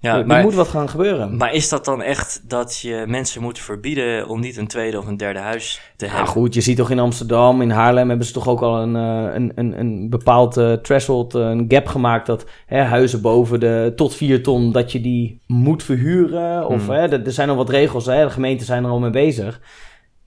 Ja, 0.00 0.18
er 0.18 0.26
maar, 0.26 0.42
moet 0.42 0.54
wat 0.54 0.68
gaan 0.68 0.88
gebeuren. 0.88 1.36
maar 1.36 1.52
is 1.54 1.68
dat 1.68 1.84
dan 1.84 2.02
echt 2.02 2.42
dat 2.48 2.78
je 2.78 3.04
mensen 3.06 3.42
moet 3.42 3.58
verbieden 3.58 4.28
om 4.28 4.40
niet 4.40 4.56
een 4.56 4.66
tweede 4.66 4.98
of 4.98 5.06
een 5.06 5.16
derde 5.16 5.38
huis 5.38 5.80
te 5.96 6.04
ja, 6.04 6.10
hebben? 6.10 6.30
goed, 6.30 6.54
je 6.54 6.60
ziet 6.60 6.76
toch 6.76 6.90
in 6.90 6.98
Amsterdam, 6.98 7.62
in 7.62 7.70
Haarlem 7.70 8.08
hebben 8.08 8.26
ze 8.26 8.32
toch 8.32 8.48
ook 8.48 8.60
al 8.62 8.82
een, 8.82 8.96
eh, 8.96 9.34
een, 9.34 9.52
een, 9.54 9.80
een 9.80 10.10
bepaald 10.10 10.56
eh, 10.56 10.72
threshold, 10.72 11.34
eh, 11.34 11.40
een 11.40 11.64
gap 11.68 11.86
gemaakt 11.86 12.26
dat 12.26 12.44
hè, 12.66 12.82
huizen 12.82 13.20
boven 13.20 13.60
de 13.60 13.92
tot 13.96 14.14
4 14.14 14.42
ton, 14.42 14.72
dat 14.72 14.92
je 14.92 15.00
die 15.00 15.40
moet 15.46 15.82
verhuren. 15.82 16.66
Of 16.66 16.86
Hmm. 16.86 16.94
hè, 16.94 17.00
er, 17.00 17.24
er 17.24 17.32
zijn 17.32 17.48
al 17.48 17.56
wat 17.56 17.70
regels, 17.70 18.06
hè, 18.06 18.24
de 18.24 18.30
gemeenten 18.30 18.66
zijn 18.66 18.84
er 18.84 18.90
al 18.90 18.98
mee 19.00 19.10
bezig. 19.10 19.60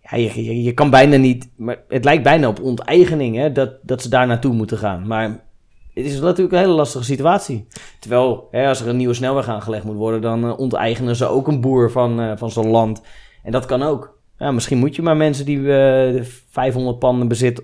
Ja, 0.02 0.18
je, 0.18 0.44
je, 0.44 0.64
je 0.64 0.74
kan 0.74 0.90
bijna 0.90 1.18
niet, 1.18 1.50
maar 1.58 1.78
het 1.88 2.04
lijkt 2.04 2.24
bijna 2.24 2.48
op 2.48 2.62
onteigening 2.62 3.36
hè, 3.36 3.52
dat, 3.52 3.72
dat 3.82 4.02
ze 4.02 4.10
daar 4.10 4.28
naartoe 4.28 4.54
moeten 4.54 4.78
gaan. 4.78 5.08
Maar 5.08 5.44
het 5.94 6.06
is 6.06 6.20
natuurlijk 6.20 6.54
een 6.54 6.60
hele 6.60 6.74
lastige 6.74 7.04
situatie. 7.04 7.68
Terwijl, 8.00 8.48
hè, 8.52 8.68
als 8.68 8.82
er 8.82 8.88
een 8.88 8.98
nieuwe 8.98 9.14
snelweg 9.14 9.48
aangelegd 9.48 9.84
moet 9.84 9.96
worden, 9.96 10.22
dan 10.22 10.44
eh, 10.44 10.60
onteigenen 10.60 11.16
ze 11.16 11.28
ook 11.28 11.48
een 11.48 11.62
boer 11.62 11.92
van, 11.92 12.22
eh, 12.22 12.32
van 12.36 12.52
zo'n 12.52 12.68
land. 12.70 13.02
En 13.44 13.52
dat 13.52 13.66
kan 13.66 13.84
ook. 13.84 14.18
Ja, 14.38 14.52
misschien 14.52 14.78
moet 14.78 14.96
je 14.96 15.02
maar 15.02 15.18
mensen 15.18 15.46
die 15.46 15.58
uh, 15.58 16.24
500 16.50 17.00
panden 17.00 17.28
bezitten 17.28 17.64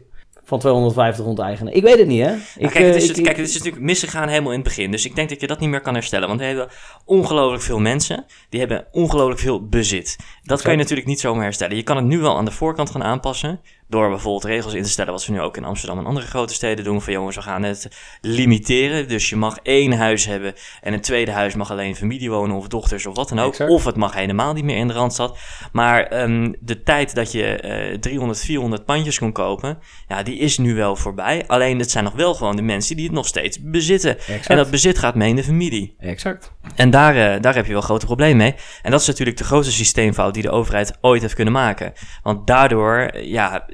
van 0.49 0.59
250 0.59 1.25
onteigenen. 1.25 1.75
Ik 1.75 1.83
weet 1.83 1.97
het 1.97 2.07
niet, 2.07 2.25
hè? 2.25 2.33
Ik, 2.33 2.69
kijk, 2.69 2.73
het 2.73 2.95
is, 2.95 3.11
kijk, 3.11 3.37
het 3.37 3.47
is 3.47 3.57
natuurlijk 3.57 3.83
misgegaan 3.83 4.27
helemaal 4.27 4.51
in 4.51 4.59
het 4.59 4.67
begin. 4.67 4.91
Dus 4.91 5.05
ik 5.05 5.15
denk 5.15 5.29
dat 5.29 5.41
je 5.41 5.47
dat 5.47 5.59
niet 5.59 5.69
meer 5.69 5.81
kan 5.81 5.93
herstellen. 5.93 6.27
Want 6.27 6.39
we 6.39 6.45
hebben 6.45 6.67
ongelooflijk 7.05 7.63
veel 7.63 7.79
mensen. 7.79 8.25
Die 8.49 8.59
hebben 8.59 8.85
ongelooflijk 8.91 9.39
veel 9.39 9.67
bezit. 9.67 10.17
Dat 10.43 10.61
kan 10.61 10.71
je 10.71 10.77
natuurlijk 10.77 11.07
niet 11.07 11.19
zomaar 11.19 11.43
herstellen. 11.43 11.75
Je 11.75 11.83
kan 11.83 11.95
het 11.95 12.05
nu 12.05 12.19
wel 12.19 12.37
aan 12.37 12.45
de 12.45 12.51
voorkant 12.51 12.89
gaan 12.89 13.03
aanpassen. 13.03 13.61
Door 13.89 14.09
bijvoorbeeld 14.09 14.43
regels 14.43 14.73
in 14.73 14.83
te 14.83 14.89
stellen, 14.89 15.11
wat 15.11 15.25
we 15.25 15.31
nu 15.31 15.41
ook 15.41 15.57
in 15.57 15.65
Amsterdam 15.65 15.99
en 15.99 16.05
andere 16.05 16.25
grote 16.25 16.53
steden 16.53 16.83
doen. 16.83 17.01
Van 17.01 17.13
jongens, 17.13 17.35
we 17.35 17.41
gaan 17.41 17.63
het 17.63 17.87
limiteren. 18.21 19.07
Dus 19.07 19.29
je 19.29 19.35
mag 19.35 19.57
één 19.63 19.91
huis 19.91 20.25
hebben 20.25 20.53
en 20.81 20.93
een 20.93 21.01
tweede 21.01 21.31
huis 21.31 21.55
mag 21.55 21.71
alleen 21.71 21.95
familie 21.95 22.29
wonen 22.29 22.55
of 22.55 22.67
dochters 22.67 23.05
of 23.05 23.15
wat 23.15 23.29
dan 23.29 23.39
ook. 23.39 23.59
Of 23.59 23.85
het 23.85 23.95
mag 23.95 24.13
helemaal 24.13 24.53
niet 24.53 24.63
meer 24.63 24.77
in 24.77 24.87
de 24.87 24.93
Randstad. 24.93 25.37
Maar 25.71 26.21
um, 26.21 26.55
de 26.59 26.83
tijd 26.83 27.15
dat 27.15 27.31
je 27.31 27.91
uh, 27.93 27.99
300, 27.99 28.39
400 28.39 28.85
pandjes 28.85 29.19
kon 29.19 29.31
kopen, 29.31 29.79
ja, 30.07 30.23
die 30.23 30.37
is 30.37 30.57
nu 30.57 30.75
wel 30.75 30.95
voorbij. 30.95 31.43
Alleen 31.47 31.79
het 31.79 31.91
zijn 31.91 32.03
nog 32.03 32.13
wel 32.13 32.33
gewoon 32.33 32.55
de 32.55 32.61
mensen 32.61 32.95
die 32.95 33.05
het 33.05 33.13
nog 33.13 33.27
steeds 33.27 33.61
bezitten. 33.61 34.19
Exact. 34.19 34.47
En 34.47 34.57
dat 34.57 34.69
bezit 34.69 34.97
gaat 34.97 35.15
mee 35.15 35.29
in 35.29 35.35
de 35.35 35.43
familie. 35.43 35.95
Exact. 35.99 36.51
En 36.75 36.89
daar, 36.89 37.15
uh, 37.15 37.41
daar 37.41 37.55
heb 37.55 37.65
je 37.65 37.71
wel 37.71 37.81
grote 37.81 38.05
problemen 38.05 38.37
mee. 38.37 38.55
En 38.81 38.91
dat 38.91 39.01
is 39.01 39.07
natuurlijk 39.07 39.37
de 39.37 39.43
grootste 39.43 39.73
systeemfout 39.73 40.33
die 40.33 40.43
de 40.43 40.49
overheid 40.49 40.97
ooit 41.01 41.21
heeft 41.21 41.33
kunnen 41.33 41.53
maken. 41.53 41.93
Want 42.23 42.47
daardoor, 42.47 43.17
ja, 43.17 43.65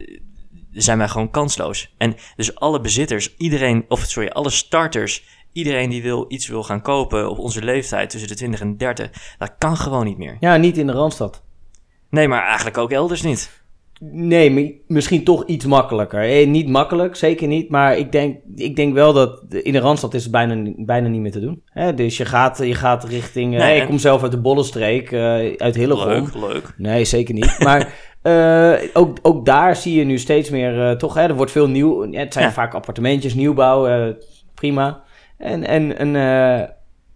zijn 0.75 0.97
wij 0.97 1.07
gewoon 1.07 1.29
kansloos. 1.29 1.93
En 1.97 2.15
dus 2.35 2.55
alle 2.55 2.81
bezitters, 2.81 3.35
iedereen, 3.37 3.85
of 3.87 3.99
sorry, 3.99 4.29
alle 4.29 4.49
starters, 4.49 5.23
iedereen 5.51 5.89
die 5.89 6.01
wil 6.01 6.25
iets 6.27 6.47
wil 6.47 6.63
gaan 6.63 6.81
kopen 6.81 7.29
op 7.29 7.39
onze 7.39 7.63
leeftijd 7.63 8.09
tussen 8.09 8.29
de 8.29 8.35
20 8.35 8.59
en 8.59 8.77
30, 8.77 9.35
dat 9.37 9.55
kan 9.57 9.77
gewoon 9.77 10.05
niet 10.05 10.17
meer. 10.17 10.37
Ja, 10.39 10.57
niet 10.57 10.77
in 10.77 10.87
de 10.87 10.93
Randstad. 10.93 11.43
Nee, 12.09 12.27
maar 12.27 12.45
eigenlijk 12.45 12.77
ook 12.77 12.91
elders 12.91 13.21
niet. 13.21 13.63
Nee, 13.99 14.81
misschien 14.87 15.23
toch 15.23 15.45
iets 15.45 15.65
makkelijker. 15.65 16.21
Eh, 16.21 16.47
niet 16.47 16.69
makkelijk, 16.69 17.15
zeker 17.15 17.47
niet. 17.47 17.69
Maar 17.69 17.97
ik 17.97 18.11
denk, 18.11 18.37
ik 18.55 18.75
denk 18.75 18.93
wel 18.93 19.13
dat 19.13 19.43
in 19.49 19.71
de 19.71 19.79
Randstad 19.79 20.13
is 20.13 20.23
het 20.23 20.31
bijna, 20.31 20.71
bijna 20.75 21.07
niet 21.07 21.21
meer 21.21 21.31
te 21.31 21.39
doen. 21.39 21.61
Hè? 21.65 21.93
Dus 21.93 22.17
je 22.17 22.25
gaat, 22.25 22.57
je 22.57 22.75
gaat 22.75 23.03
richting... 23.03 23.51
Nee, 23.51 23.61
hey, 23.61 23.77
ik 23.77 23.85
kom 23.85 23.97
zelf 23.97 24.23
uit 24.23 24.31
de 24.31 24.41
Bollenstreek, 24.41 25.11
uh, 25.11 25.21
uit 25.57 25.75
Hillegom. 25.75 26.07
Leuk, 26.07 26.35
leuk. 26.35 26.73
Nee, 26.77 27.05
zeker 27.05 27.33
niet. 27.33 27.59
Maar 27.59 27.93
uh, 28.27 28.73
ook, 28.93 29.17
ook 29.21 29.45
daar 29.45 29.75
zie 29.75 29.97
je 29.97 30.03
nu 30.03 30.17
steeds 30.17 30.49
meer... 30.49 30.77
Uh, 30.77 30.91
toch, 30.91 31.13
hè, 31.13 31.21
er 31.21 31.35
wordt 31.35 31.51
veel 31.51 31.67
nieuw... 31.67 32.11
Het 32.11 32.33
zijn 32.33 32.45
ja. 32.45 32.51
vaak 32.51 32.73
appartementjes, 32.73 33.33
nieuwbouw, 33.33 34.13
prima. 34.53 35.03
En, 35.37 35.67
en, 35.67 35.97
en 35.97 36.13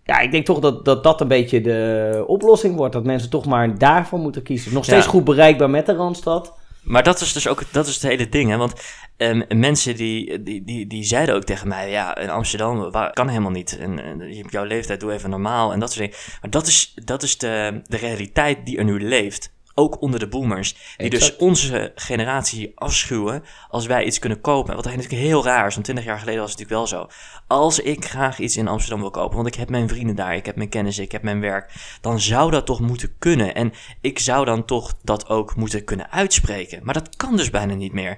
ja, 0.10 0.20
ik 0.20 0.32
denk 0.32 0.46
toch 0.46 0.60
dat, 0.60 0.86
dat 0.86 1.04
dat 1.04 1.22
een 1.22 1.28
beetje 1.28 1.62
de 1.62 2.24
oplossing 2.28 2.76
wordt. 2.76 2.94
Dat 2.94 3.04
mensen 3.04 3.30
toch 3.30 3.46
maar 3.46 3.78
daarvoor 3.78 4.20
moeten 4.20 4.44
kiezen. 4.44 4.74
Nog 4.74 4.84
steeds 4.84 5.06
ja. 5.06 5.12
goed 5.12 5.24
bereikbaar 5.24 5.70
met 5.70 5.86
de 5.86 5.96
Randstad. 5.96 6.58
Maar 6.84 7.04
dat 7.04 7.22
is 7.22 7.34
dus 7.34 7.48
ook 7.48 7.64
dat 7.72 7.88
is 7.88 7.94
het 7.94 8.04
hele 8.04 8.30
ding, 8.30 8.50
hè? 8.50 8.58
Want 8.58 8.74
um, 9.18 9.44
mensen 9.56 9.96
die, 9.96 10.44
die, 10.44 10.64
die, 10.64 10.88
die 10.88 11.04
zeiden 11.04 11.36
ook 11.36 11.44
tegen 11.44 11.68
mij: 11.68 11.90
ja, 11.90 12.18
in 12.18 12.30
Amsterdam 12.30 12.92
waar, 12.92 13.14
kan 13.14 13.28
helemaal 13.28 13.52
niet. 13.52 13.78
En, 13.80 14.04
en 14.04 14.30
je 14.30 14.38
hebt 14.38 14.52
jouw 14.52 14.64
leeftijd, 14.64 15.00
doe 15.00 15.12
even 15.12 15.30
normaal 15.30 15.74
en 15.74 15.80
dat 15.80 15.92
soort 15.92 16.06
dingen. 16.06 16.24
Maar 16.42 16.50
dat 16.50 16.68
is, 16.68 16.94
dat 17.06 17.24
is 17.24 17.38
de, 17.38 17.82
de 17.88 17.98
realiteit 17.98 18.66
die 18.66 18.78
er 18.78 18.84
nu 18.84 19.08
leeft 19.08 19.54
ook 19.80 20.02
onder 20.02 20.20
de 20.20 20.28
boomers. 20.28 20.96
Die 20.98 21.10
dus 21.10 21.36
onze 21.36 21.92
generatie 21.96 22.72
afschuwen 22.76 23.44
als 23.70 23.86
wij 23.86 24.06
iets 24.06 24.20
kunnen 24.20 24.42
kopen. 24.42 24.76
Wat 24.76 24.86
eigenlijk 24.86 25.16
heel 25.22 25.44
raar 25.44 25.68
is, 25.68 25.74
want 25.74 25.86
20 25.86 26.06
jaar 26.06 26.20
geleden 26.20 26.42
was 26.42 26.52
het 26.52 26.60
natuurlijk 26.60 26.92
wel 26.92 27.00
zo. 27.00 27.08
Als 27.48 27.80
ik 27.80 28.06
graag 28.06 28.40
iets 28.40 28.58
in 28.58 28.68
Amsterdam 28.68 29.00
wil 29.00 29.12
kopen, 29.12 29.36
want 29.36 29.48
ik 29.48 29.56
heb 29.56 29.70
mijn 29.70 29.88
vrienden 29.90 30.16
daar, 30.16 30.36
ik 30.36 30.46
heb 30.46 30.56
mijn 30.56 30.70
kennis, 30.70 31.00
ik 31.00 31.12
heb 31.12 31.24
mijn 31.24 31.42
werk, 31.42 31.98
dan 32.02 32.20
zou 32.20 32.52
dat 32.52 32.66
toch 32.66 32.80
moeten 32.80 33.14
kunnen. 33.20 33.56
En 33.56 33.72
ik 34.02 34.20
zou 34.20 34.46
dan 34.46 34.66
toch 34.66 34.94
dat 35.04 35.30
ook 35.30 35.56
moeten 35.56 35.84
kunnen 35.84 36.12
uitspreken. 36.12 36.80
Maar 36.84 36.94
dat 36.94 37.16
kan 37.16 37.38
dus 37.38 37.50
bijna 37.50 37.74
niet 37.74 37.94
meer. 37.94 38.18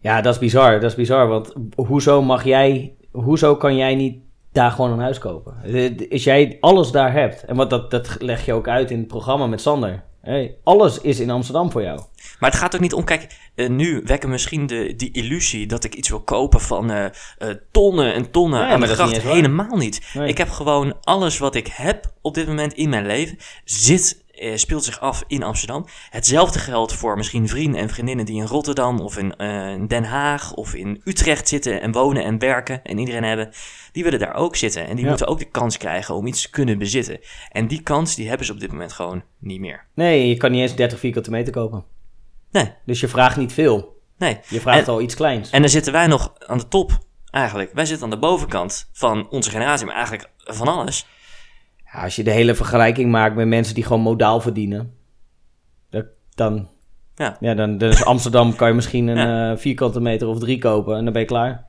Ja, 0.00 0.20
dat 0.20 0.34
is 0.34 0.40
bizar. 0.40 0.80
Dat 0.80 0.90
is 0.90 0.96
bizar, 0.96 1.28
want 1.28 1.52
hoezo 1.74 2.22
mag 2.22 2.44
jij, 2.44 2.94
hoezo 3.10 3.56
kan 3.56 3.76
jij 3.76 3.94
niet 3.94 4.18
daar 4.52 4.70
gewoon 4.70 4.90
een 4.90 4.98
huis 4.98 5.18
kopen? 5.18 5.54
Als 6.10 6.24
jij 6.24 6.56
alles 6.60 6.90
daar 6.90 7.12
hebt, 7.12 7.44
en 7.44 7.56
wat 7.56 7.70
dat, 7.70 7.90
dat 7.90 8.16
leg 8.18 8.44
je 8.44 8.52
ook 8.52 8.68
uit 8.68 8.90
in 8.90 8.98
het 8.98 9.06
programma 9.06 9.46
met 9.46 9.60
Sander. 9.60 10.04
Hey, 10.22 10.56
alles 10.64 11.00
is 11.00 11.20
in 11.20 11.30
Amsterdam 11.30 11.70
voor 11.70 11.82
jou. 11.82 12.00
Maar 12.38 12.50
het 12.50 12.58
gaat 12.58 12.74
ook 12.74 12.80
niet 12.80 12.92
om, 12.92 13.04
kijk, 13.04 13.50
uh, 13.54 13.68
nu 13.68 14.02
wekken 14.04 14.28
misschien 14.28 14.66
de, 14.66 14.94
die 14.96 15.12
illusie 15.12 15.66
dat 15.66 15.84
ik 15.84 15.94
iets 15.94 16.08
wil 16.08 16.20
kopen 16.20 16.60
van 16.60 16.90
uh, 16.90 17.04
uh, 17.38 17.54
tonnen 17.70 18.14
en 18.14 18.30
tonnen 18.30 18.60
ja, 18.60 18.68
aan 18.68 18.80
de 18.80 18.86
gracht. 18.86 19.12
Niet 19.12 19.22
Helemaal 19.22 19.76
niet. 19.76 20.10
Nee. 20.14 20.28
Ik 20.28 20.38
heb 20.38 20.48
gewoon 20.48 20.96
alles 21.00 21.38
wat 21.38 21.54
ik 21.54 21.66
heb 21.66 22.12
op 22.20 22.34
dit 22.34 22.46
moment 22.46 22.72
in 22.72 22.88
mijn 22.88 23.06
leven, 23.06 23.38
zit 23.64 24.21
uh, 24.42 24.56
speelt 24.56 24.84
zich 24.84 25.00
af 25.00 25.24
in 25.26 25.42
Amsterdam. 25.42 25.86
Hetzelfde 26.10 26.58
geldt 26.58 26.92
voor 26.92 27.16
misschien 27.16 27.48
vrienden 27.48 27.80
en 27.80 27.88
vriendinnen 27.88 28.24
die 28.24 28.40
in 28.40 28.46
Rotterdam 28.46 29.00
of 29.00 29.18
in 29.18 29.34
uh, 29.38 29.88
Den 29.88 30.04
Haag 30.04 30.52
of 30.54 30.74
in 30.74 31.00
Utrecht 31.04 31.48
zitten 31.48 31.80
en 31.80 31.92
wonen 31.92 32.24
en 32.24 32.38
werken 32.38 32.84
en 32.84 32.98
iedereen 32.98 33.24
hebben. 33.24 33.50
Die 33.92 34.04
willen 34.04 34.18
daar 34.18 34.34
ook 34.34 34.56
zitten 34.56 34.86
en 34.86 34.94
die 34.94 35.04
ja. 35.04 35.08
moeten 35.10 35.26
ook 35.26 35.38
de 35.38 35.50
kans 35.50 35.76
krijgen 35.76 36.14
om 36.14 36.26
iets 36.26 36.42
te 36.42 36.50
kunnen 36.50 36.78
bezitten. 36.78 37.20
En 37.50 37.66
die 37.66 37.82
kans 37.82 38.14
die 38.14 38.28
hebben 38.28 38.46
ze 38.46 38.52
op 38.52 38.60
dit 38.60 38.70
moment 38.70 38.92
gewoon 38.92 39.22
niet 39.38 39.60
meer. 39.60 39.86
Nee, 39.94 40.28
je 40.28 40.36
kan 40.36 40.50
niet 40.50 40.60
eens 40.60 40.74
30 40.74 40.98
vierkante 40.98 41.30
meter 41.30 41.52
kopen. 41.52 41.84
Nee. 42.50 42.72
Dus 42.86 43.00
je 43.00 43.08
vraagt 43.08 43.36
niet 43.36 43.52
veel. 43.52 44.00
Nee. 44.18 44.38
Je 44.48 44.60
vraagt 44.60 44.86
en, 44.86 44.92
al 44.92 45.00
iets 45.00 45.14
kleins. 45.14 45.50
En 45.50 45.60
dan 45.60 45.70
zitten 45.70 45.92
wij 45.92 46.06
nog 46.06 46.32
aan 46.46 46.58
de 46.58 46.68
top 46.68 46.98
eigenlijk. 47.30 47.70
Wij 47.72 47.86
zitten 47.86 48.04
aan 48.04 48.10
de 48.10 48.18
bovenkant 48.18 48.88
van 48.92 49.28
onze 49.30 49.50
generatie, 49.50 49.86
maar 49.86 49.94
eigenlijk 49.94 50.30
van 50.36 50.68
alles. 50.68 51.06
Ja, 51.92 52.02
als 52.02 52.16
je 52.16 52.24
de 52.24 52.30
hele 52.30 52.54
vergelijking 52.54 53.10
maakt 53.10 53.34
met 53.34 53.46
mensen 53.46 53.74
die 53.74 53.84
gewoon 53.84 54.00
modaal 54.00 54.40
verdienen, 54.40 54.94
dan, 56.34 56.68
ja. 57.14 57.36
Ja, 57.40 57.54
dan, 57.54 57.78
dan 57.78 57.88
is 57.88 58.04
Amsterdam 58.04 58.56
kan 58.56 58.68
je 58.68 58.74
misschien 58.74 59.06
een 59.06 59.16
ja. 59.16 59.50
uh, 59.50 59.56
vierkante 59.56 60.00
meter 60.00 60.28
of 60.28 60.38
drie 60.38 60.58
kopen 60.58 60.96
en 60.96 61.04
dan 61.04 61.12
ben 61.12 61.22
je 61.22 61.28
klaar. 61.28 61.66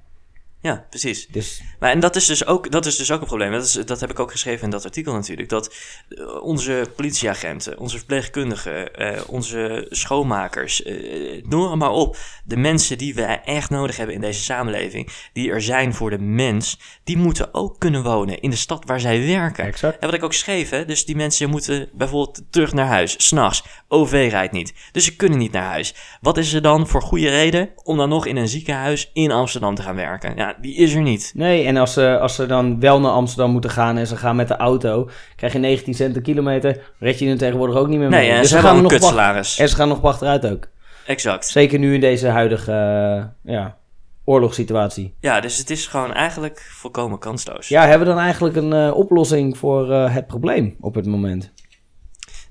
Ja, 0.63 0.85
precies. 0.89 1.27
Dus... 1.27 1.61
Maar 1.79 1.91
en 1.91 1.99
dat 1.99 2.15
is, 2.15 2.25
dus 2.25 2.45
ook, 2.45 2.71
dat 2.71 2.85
is 2.85 2.95
dus 2.95 3.11
ook 3.11 3.21
een 3.21 3.27
probleem. 3.27 3.51
Dat, 3.51 3.65
is, 3.65 3.73
dat 3.73 3.99
heb 3.99 4.09
ik 4.09 4.19
ook 4.19 4.31
geschreven 4.31 4.63
in 4.63 4.69
dat 4.69 4.85
artikel 4.85 5.13
natuurlijk. 5.13 5.49
Dat 5.49 5.75
uh, 6.09 6.43
onze 6.43 6.91
politieagenten, 6.95 7.77
onze 7.79 7.97
verpleegkundigen, 7.97 9.01
uh, 9.01 9.21
onze 9.27 9.87
schoonmakers, 9.89 10.85
uh, 10.85 11.43
noem 11.45 11.77
maar 11.77 11.91
op. 11.91 12.17
De 12.45 12.57
mensen 12.57 12.97
die 12.97 13.15
we 13.15 13.23
echt 13.25 13.69
nodig 13.69 13.97
hebben 13.97 14.15
in 14.15 14.21
deze 14.21 14.43
samenleving, 14.43 15.09
die 15.33 15.51
er 15.51 15.61
zijn 15.61 15.93
voor 15.93 16.09
de 16.09 16.19
mens, 16.19 16.79
die 17.03 17.17
moeten 17.17 17.53
ook 17.53 17.79
kunnen 17.79 18.03
wonen 18.03 18.41
in 18.41 18.49
de 18.49 18.55
stad 18.55 18.85
waar 18.85 18.99
zij 18.99 19.25
werken. 19.25 19.65
Exact. 19.65 19.99
En 19.99 20.05
wat 20.05 20.15
ik 20.15 20.23
ook 20.23 20.33
schreef, 20.33 20.69
hè, 20.69 20.85
dus 20.85 21.05
die 21.05 21.15
mensen 21.15 21.49
moeten 21.49 21.89
bijvoorbeeld 21.93 22.41
terug 22.49 22.73
naar 22.73 22.87
huis, 22.87 23.27
s'nachts. 23.27 23.63
OV 23.87 24.27
rijdt 24.29 24.53
niet. 24.53 24.73
Dus 24.91 25.05
ze 25.05 25.15
kunnen 25.15 25.39
niet 25.39 25.51
naar 25.51 25.69
huis. 25.69 25.95
Wat 26.21 26.37
is 26.37 26.53
er 26.53 26.61
dan 26.61 26.87
voor 26.87 27.01
goede 27.01 27.29
reden 27.29 27.69
om 27.83 27.97
dan 27.97 28.09
nog 28.09 28.25
in 28.25 28.37
een 28.37 28.47
ziekenhuis 28.47 29.09
in 29.13 29.31
Amsterdam 29.31 29.75
te 29.75 29.81
gaan 29.81 29.95
werken? 29.95 30.35
Ja, 30.35 30.52
die 30.61 30.75
is 30.75 30.93
er 30.93 31.01
niet. 31.01 31.31
Nee, 31.35 31.65
en 31.65 31.77
als 31.77 31.93
ze, 31.93 32.19
als 32.19 32.35
ze 32.35 32.45
dan 32.45 32.79
wel 32.79 32.99
naar 32.99 33.11
Amsterdam 33.11 33.51
moeten 33.51 33.69
gaan 33.69 33.97
en 33.97 34.07
ze 34.07 34.15
gaan 34.15 34.35
met 34.35 34.47
de 34.47 34.57
auto, 34.57 35.09
krijg 35.35 35.53
je 35.53 35.59
19 35.59 35.93
cent 35.93 36.21
kilometer, 36.21 36.93
red 36.99 37.19
je 37.19 37.29
er 37.29 37.37
tegenwoordig 37.37 37.75
ook 37.75 37.87
niet 37.87 37.99
meer 37.99 38.09
mee. 38.09 38.19
Nee, 38.19 38.31
en 38.31 38.41
dus 38.41 38.49
ze, 38.49 38.57
gaan 38.57 38.81
nog 38.81 38.91
kutsalaris. 38.91 39.57
En 39.57 39.69
ze 39.69 39.75
gaan 39.75 39.87
nog 39.87 40.03
achteruit 40.03 40.45
ook. 40.45 40.67
Exact. 41.05 41.47
Zeker 41.47 41.79
nu 41.79 41.93
in 41.93 41.99
deze 41.99 42.27
huidige 42.27 42.71
uh, 42.71 43.53
ja, 43.53 43.77
oorlogssituatie. 44.25 45.15
Ja, 45.19 45.39
dus 45.39 45.57
het 45.57 45.69
is 45.69 45.87
gewoon 45.87 46.13
eigenlijk 46.13 46.67
volkomen 46.71 47.19
kansloos. 47.19 47.67
Ja, 47.67 47.81
hebben 47.81 48.07
we 48.07 48.13
dan 48.13 48.23
eigenlijk 48.23 48.55
een 48.55 48.73
uh, 48.73 48.95
oplossing 48.95 49.57
voor 49.57 49.89
uh, 49.89 50.13
het 50.13 50.27
probleem 50.27 50.75
op 50.79 50.95
het 50.95 51.05
moment? 51.05 51.53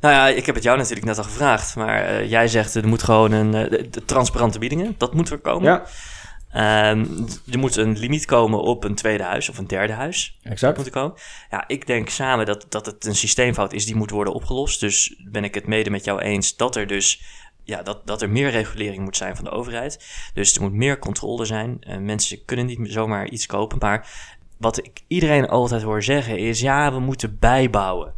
Nou 0.01 0.15
ja, 0.15 0.29
ik 0.29 0.47
heb 0.47 0.55
het 0.55 0.65
jou 0.65 0.79
natuurlijk 0.79 1.07
net 1.07 1.19
al 1.19 1.25
gevraagd, 1.25 1.77
maar 1.77 2.27
jij 2.27 2.49
zegt 2.49 2.75
er 2.75 2.89
moet 2.89 3.03
gewoon 3.03 3.33
een 3.33 3.51
de 3.91 4.05
transparante 4.05 4.59
biedingen, 4.59 4.95
dat 4.99 5.15
moet 5.15 5.31
er 5.31 5.39
komen. 5.39 5.73
Ja. 5.73 5.83
Um, 6.55 7.27
er 7.51 7.59
moet 7.59 7.77
een 7.77 7.99
limiet 7.99 8.25
komen 8.25 8.61
op 8.61 8.85
een 8.85 8.95
tweede 8.95 9.23
huis 9.23 9.49
of 9.49 9.59
een 9.59 9.67
derde 9.67 9.93
huis. 9.93 10.39
Exact. 10.43 10.77
Moet 10.77 10.87
er 10.87 10.93
komen. 10.93 11.17
Ja, 11.51 11.65
ik 11.67 11.87
denk 11.87 12.09
samen 12.09 12.47
dat, 12.47 12.67
dat 12.69 12.87
het 12.87 13.07
een 13.07 13.15
systeemfout 13.15 13.73
is 13.73 13.87
die 13.87 13.97
moet 13.97 14.11
worden 14.11 14.35
opgelost. 14.35 14.81
Dus 14.81 15.23
ben 15.31 15.45
ik 15.45 15.55
het 15.55 15.67
mede 15.67 15.91
met 15.91 16.05
jou 16.05 16.21
eens 16.21 16.57
dat 16.57 16.77
er 16.77 16.87
dus 16.87 17.23
ja, 17.65 17.83
dat, 17.83 18.07
dat 18.07 18.23
er 18.23 18.31
meer 18.31 18.51
regulering 18.51 19.05
moet 19.05 19.17
zijn 19.17 19.37
van 19.37 19.45
de 19.45 19.51
overheid. 19.51 20.05
Dus 20.35 20.55
er 20.55 20.63
moet 20.63 20.73
meer 20.73 20.99
controle 20.99 21.45
zijn. 21.45 21.79
Uh, 21.81 21.97
mensen 21.97 22.45
kunnen 22.45 22.67
niet 22.67 22.79
zomaar 22.83 23.29
iets 23.29 23.47
kopen. 23.47 23.79
Maar 23.81 24.09
wat 24.59 24.79
ik 24.79 25.01
iedereen 25.07 25.49
altijd 25.49 25.83
hoor 25.83 26.03
zeggen 26.03 26.39
is: 26.39 26.61
ja, 26.61 26.93
we 26.93 27.01
moeten 27.01 27.39
bijbouwen. 27.39 28.15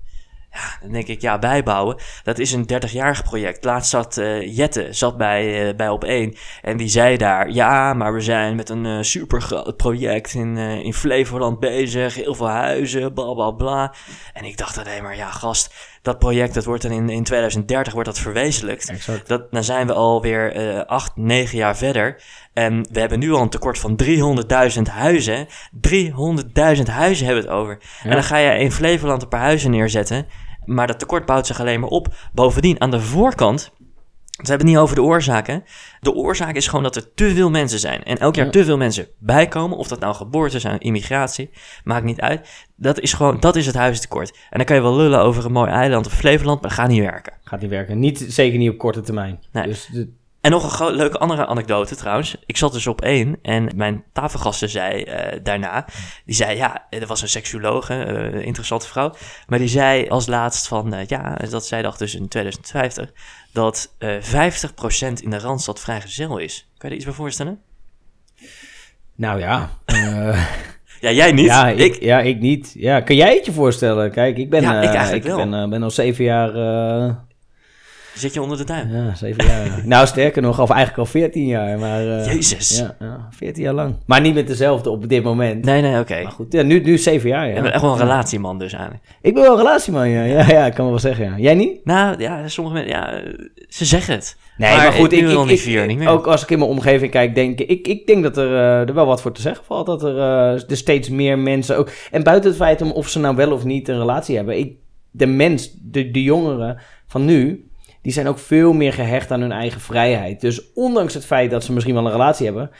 Ja, 0.54 0.78
dan 0.80 0.92
denk 0.92 1.06
ik, 1.06 1.20
ja, 1.20 1.38
bijbouwen, 1.38 1.96
dat 2.22 2.38
is 2.38 2.52
een 2.52 2.66
30-jarig 2.72 3.22
project. 3.22 3.64
Laatst 3.64 3.90
zat 3.90 4.16
uh, 4.16 4.56
Jette, 4.56 4.88
zat 4.90 5.16
bij, 5.16 5.68
uh, 5.68 5.76
bij 5.76 5.88
op 5.88 6.04
1 6.04 6.36
en 6.62 6.76
die 6.76 6.88
zei 6.88 7.16
daar, 7.16 7.50
ja, 7.50 7.94
maar 7.94 8.12
we 8.12 8.20
zijn 8.20 8.56
met 8.56 8.68
een 8.68 8.84
uh, 8.84 8.98
super 9.00 9.42
groot 9.42 9.76
project 9.76 10.34
in, 10.34 10.56
in 10.56 10.94
Flevoland 10.94 11.60
bezig, 11.60 12.14
heel 12.14 12.34
veel 12.34 12.48
huizen, 12.48 13.12
bla 13.12 13.32
bla 13.32 13.50
bla. 13.50 13.94
En 14.32 14.44
ik 14.44 14.56
dacht 14.56 14.78
alleen 14.78 15.02
maar, 15.02 15.16
ja, 15.16 15.30
gast, 15.30 15.74
dat 16.04 16.18
project, 16.18 16.54
dat 16.54 16.64
wordt 16.64 16.82
dan 16.82 16.92
in, 16.92 17.08
in 17.08 17.24
2030 17.24 17.92
wordt 17.92 18.08
dat 18.08 18.18
verwezenlijkt. 18.18 18.88
Exact. 18.88 19.28
Dat, 19.28 19.50
dan 19.50 19.64
zijn 19.64 19.86
we 19.86 19.92
alweer 19.92 20.74
uh, 20.76 20.80
8, 20.80 21.16
9 21.16 21.58
jaar 21.58 21.76
verder. 21.76 22.22
En 22.52 22.86
we 22.92 23.00
hebben 23.00 23.18
nu 23.18 23.32
al 23.32 23.42
een 23.42 23.48
tekort 23.48 23.78
van 23.78 24.00
300.000 24.76 24.82
huizen. 24.82 25.46
300.000 25.88 26.82
huizen 26.84 27.26
hebben 27.26 27.44
we 27.44 27.50
het 27.50 27.58
over. 27.58 27.78
Ja. 27.80 28.08
En 28.08 28.10
dan 28.10 28.24
ga 28.24 28.36
je 28.36 28.58
in 28.58 28.72
Flevoland 28.72 29.22
een 29.22 29.28
paar 29.28 29.40
huizen 29.40 29.70
neerzetten. 29.70 30.26
Maar 30.66 30.86
dat 30.86 30.98
tekort 30.98 31.26
bouwt 31.26 31.46
zich 31.46 31.60
alleen 31.60 31.80
maar 31.80 31.88
op. 31.88 32.14
Bovendien, 32.32 32.80
aan 32.80 32.90
de 32.90 33.00
voorkant 33.00 33.72
we 34.34 34.48
hebben 34.48 34.66
het 34.66 34.76
niet 34.76 34.84
over 34.84 34.96
de 34.96 35.02
oorzaken. 35.02 35.64
De 36.00 36.14
oorzaak 36.14 36.54
is 36.54 36.66
gewoon 36.66 36.82
dat 36.82 36.96
er 36.96 37.14
te 37.14 37.34
veel 37.34 37.50
mensen 37.50 37.78
zijn. 37.78 38.04
En 38.04 38.18
elk 38.18 38.34
jaar 38.34 38.50
te 38.50 38.64
veel 38.64 38.76
mensen 38.76 39.08
bijkomen. 39.18 39.78
Of 39.78 39.88
dat 39.88 40.00
nou 40.00 40.14
geboorte 40.14 40.60
zijn, 40.60 40.78
immigratie. 40.78 41.50
Maakt 41.84 42.04
niet 42.04 42.20
uit. 42.20 42.66
Dat 42.76 43.00
is 43.00 43.12
gewoon, 43.12 43.40
dat 43.40 43.56
is 43.56 43.66
het 43.66 43.74
huistekort. 43.74 44.30
En 44.30 44.56
dan 44.56 44.64
kan 44.64 44.76
je 44.76 44.82
wel 44.82 44.96
lullen 44.96 45.20
over 45.20 45.44
een 45.44 45.52
mooi 45.52 45.70
eiland 45.70 46.06
of 46.06 46.12
Flevoland. 46.12 46.60
Maar 46.60 46.70
dat 46.70 46.78
gaat 46.78 46.88
niet 46.88 47.00
werken. 47.00 47.32
Gaat 47.44 47.60
niet 47.60 47.70
werken. 47.70 47.98
Niet, 47.98 48.24
zeker 48.28 48.58
niet 48.58 48.70
op 48.70 48.78
korte 48.78 49.00
termijn. 49.00 49.40
Nee. 49.52 49.66
Dus 49.66 49.88
de, 49.92 50.12
En 50.44 50.50
nog 50.50 50.80
een 50.80 50.94
leuke 50.94 51.18
andere 51.18 51.46
anekdote 51.46 51.96
trouwens. 51.96 52.36
Ik 52.46 52.56
zat 52.56 52.72
dus 52.72 52.86
op 52.86 53.00
één 53.00 53.38
en 53.42 53.70
mijn 53.76 54.04
tafelgasten 54.12 54.68
zei 54.68 55.02
eh, 55.02 55.40
daarna... 55.42 55.86
Die 56.24 56.34
zei, 56.34 56.56
ja, 56.56 56.86
er 56.90 57.06
was 57.06 57.22
een 57.22 57.28
seksuoloog, 57.28 57.88
een 57.88 58.44
interessante 58.44 58.86
vrouw. 58.86 59.14
Maar 59.46 59.58
die 59.58 59.68
zei 59.68 60.08
als 60.08 60.26
laatst 60.26 60.68
van, 60.68 60.92
eh, 60.94 61.06
ja, 61.06 61.34
dat 61.50 61.66
zij 61.66 61.82
dacht 61.82 61.98
dus 61.98 62.14
in 62.14 62.28
2050... 62.28 63.12
dat 63.52 63.94
eh 63.98 64.16
50% 64.20 65.22
in 65.22 65.30
de 65.30 65.38
Randstad 65.38 65.80
vrijgezel 65.80 66.38
is. 66.38 66.68
Kan 66.76 66.88
je 66.88 66.88
er 66.88 66.94
iets 66.94 67.04
bij 67.04 67.14
voorstellen? 67.14 67.60
nou 69.14 69.38
ja. 69.38 69.70
Ja, 71.00 71.10
jij 71.10 71.32
niet. 71.32 71.46
ja, 71.46 71.68
ik, 71.68 71.78
ik, 71.78 72.02
ja, 72.02 72.20
ik 72.20 72.40
niet. 72.40 72.72
Ja, 72.74 73.00
kan 73.00 73.16
jij 73.16 73.34
het 73.34 73.46
je 73.46 73.52
voorstellen? 73.52 74.10
Kijk, 74.10 74.36
ik 74.36 74.50
ben, 74.50 74.62
Ja, 74.62 74.82
ik 74.82 74.94
eigenlijk 74.94 75.24
wel. 75.24 75.50
ben, 75.50 75.70
ben 75.70 75.82
al 75.82 75.90
zeven 75.90 76.24
jaar... 76.24 76.52
zit 78.14 78.34
je 78.34 78.42
onder 78.42 78.56
de 78.58 78.64
duim. 78.64 78.92
ja, 78.92 79.14
zeven 79.14 79.46
jaar. 79.46 79.80
nou, 79.86 80.06
sterker 80.06 80.42
nog, 80.42 80.60
of 80.60 80.70
eigenlijk 80.70 80.98
al 80.98 81.06
veertien 81.06 81.46
jaar. 81.46 81.78
Maar, 81.78 82.18
eh, 82.18 82.26
Jezus. 82.34 82.78
Ja, 82.78 82.96
ja, 83.00 83.28
veertien 83.30 83.62
jaar 83.62 83.74
lang. 83.74 83.94
Maar 84.06 84.20
niet 84.20 84.34
met 84.34 84.46
dezelfde 84.46 84.90
op 84.90 85.08
dit 85.08 85.22
moment. 85.22 85.64
Nee, 85.64 85.82
nee, 85.82 86.00
oké. 86.00 86.22
Maar 86.22 86.32
goed, 86.32 86.52
ja, 86.52 86.62
nu, 86.62 86.80
nu 86.80 86.98
zeven 86.98 87.28
jaar, 87.28 87.46
Je 87.46 87.52
bent 87.52 87.66
ja. 87.66 87.72
echt 87.72 87.82
wel 87.82 87.92
een 87.92 87.98
relatieman 87.98 88.58
dus 88.58 88.72
eigenlijk. 88.72 89.04
Ik 89.20 89.34
ben 89.34 89.42
wel 89.42 89.52
een 89.52 89.58
relatieman, 89.58 90.08
ja. 90.08 90.22
Ja, 90.22 90.48
ja, 90.48 90.66
ik 90.66 90.74
kan 90.74 90.88
wel 90.88 90.98
zeggen, 90.98 91.24
ja. 91.24 91.34
Jij 91.38 91.54
niet? 91.54 91.84
Nou, 91.84 92.20
ja, 92.20 92.48
sommige 92.48 92.76
mensen, 92.76 92.92
ja, 92.94 93.22
ze 93.68 93.84
zeggen 93.84 94.14
het. 94.14 94.36
Nee, 94.56 94.76
maar, 94.76 94.92
goed, 94.92 95.12
ik, 95.12 95.20
ik, 95.20 95.28
ik, 95.30 95.38
niet 95.38 95.50
ik- 95.50 95.60
vier, 95.60 95.86
niet 95.86 95.98
meer. 95.98 96.08
ook 96.08 96.26
als 96.26 96.42
ik 96.42 96.50
in 96.50 96.58
mijn 96.58 96.70
omgeving 96.70 97.10
kijk, 97.10 97.34
denk 97.34 97.60
ik, 97.60 97.68
ik, 97.68 97.88
ik 97.88 98.06
denk 98.06 98.22
dat 98.22 98.36
er, 98.36 98.54
eh, 98.54 98.88
er 98.88 98.94
wel 98.94 99.06
wat 99.06 99.20
voor 99.20 99.32
te 99.32 99.40
zeggen 99.40 99.64
valt. 99.64 99.86
Dat 99.86 100.02
er, 100.02 100.18
eh, 100.18 100.70
er 100.70 100.76
steeds 100.76 101.08
meer 101.08 101.38
mensen 101.38 101.76
ook. 101.76 101.90
En 102.10 102.22
buiten 102.22 102.50
het 102.50 102.58
feit 102.58 102.82
om 102.82 102.90
of 102.90 103.08
ze 103.08 103.18
nou 103.18 103.36
wel 103.36 103.52
of 103.52 103.64
niet 103.64 103.88
een 103.88 103.98
relatie 103.98 104.36
hebben, 104.36 104.58
ik, 104.58 104.72
de 105.10 105.26
mens, 105.26 105.70
de, 105.82 106.10
de 106.10 106.22
jongeren 106.22 106.78
van 107.06 107.24
nu, 107.24 107.68
die 108.04 108.12
zijn 108.12 108.26
ook 108.26 108.38
veel 108.38 108.72
meer 108.72 108.92
gehecht 108.92 109.30
aan 109.30 109.40
hun 109.40 109.52
eigen 109.52 109.80
vrijheid. 109.80 110.40
Dus 110.40 110.72
ondanks 110.74 111.14
het 111.14 111.24
feit 111.24 111.50
dat 111.50 111.64
ze 111.64 111.72
misschien 111.72 111.94
wel 111.94 112.06
een 112.06 112.12
relatie 112.12 112.46
hebben. 112.46 112.70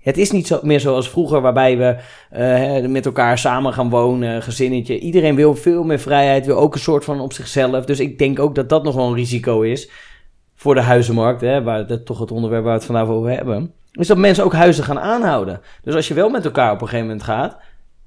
Het 0.00 0.18
is 0.18 0.30
niet 0.30 0.46
zo, 0.46 0.58
meer 0.62 0.80
zoals 0.80 1.10
vroeger, 1.10 1.40
waarbij 1.40 1.78
we 1.78 1.96
eh, 2.30 2.90
met 2.90 3.06
elkaar 3.06 3.38
samen 3.38 3.72
gaan 3.72 3.90
wonen, 3.90 4.42
gezinnetje. 4.42 4.98
Iedereen 4.98 5.34
wil 5.34 5.54
veel 5.54 5.84
meer 5.84 5.98
vrijheid, 5.98 6.46
wil 6.46 6.56
ook 6.56 6.74
een 6.74 6.80
soort 6.80 7.04
van 7.04 7.20
op 7.20 7.32
zichzelf. 7.32 7.84
Dus 7.84 8.00
ik 8.00 8.18
denk 8.18 8.38
ook 8.38 8.54
dat 8.54 8.68
dat 8.68 8.82
nog 8.84 8.94
wel 8.94 9.06
een 9.06 9.14
risico 9.14 9.60
is 9.60 9.90
voor 10.54 10.74
de 10.74 10.80
huizenmarkt, 10.80 11.40
hè, 11.40 11.62
waar 11.62 11.86
dat 11.86 12.06
toch 12.06 12.18
het 12.18 12.30
onderwerp 12.30 12.62
waar 12.62 12.72
we 12.72 12.78
het 12.78 12.86
vandaag 12.86 13.08
over 13.08 13.30
hebben, 13.30 13.72
is 13.92 14.06
dat 14.06 14.16
mensen 14.16 14.44
ook 14.44 14.52
huizen 14.52 14.84
gaan 14.84 15.00
aanhouden. 15.00 15.60
Dus 15.82 15.94
als 15.94 16.08
je 16.08 16.14
wel 16.14 16.28
met 16.28 16.44
elkaar 16.44 16.72
op 16.72 16.80
een 16.80 16.88
gegeven 16.88 17.06
moment 17.06 17.24
gaat 17.24 17.56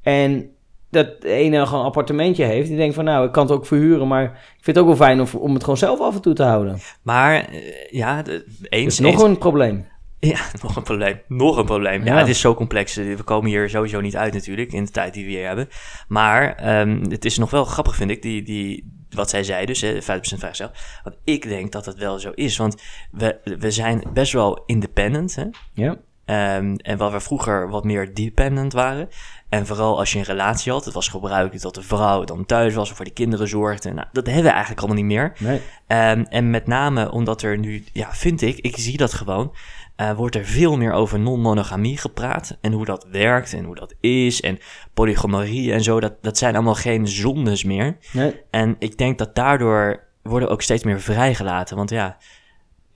en 0.01 0.49
dat 0.89 1.23
ene 1.23 1.65
gewoon 1.65 1.79
een 1.79 1.85
appartementje 1.85 2.43
heeft, 2.43 2.67
die 2.67 2.77
denkt 2.77 2.95
van 2.95 3.03
nou, 3.03 3.25
ik 3.25 3.31
kan 3.31 3.43
het 3.43 3.51
ook 3.51 3.65
verhuren, 3.65 4.07
maar 4.07 4.23
ik 4.23 4.31
vind 4.63 4.65
het 4.65 4.77
ook 4.77 4.85
wel 4.85 5.07
fijn 5.07 5.21
om, 5.21 5.27
om 5.39 5.53
het 5.53 5.63
gewoon 5.63 5.77
zelf 5.77 5.99
af 5.99 6.15
en 6.15 6.21
toe 6.21 6.33
te 6.33 6.43
houden. 6.43 6.79
Maar, 7.01 7.33
eh, 7.49 7.61
ja, 7.89 8.21
de, 8.21 8.45
eens, 8.69 8.85
Dus 8.85 8.99
nog 8.99 9.13
eens. 9.13 9.21
een 9.23 9.37
probleem. 9.37 9.85
Ja, 10.19 10.39
nog 10.61 10.75
een 10.75 10.83
probleem. 10.83 11.21
Nog 11.27 11.57
een 11.57 11.65
probleem. 11.65 12.05
Ja, 12.05 12.13
Ja. 12.13 12.19
het 12.19 12.27
is 12.27 12.39
zo 12.39 12.53
complex. 12.53 12.95
We 12.95 13.23
komen 13.23 13.49
hier 13.49 13.69
sowieso 13.69 14.01
niet 14.01 14.17
uit 14.17 14.33
natuurlijk, 14.33 14.71
in 14.73 14.85
de 14.85 14.91
tijd 14.91 15.13
die 15.13 15.25
we 15.25 15.31
hier 15.31 15.47
hebben. 15.47 15.67
Maar 16.07 16.55
ehm, 16.55 17.03
het 17.09 17.25
is 17.25 17.37
nog 17.37 17.49
wel 17.49 17.65
grappig, 17.65 17.95
vind 17.95 18.11
ik, 18.11 18.21
die, 18.21 18.43
die, 18.43 18.97
wat 19.09 19.29
zij 19.29 19.43
zei 19.43 19.65
dus, 19.65 19.81
hè, 19.81 19.93
50% 19.93 19.99
vrijgezel. 20.01 20.71
Want 21.03 21.15
ik 21.23 21.47
denk 21.47 21.71
dat 21.71 21.85
het 21.85 21.97
wel 21.97 22.19
zo 22.19 22.31
is. 22.35 22.57
Want 22.57 22.81
we, 23.11 23.37
we 23.59 23.71
zijn 23.71 24.03
best 24.13 24.33
wel 24.33 24.63
independent, 24.65 25.35
hè. 25.35 25.43
Ja, 25.73 25.95
Ehm, 26.29 26.75
en 26.75 26.97
waar 26.97 27.11
we 27.11 27.19
vroeger 27.19 27.69
wat 27.69 27.83
meer 27.83 28.13
dependent 28.13 28.73
waren. 28.73 29.09
En 29.49 29.65
vooral 29.65 29.97
als 29.97 30.11
je 30.11 30.19
een 30.19 30.25
relatie 30.25 30.71
had, 30.71 30.85
het 30.85 30.93
was 30.93 31.07
gebruikelijk 31.07 31.61
dat 31.61 31.75
de 31.75 31.81
vrouw 31.81 32.23
dan 32.23 32.45
thuis 32.45 32.73
was 32.73 32.89
of 32.89 32.95
voor 32.95 33.05
de 33.05 33.11
kinderen 33.11 33.47
zorgde. 33.47 33.93
Nou, 33.93 34.07
dat 34.11 34.25
hebben 34.25 34.43
we 34.43 34.49
eigenlijk 34.49 34.79
allemaal 34.79 34.97
niet 34.97 35.05
meer. 35.05 35.33
nee. 35.39 35.61
Ehm, 35.87 36.23
en 36.29 36.49
met 36.49 36.67
name 36.67 37.11
omdat 37.11 37.41
er 37.41 37.57
nu, 37.57 37.83
ja, 37.93 38.13
vind 38.13 38.41
ik, 38.41 38.57
ik 38.57 38.77
zie 38.77 38.97
dat 38.97 39.13
gewoon, 39.13 39.55
eh, 39.95 40.11
wordt 40.11 40.35
er 40.35 40.45
veel 40.45 40.77
meer 40.77 40.91
over 40.91 41.19
non-monogamie 41.19 41.97
gepraat. 41.97 42.57
En 42.61 42.71
hoe 42.71 42.85
dat 42.85 43.07
werkt 43.11 43.53
en 43.53 43.63
hoe 43.63 43.75
dat 43.75 43.93
is. 43.99 44.41
En 44.41 44.59
polygomerie 44.93 45.73
en 45.73 45.83
zo, 45.83 45.99
dat, 45.99 46.13
dat 46.21 46.37
zijn 46.37 46.55
allemaal 46.55 46.75
geen 46.75 47.07
zondes 47.07 47.63
meer. 47.63 47.97
nee. 48.11 48.41
En 48.51 48.75
ik 48.79 48.97
denk 48.97 49.17
dat 49.17 49.35
daardoor 49.35 50.03
worden 50.23 50.49
ook 50.49 50.61
steeds 50.61 50.83
meer 50.83 51.01
vrijgelaten. 51.01 51.77
Want 51.77 51.89
ja, 51.89 52.17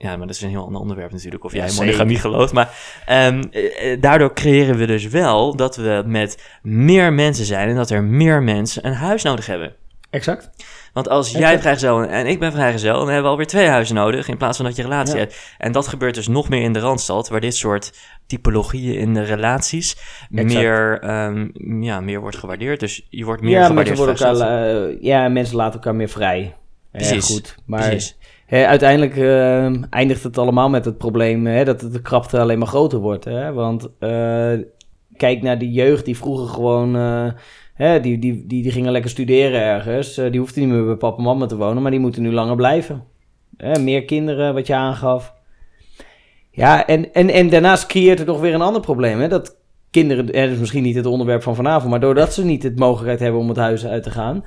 ja, 0.04 0.16
maar 0.16 0.26
dat 0.26 0.36
is 0.36 0.42
een 0.42 0.48
heel 0.48 0.64
ander 0.64 0.80
onderwerp 0.80 1.12
natuurlijk. 1.12 1.44
Of 1.44 1.52
Ja, 1.52 1.58
jij 1.58 1.68
zeker. 1.68 1.84
monogamie 1.86 2.18
gelooft. 2.18 2.52
Maar 2.52 2.70
ehm, 3.06 3.42
eh, 3.50 3.92
eh, 3.92 4.00
daardoor 4.00 4.32
creëren 4.34 4.76
we 4.76 4.86
dus 4.86 5.06
wel 5.08 5.56
dat 5.56 5.76
we 5.76 6.02
met 6.06 6.42
meer 6.62 7.12
mensen 7.12 7.44
zijn. 7.44 7.68
En 7.68 7.74
dat 7.76 7.90
er 7.90 8.02
meer 8.04 8.42
mensen 8.42 8.86
een 8.86 8.92
huis 8.94 9.22
nodig 9.22 9.46
hebben. 9.46 9.74
Exact. 10.10 10.50
Want 10.92 11.08
als 11.08 11.30
jij 11.30 11.58
vrijgezel 11.60 12.02
en 12.04 12.26
ik 12.26 12.38
ben 12.38 12.52
vrijgezel, 12.52 12.94
dan 12.96 13.04
hebben 13.06 13.22
we 13.22 13.28
alweer 13.28 13.46
twee 13.46 13.66
huizen 13.66 13.94
nodig 13.94 14.28
in 14.28 14.36
plaats 14.36 14.56
van 14.56 14.66
dat 14.66 14.76
je 14.76 14.82
relatie 14.82 15.14
Ja. 15.14 15.20
hebt. 15.20 15.54
En 15.58 15.72
dat 15.72 15.88
gebeurt 15.88 16.14
dus 16.14 16.28
nog 16.28 16.48
meer 16.48 16.62
in 16.62 16.72
de 16.72 16.78
Randstad, 16.78 17.28
waar 17.28 17.40
dit 17.40 17.56
soort 17.56 17.92
typologieën 18.26 18.98
in 18.98 19.14
de 19.14 19.22
relaties 19.22 19.96
meer, 20.30 20.98
ehm, 21.00 21.48
ja, 21.82 22.00
meer 22.00 22.20
wordt 22.20 22.36
gewaardeerd. 22.36 22.80
Dus 22.80 23.06
je 23.10 23.24
wordt 23.24 23.42
meer 23.42 23.58
ja, 23.58 23.66
gewaardeerd. 23.66 23.98
mensen 23.98 24.26
elkaar, 24.26 24.34
la- 24.34 24.94
ja, 25.00 25.28
mensen 25.28 25.56
laten 25.56 25.74
elkaar 25.74 25.94
meer 25.94 26.08
vrij. 26.08 26.54
Ja, 26.92 27.20
goed, 27.20 27.56
maar 27.66 27.88
Precies. 27.88 28.16
Uiteindelijk 28.48 29.16
eh, 29.16 29.82
eindigt 29.90 30.22
het 30.22 30.38
allemaal 30.38 30.68
met 30.68 30.84
het 30.84 30.98
probleem 30.98 31.46
hè, 31.46 31.64
dat 31.64 31.80
de 31.80 32.02
krapte 32.02 32.40
alleen 32.40 32.58
maar 32.58 32.68
groter 32.68 32.98
wordt. 32.98 33.24
Hè? 33.24 33.52
Want 33.52 33.88
eh, 33.98 34.52
kijk 35.16 35.42
naar 35.42 35.58
die 35.58 35.70
jeugd 35.70 36.04
die 36.04 36.16
vroeger 36.16 36.46
gewoon... 36.46 36.96
eh, 37.76 38.02
die, 38.02 38.18
die, 38.18 38.46
die, 38.46 38.62
die 38.62 38.70
gingen 38.70 38.92
lekker 38.92 39.10
studeren 39.10 39.60
ergens. 39.60 40.18
Eh, 40.18 40.30
die 40.30 40.40
hoefden 40.40 40.62
niet 40.62 40.72
meer 40.72 40.84
bij 40.84 40.96
papa 40.96 41.16
en 41.16 41.22
mama 41.22 41.46
te 41.46 41.56
wonen, 41.56 41.82
maar 41.82 41.90
die 41.90 42.00
moeten 42.00 42.22
nu 42.22 42.32
langer 42.32 42.56
blijven. 42.56 43.04
Meer 43.80 44.04
kinderen, 44.04 44.54
wat 44.54 44.66
je 44.66 44.74
aangaf. 44.74 45.34
Ja, 46.50 46.86
en, 46.86 47.12
en, 47.12 47.30
en 47.30 47.48
daarnaast 47.48 47.86
creëert 47.86 48.18
het 48.18 48.28
nog 48.28 48.40
weer 48.40 48.54
een 48.54 48.62
ander 48.62 48.80
probleem. 48.80 49.28
Dat 49.28 49.56
kinderen, 49.90 50.26
dat 50.26 50.34
is 50.34 50.58
misschien 50.58 50.82
niet 50.82 50.96
het 50.96 51.06
onderwerp 51.06 51.42
van 51.42 51.54
vanavond... 51.54 51.90
maar 51.90 52.00
doordat 52.00 52.34
ze 52.34 52.44
niet 52.44 52.62
de 52.62 52.72
mogelijkheid 52.76 53.20
hebben 53.20 53.40
om 53.40 53.48
het 53.48 53.56
huis 53.56 53.86
uit 53.86 54.02
te 54.02 54.10
gaan... 54.10 54.44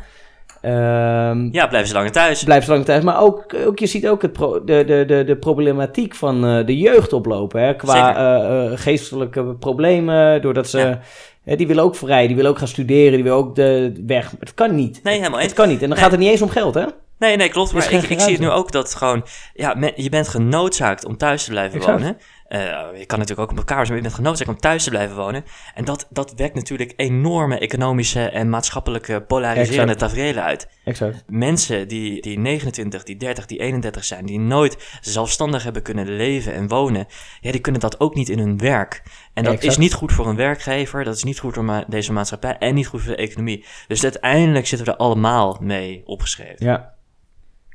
ehm, 0.71 1.47
Ja, 1.51 1.67
blijven 1.67 1.87
ze 1.89 1.93
langer 1.93 2.11
thuis. 2.11 2.43
blijft 2.43 2.65
zo 2.65 2.73
lang 2.73 2.85
thuis. 2.85 3.03
Maar 3.03 3.21
ook, 3.21 3.45
ook, 3.65 3.79
je 3.79 3.85
ziet 3.87 4.07
ook 4.07 4.21
het 4.21 4.33
pro- 4.33 4.63
de, 4.63 4.83
de, 4.85 5.03
de, 5.07 5.23
de 5.23 5.35
problematiek 5.37 6.15
van 6.15 6.45
eh, 6.45 6.65
de 6.65 6.77
jeugd 6.77 7.13
oplopen. 7.13 7.61
Hè, 7.61 7.75
qua 7.75 8.15
eh, 8.15 8.65
eh, 8.65 8.71
geestelijke 8.79 9.43
problemen. 9.43 10.41
Doordat 10.41 10.67
ze. 10.67 10.77
Ja. 10.79 10.99
hè, 11.43 11.55
die 11.55 11.67
willen 11.67 11.83
ook 11.83 11.95
vrij, 11.95 12.27
die 12.27 12.35
willen 12.35 12.51
ook 12.51 12.57
gaan 12.57 12.67
studeren, 12.67 13.11
die 13.11 13.23
willen 13.23 13.37
ook 13.37 13.55
de 13.55 14.01
weg. 14.05 14.31
Het 14.39 14.53
kan 14.53 14.75
niet. 14.75 14.99
Nee, 15.03 15.17
helemaal 15.17 15.39
eens. 15.39 15.47
Het 15.49 15.57
kan 15.57 15.67
niet. 15.67 15.81
En 15.81 15.87
dan 15.87 15.89
Nee. 15.97 15.99
gaat 15.99 16.11
het 16.11 16.19
niet 16.19 16.29
eens 16.29 16.41
om 16.41 16.49
geld, 16.49 16.73
hè? 16.73 16.85
Nee, 17.19 17.35
nee, 17.35 17.49
klopt. 17.49 17.73
Maar 17.73 17.91
ik, 17.93 18.03
ik 18.03 18.19
zie 18.19 18.31
het 18.31 18.41
nu 18.41 18.49
ook 18.49 18.71
dat 18.71 18.95
gewoon... 18.95 19.23
Ja, 19.53 19.73
men- 19.73 19.91
je 19.95 20.09
bent 20.09 20.27
genoodzaakt 20.27 21.05
om 21.05 21.17
thuis 21.17 21.43
te 21.43 21.49
blijven 21.49 21.79
Exact. 21.79 21.99
wonen. 21.99 22.17
Eh, 22.47 22.59
je 22.97 23.05
kan 23.05 23.19
natuurlijk 23.19 23.39
ook 23.39 23.51
op 23.51 23.57
elkaar, 23.57 23.87
maar 23.87 23.95
je 23.95 24.01
bent 24.01 24.13
genoodzaakt 24.13 24.49
om 24.49 24.57
thuis 24.57 24.83
te 24.83 24.89
blijven 24.89 25.15
wonen. 25.15 25.43
En 25.75 25.85
dat, 25.85 26.07
dat 26.09 26.33
wekt 26.35 26.55
natuurlijk 26.55 26.93
enorme 26.95 27.59
economische 27.59 28.29
en 28.29 28.49
maatschappelijke 28.49 29.21
polariserende 29.21 29.95
tafereelen 29.95 30.43
uit. 30.43 30.69
Exact. 30.83 31.23
Mensen 31.27 31.87
die, 31.87 32.21
die 32.21 32.39
29, 32.39 33.03
die 33.03 33.17
30, 33.17 33.45
die 33.45 33.59
31 33.59 34.03
zijn, 34.03 34.25
die 34.25 34.39
nooit 34.39 34.97
zelfstandig 35.01 35.63
hebben 35.63 35.81
kunnen 35.81 36.15
leven 36.15 36.53
en 36.53 36.67
wonen, 36.67 37.07
ja, 37.41 37.51
die 37.51 37.61
kunnen 37.61 37.81
dat 37.81 37.99
ook 37.99 38.15
niet 38.15 38.29
in 38.29 38.39
hun 38.39 38.57
werk. 38.57 39.03
En 39.33 39.43
dat 39.43 39.53
Exact. 39.53 39.71
is 39.71 39.77
niet 39.77 39.93
goed 39.93 40.11
voor 40.13 40.27
een 40.27 40.35
werkgever, 40.35 41.03
dat 41.03 41.15
is 41.15 41.23
niet 41.23 41.39
goed 41.39 41.53
voor 41.53 41.63
ma- 41.63 41.85
deze 41.87 42.13
maatschappij 42.13 42.57
en 42.57 42.75
niet 42.75 42.87
goed 42.87 43.01
voor 43.01 43.15
de 43.15 43.21
economie. 43.21 43.65
Dus 43.87 44.03
uiteindelijk 44.03 44.67
zitten 44.67 44.87
we 44.87 44.93
er 44.93 44.97
allemaal 44.99 45.57
mee 45.61 46.01
opgeschreven. 46.05 46.65
Ja. 46.65 46.95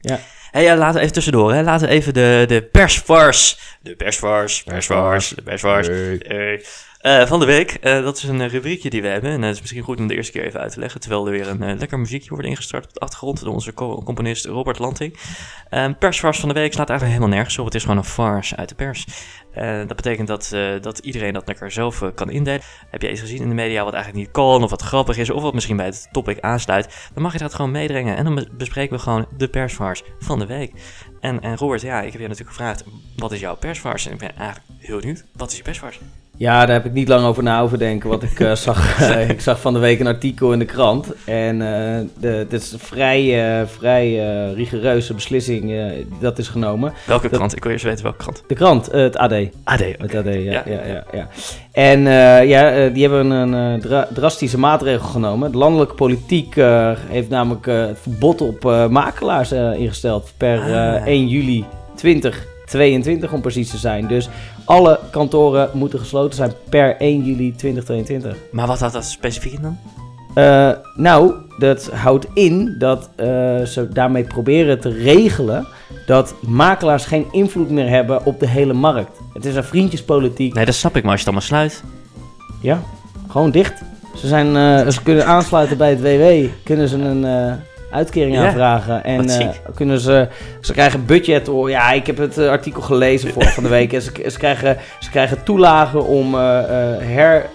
Ja. 0.00 0.18
Hey, 0.52 0.62
ja, 0.62 0.76
laten 0.76 0.94
we 0.94 1.00
even 1.00 1.12
tussendoor, 1.12 1.52
hè. 1.52 1.62
Laten 1.62 1.88
we 1.88 1.94
even 1.94 2.14
de, 2.14 2.44
de 2.48 2.62
persvars, 2.62 3.58
de 3.80 3.96
persvars, 3.96 4.62
persvars, 4.62 5.28
de 5.28 5.42
persvars, 5.42 5.88
eh, 5.88 6.52
eh, 7.02 7.26
van 7.26 7.40
de 7.40 7.46
week. 7.46 7.70
Eh, 7.80 8.02
dat 8.02 8.16
is 8.16 8.22
een 8.22 8.40
eh, 8.40 8.50
rubriekje 8.50 8.90
die 8.90 9.02
we 9.02 9.08
hebben. 9.08 9.30
En 9.30 9.42
het 9.42 9.54
is 9.54 9.60
misschien 9.60 9.82
goed 9.82 9.98
om 9.98 10.06
de 10.06 10.14
eerste 10.14 10.32
keer 10.32 10.44
even 10.44 10.60
uit 10.60 10.72
te 10.72 10.80
leggen. 10.80 11.00
Terwijl 11.00 11.26
er 11.26 11.32
weer 11.32 11.48
een 11.48 11.78
lekker 11.78 11.98
muziekje 11.98 12.28
wordt 12.28 12.46
ingestart 12.46 12.84
op 12.84 12.92
de 12.92 13.00
achtergrond 13.00 13.40
door 13.44 13.52
onze 13.52 13.74
co- 13.74 14.02
componist 14.02 14.44
Robert 14.44 14.78
Lanting. 14.78 15.16
Persvars 15.98 16.38
van 16.40 16.48
de 16.48 16.54
week 16.54 16.72
slaat 16.72 16.88
eigenlijk 16.88 17.18
helemaal 17.18 17.36
nergens 17.38 17.58
op. 17.58 17.64
Het 17.64 17.74
is 17.74 17.82
gewoon 17.82 17.96
een 17.96 18.04
farce 18.04 18.56
uit 18.56 18.68
de 18.68 18.74
pers. 18.74 19.06
Eh, 19.52 19.78
dat 19.86 19.96
betekent 19.96 20.28
dat, 20.28 20.52
eh, 20.52 20.80
dat 20.80 20.98
iedereen 20.98 21.32
dat 21.32 21.46
lekker 21.46 21.70
zelf 21.70 22.02
eh, 22.02 22.08
kan 22.14 22.30
indelen. 22.30 22.60
Heb 22.90 23.02
je 23.02 23.10
iets 23.10 23.20
gezien 23.20 23.42
in 23.42 23.48
de 23.48 23.54
media 23.54 23.84
wat 23.84 23.94
eigenlijk 23.94 24.24
niet 24.24 24.34
kan, 24.34 24.62
of 24.62 24.70
wat 24.70 24.82
grappig 24.82 25.16
is, 25.16 25.30
of 25.30 25.42
wat 25.42 25.54
misschien 25.54 25.76
bij 25.76 25.86
het 25.86 26.08
topic 26.12 26.40
aansluit, 26.40 27.10
dan 27.14 27.22
mag 27.22 27.32
je 27.32 27.38
dat 27.38 27.54
gewoon 27.54 27.70
meedringen. 27.70 28.16
En 28.16 28.24
dan 28.24 28.34
be- 28.34 28.48
bespreken 28.52 28.96
we 28.96 29.02
gewoon 29.02 29.26
de 29.36 29.48
persvars 29.48 30.02
van 30.18 30.38
de 30.38 30.46
week. 30.46 30.72
En, 31.20 31.40
en 31.40 31.56
Robert, 31.56 31.82
ja, 31.82 31.98
ik 32.02 32.12
heb 32.12 32.20
je 32.20 32.28
natuurlijk 32.28 32.56
gevraagd, 32.56 32.84
wat 33.16 33.32
is 33.32 33.40
jouw 33.40 33.56
persvars? 33.56 34.06
En 34.06 34.12
ik 34.12 34.18
ben 34.18 34.36
eigenlijk 34.36 34.68
heel 34.78 34.98
benieuwd, 34.98 35.24
wat 35.32 35.50
is 35.50 35.56
je 35.56 35.62
persvars? 35.62 36.00
Ja, 36.42 36.66
daar 36.66 36.74
heb 36.74 36.84
ik 36.84 36.92
niet 36.92 37.08
lang 37.08 37.26
over 37.26 37.42
na 37.42 37.60
over 37.60 37.78
denken. 37.78 38.08
Want 38.08 38.22
ik, 38.22 38.40
uh, 38.40 38.54
zag, 38.66 39.00
uh, 39.00 39.28
ik 39.28 39.40
zag 39.40 39.60
van 39.60 39.72
de 39.72 39.78
week 39.78 40.00
een 40.00 40.06
artikel 40.06 40.52
in 40.52 40.58
de 40.58 40.64
krant. 40.64 41.06
En 41.24 41.54
uh, 41.54 41.98
de, 42.20 42.46
dit 42.48 42.62
is 42.62 42.72
een 42.72 42.78
vrij, 42.78 43.66
vrij 43.66 44.16
rigoureuze 44.54 45.14
beslissing 45.14 45.74
dat 46.20 46.38
is 46.38 46.48
genomen. 46.48 46.92
Welke 47.06 47.28
dat, 47.28 47.36
krant? 47.38 47.56
Ik 47.56 47.62
wil 47.62 47.72
eerst 47.72 47.84
weten 47.84 48.02
welke 48.02 48.18
krant. 48.18 48.44
De 48.46 48.54
krant, 48.54 48.92
het 48.92 49.16
AD. 49.16 49.32
AD, 49.32 49.80
okay. 49.80 49.96
Het 49.98 50.14
AD, 50.14 50.24
ja. 50.24 50.32
ja. 50.32 50.62
ja, 50.66 50.80
ja, 50.86 51.04
ja. 51.12 51.28
En 51.72 52.00
ja, 52.48 52.88
die 52.88 53.02
hebben 53.08 53.30
een 53.30 53.80
dra 53.80 54.08
drastische 54.14 54.58
maatregel 54.58 55.08
genomen. 55.08 55.52
De 55.52 55.58
landelijke 55.58 55.94
politiek 55.94 56.54
heeft 57.08 57.28
namelijk 57.28 57.66
het 57.66 57.98
verbod 58.00 58.40
op 58.40 58.62
makelaars 58.90 59.52
ingesteld 59.52 60.32
per 60.36 60.60
ah. 60.60 61.06
1 61.06 61.28
juli 61.28 61.64
2022 61.94 63.32
om 63.32 63.40
precies 63.40 63.70
te 63.70 63.78
zijn. 63.78 64.06
Dus 64.06 64.28
alle 64.64 64.98
kantoren 65.10 65.70
moeten 65.72 65.98
gesloten 65.98 66.36
zijn 66.36 66.52
per 66.68 66.96
1 66.96 67.24
juli 67.24 67.54
2022. 67.56 68.36
Maar 68.50 68.66
wat 68.66 68.78
houdt 68.78 68.94
dat 68.94 69.04
specifiek 69.04 69.52
in 69.52 69.62
dan? 69.62 69.78
Uh, 70.34 70.70
nou, 70.94 71.34
dat 71.58 71.90
houdt 71.90 72.26
in 72.34 72.74
dat 72.78 73.10
uh, 73.16 73.26
ze 73.62 73.88
daarmee 73.92 74.24
proberen 74.24 74.80
te 74.80 74.88
regelen 74.88 75.66
dat 76.06 76.34
makelaars 76.40 77.04
geen 77.04 77.26
invloed 77.30 77.70
meer 77.70 77.88
hebben 77.88 78.24
op 78.24 78.40
de 78.40 78.48
hele 78.48 78.72
markt. 78.72 79.18
Het 79.32 79.44
is 79.44 79.54
een 79.54 79.64
vriendjespolitiek. 79.64 80.54
Nee, 80.54 80.64
dat 80.64 80.74
snap 80.74 80.96
ik, 80.96 81.02
maar 81.02 81.12
als 81.12 81.20
je 81.20 81.30
het 81.30 81.36
allemaal 81.36 81.68
sluit. 81.68 81.84
Ja, 82.60 82.80
gewoon 83.28 83.50
dicht. 83.50 83.82
Ze, 84.16 84.26
zijn, 84.26 84.46
uh, 84.46 84.88
ze 84.88 85.02
kunnen 85.02 85.26
aansluiten 85.26 85.76
bij 85.76 85.90
het 85.90 86.00
WW, 86.00 86.48
kunnen 86.64 86.88
ze 86.88 86.96
een 86.98 87.24
uitkering 87.92 88.34
ja. 88.34 88.46
aanvragen. 88.46 89.04
En 89.04 89.28
uh, 89.28 89.48
kunnen 89.74 90.00
ze, 90.00 90.28
ze 90.60 90.72
krijgen 90.72 91.06
budget. 91.06 91.48
Oh, 91.48 91.68
ja, 91.68 91.92
ik 91.92 92.06
heb 92.06 92.18
het 92.18 92.38
uh, 92.38 92.48
artikel 92.48 92.82
gelezen 92.82 93.32
voor 93.32 93.44
van 93.44 93.62
de 93.62 93.68
week. 93.68 93.92
En 93.92 94.02
ze, 94.02 94.10
ze, 94.30 94.38
krijgen, 94.38 94.76
ze 95.00 95.10
krijgen 95.10 95.42
toelagen 95.44 96.06
om, 96.06 96.34
uh, 96.34 96.40
her, 96.98 97.46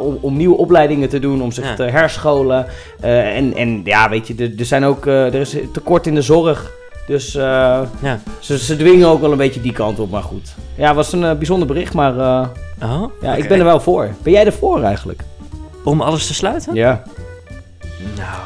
om, 0.00 0.18
om, 0.20 0.36
nieuwe 0.36 0.56
opleidingen 0.56 1.08
te 1.08 1.18
doen, 1.18 1.42
om 1.42 1.52
zich 1.52 1.64
ja. 1.64 1.74
te 1.74 1.82
herscholen. 1.82 2.66
en, 3.00 3.54
en 3.54 3.80
ja, 3.84 4.08
weet 4.08 4.26
je, 4.26 4.34
er, 4.38 4.52
er 4.58 4.64
zijn 4.64 4.84
ook, 4.84 5.06
er 5.06 5.34
is 5.34 5.56
tekort 5.72 6.06
in 6.06 6.14
de 6.14 6.22
zorg. 6.22 6.72
Dus 7.06 7.32
ja. 7.32 7.88
ze, 8.38 8.58
ze 8.58 8.76
dwingen 8.76 9.08
ook 9.08 9.20
wel 9.20 9.32
een 9.32 9.38
beetje 9.38 9.60
die 9.60 9.72
kant 9.72 9.98
op, 9.98 10.10
maar 10.10 10.22
goed. 10.22 10.54
Ja, 10.74 10.94
was 10.94 11.12
een 11.12 11.20
bijzonder 11.20 11.66
bericht, 11.66 11.94
maar 11.94 12.12
oh, 12.12 12.48
ja, 12.80 13.02
okay. 13.02 13.38
ik 13.38 13.48
ben 13.48 13.58
er 13.58 13.64
wel 13.64 13.80
voor. 13.80 14.08
Ben 14.22 14.32
jij 14.32 14.46
er 14.46 14.52
voor 14.52 14.82
eigenlijk? 14.82 15.22
Om 15.84 16.00
alles 16.00 16.26
te 16.26 16.34
sluiten? 16.34 16.74
Ja. 16.74 17.02
Nou, 18.16 18.40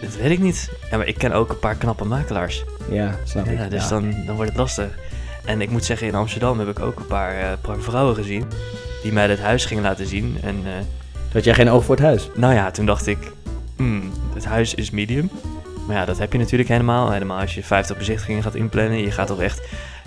dat 0.00 0.16
weet 0.16 0.30
ik 0.30 0.38
niet. 0.38 0.77
Ja, 0.90 0.96
maar 0.96 1.06
ik 1.06 1.18
ken 1.18 1.32
ook 1.32 1.50
een 1.50 1.58
paar 1.58 1.74
knappe 1.74 2.04
makelaars. 2.04 2.64
Ja, 2.90 3.18
snap 3.24 3.46
ja, 3.46 3.52
ik. 3.52 3.70
Dus 3.70 3.82
ja. 3.82 3.88
Dan, 3.88 4.14
dan 4.26 4.34
wordt 4.34 4.50
het 4.50 4.58
lastig. 4.58 4.98
En 5.44 5.60
ik 5.60 5.70
moet 5.70 5.84
zeggen, 5.84 6.06
in 6.06 6.14
Amsterdam 6.14 6.58
heb 6.58 6.68
ik 6.68 6.80
ook 6.80 6.98
een 6.98 7.06
paar, 7.06 7.40
uh, 7.40 7.52
paar 7.60 7.78
vrouwen 7.78 8.14
gezien. 8.14 8.44
Die 9.02 9.12
mij 9.12 9.28
het 9.28 9.40
huis 9.40 9.64
gingen 9.64 9.82
laten 9.82 10.06
zien. 10.06 10.38
En, 10.42 10.56
uh, 10.64 10.70
Had 11.32 11.44
jij 11.44 11.54
geen 11.54 11.70
oog 11.70 11.84
voor 11.84 11.94
het 11.94 12.04
huis? 12.04 12.30
Nou 12.34 12.54
ja, 12.54 12.70
toen 12.70 12.86
dacht 12.86 13.06
ik, 13.06 13.18
hmm, 13.76 14.12
het 14.34 14.44
huis 14.44 14.74
is 14.74 14.90
medium. 14.90 15.30
Maar 15.86 15.96
ja, 15.96 16.04
dat 16.04 16.18
heb 16.18 16.32
je 16.32 16.38
natuurlijk 16.38 16.68
helemaal. 16.68 17.10
Helemaal 17.10 17.40
als 17.40 17.54
je 17.54 17.64
50 17.64 17.96
bezichtigingen 17.96 18.42
gaat 18.42 18.54
inplannen. 18.54 18.98
Je 18.98 19.10
gaat 19.10 19.26
toch 19.26 19.40
echt 19.40 19.60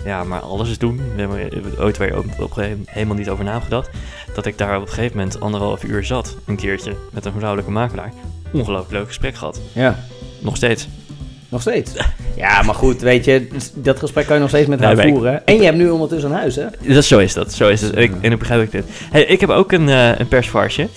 ja, 0.04 0.24
maar 0.24 0.40
alles 0.40 0.78
doen. 0.78 0.96
We 0.96 1.20
hebben 1.20 1.78
ooit 1.78 1.96
weer 1.96 2.18
op, 2.18 2.24
op, 2.38 2.64
helemaal 2.86 3.16
niet 3.16 3.28
over 3.28 3.44
nagedacht. 3.44 3.90
Dat 4.34 4.46
ik 4.46 4.58
daar 4.58 4.76
op 4.76 4.82
een 4.82 4.88
gegeven 4.88 5.16
moment 5.16 5.40
anderhalf 5.40 5.84
uur 5.84 6.04
zat. 6.04 6.36
Een 6.44 6.56
keertje 6.56 6.96
met 7.10 7.24
een 7.24 7.32
vrouwelijke 7.32 7.70
makelaar. 7.70 8.12
Ongelooflijk 8.52 8.92
leuk 8.92 9.06
gesprek 9.06 9.34
gehad. 9.34 9.60
Ja. 9.72 9.98
Nog 10.42 10.56
steeds. 10.56 10.88
Nog 11.48 11.60
steeds? 11.60 11.90
Ja, 12.36 12.62
maar 12.62 12.74
goed, 12.74 13.00
weet 13.00 13.24
je, 13.24 13.48
dat 13.74 13.98
gesprek 13.98 14.26
kan 14.26 14.34
je 14.34 14.40
nog 14.40 14.50
steeds 14.50 14.68
met 14.68 14.80
haar 14.80 14.96
nee, 14.96 15.12
voeren. 15.12 15.34
Ik, 15.34 15.40
en 15.44 15.56
je 15.56 15.64
hebt 15.64 15.76
nu 15.76 15.90
ondertussen 15.90 16.30
een 16.30 16.36
huis, 16.36 16.56
hè? 16.56 16.66
Dat, 16.94 17.04
zo 17.04 17.18
is 17.18 17.32
dat, 17.32 17.52
zo 17.52 17.68
is 17.68 17.80
het. 17.80 17.96
Ik, 17.96 18.12
en 18.20 18.32
ik 18.32 18.38
begrijp 18.38 18.62
ik 18.62 18.70
dit. 18.70 18.84
Hey, 19.10 19.24
ik 19.24 19.40
heb 19.40 19.50
ook 19.50 19.72
een, 19.72 19.88
uh, 19.88 20.18
een 20.18 20.28
persvarsje. 20.28 20.88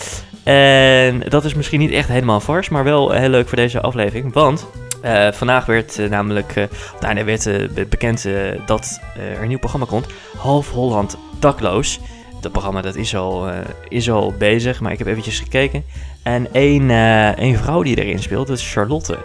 En 0.43 1.23
dat 1.29 1.45
is 1.45 1.53
misschien 1.53 1.79
niet 1.79 1.91
echt 1.91 2.07
helemaal 2.07 2.39
vars, 2.39 2.69
maar 2.69 2.83
wel 2.83 3.11
heel 3.11 3.29
leuk 3.29 3.47
voor 3.47 3.57
deze 3.57 3.81
aflevering. 3.81 4.33
Want 4.33 4.65
uh, 5.05 5.31
vandaag 5.31 5.65
werd 5.65 5.99
uh, 5.99 6.09
namelijk, 6.09 6.55
uh, 6.55 6.63
nou, 6.99 7.17
er 7.17 7.25
werd 7.25 7.89
bekend 7.89 8.27
dat 8.65 8.99
er 9.17 9.41
een 9.41 9.47
nieuw 9.47 9.59
programma 9.59 9.85
komt. 9.85 10.05
Half 10.37 10.71
Holland 10.71 11.17
dakloos. 11.39 11.99
Dat 12.41 12.51
programma 12.51 12.81
dat 12.81 12.95
is, 12.95 13.15
al, 13.15 13.49
is 13.87 14.09
al 14.09 14.33
bezig, 14.37 14.79
maar 14.79 14.91
ik 14.91 14.97
heb 14.97 15.07
eventjes 15.07 15.39
gekeken. 15.39 15.83
En 16.25 16.53
één, 16.53 16.89
één 17.37 17.57
vrouw 17.57 17.83
die 17.83 18.03
erin 18.03 18.19
speelt, 18.19 18.47
dat 18.47 18.57
is 18.57 18.71
Charlotte. 18.71 19.17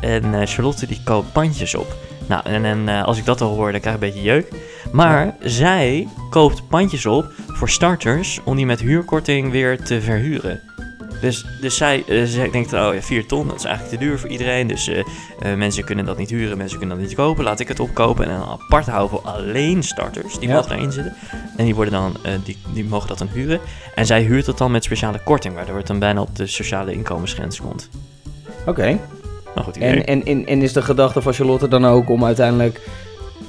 En 0.00 0.46
Charlotte 0.46 0.86
die 0.86 1.00
koopt 1.04 1.32
pandjes 1.32 1.74
op. 1.74 1.96
Nou, 2.26 2.42
en, 2.44 2.64
en 2.64 2.88
als 2.88 3.18
ik 3.18 3.24
dat 3.24 3.40
al 3.40 3.54
hoor, 3.54 3.72
dan 3.72 3.80
krijg 3.80 3.96
ik 3.96 4.02
een 4.02 4.08
beetje 4.08 4.24
jeuk. 4.24 4.52
Maar 4.92 5.36
zij 5.40 6.08
koopt 6.30 6.68
pandjes 6.68 7.06
op 7.06 7.26
voor 7.46 7.68
starters 7.68 8.40
om 8.44 8.56
die 8.56 8.66
met 8.66 8.80
huurkorting 8.80 9.50
weer 9.50 9.82
te 9.82 10.00
verhuren. 10.00 10.60
Dus, 11.20 11.44
dus 11.60 11.76
zij, 11.76 12.04
uh, 12.06 12.24
zij 12.24 12.50
denkt, 12.50 12.72
oh 12.72 12.94
ja, 12.94 13.02
4 13.02 13.26
ton, 13.26 13.46
dat 13.46 13.56
is 13.56 13.64
eigenlijk 13.64 13.98
te 13.98 14.04
duur 14.04 14.18
voor 14.18 14.28
iedereen. 14.28 14.66
Dus 14.66 14.88
uh, 14.88 14.96
uh, 14.96 15.54
mensen 15.54 15.84
kunnen 15.84 16.04
dat 16.04 16.18
niet 16.18 16.30
huren, 16.30 16.58
mensen 16.58 16.78
kunnen 16.78 16.96
dat 16.96 17.06
niet 17.06 17.16
kopen. 17.16 17.44
Laat 17.44 17.60
ik 17.60 17.68
het 17.68 17.80
opkopen 17.80 18.24
en 18.24 18.38
dan 18.38 18.48
apart 18.48 18.86
houden 18.86 19.10
voor 19.10 19.30
alleen 19.30 19.82
starters. 19.82 20.38
Die 20.38 20.48
ja. 20.48 20.54
mogen 20.54 20.68
daarin 20.68 20.92
zitten. 20.92 21.14
En 21.56 21.64
die, 21.64 21.74
worden 21.74 21.92
dan, 21.92 22.16
die, 22.44 22.56
die 22.72 22.84
mogen 22.84 23.08
dat 23.08 23.18
dan 23.18 23.28
huren. 23.32 23.60
En 23.94 24.06
zij 24.06 24.22
huurt 24.22 24.44
dat 24.44 24.58
dan 24.58 24.70
met 24.70 24.84
speciale 24.84 25.20
korting, 25.22 25.54
waardoor 25.54 25.76
het 25.76 25.86
dan 25.86 25.98
bijna 25.98 26.20
op 26.20 26.36
de 26.36 26.46
sociale 26.46 26.92
inkomensgrens 26.92 27.60
komt. 27.60 27.88
Oké. 28.60 28.70
Okay. 28.70 29.00
Nou 29.54 29.66
goed 29.66 29.76
en, 29.76 30.06
en, 30.06 30.24
en, 30.24 30.46
en 30.46 30.62
is 30.62 30.72
de 30.72 30.82
gedachte 30.82 31.22
van 31.22 31.32
Charlotte 31.32 31.68
dan 31.68 31.86
ook 31.86 32.08
om 32.10 32.24
uiteindelijk 32.24 32.80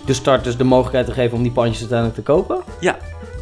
de 0.06 0.14
starters 0.14 0.58
de 0.58 0.64
mogelijkheid 0.64 1.06
te 1.06 1.12
geven 1.12 1.38
om 1.38 1.44
die 1.44 1.52
pandjes 1.52 1.80
uiteindelijk 1.80 2.20
te 2.20 2.32
kopen? 2.32 2.62
Ja, 2.80 2.98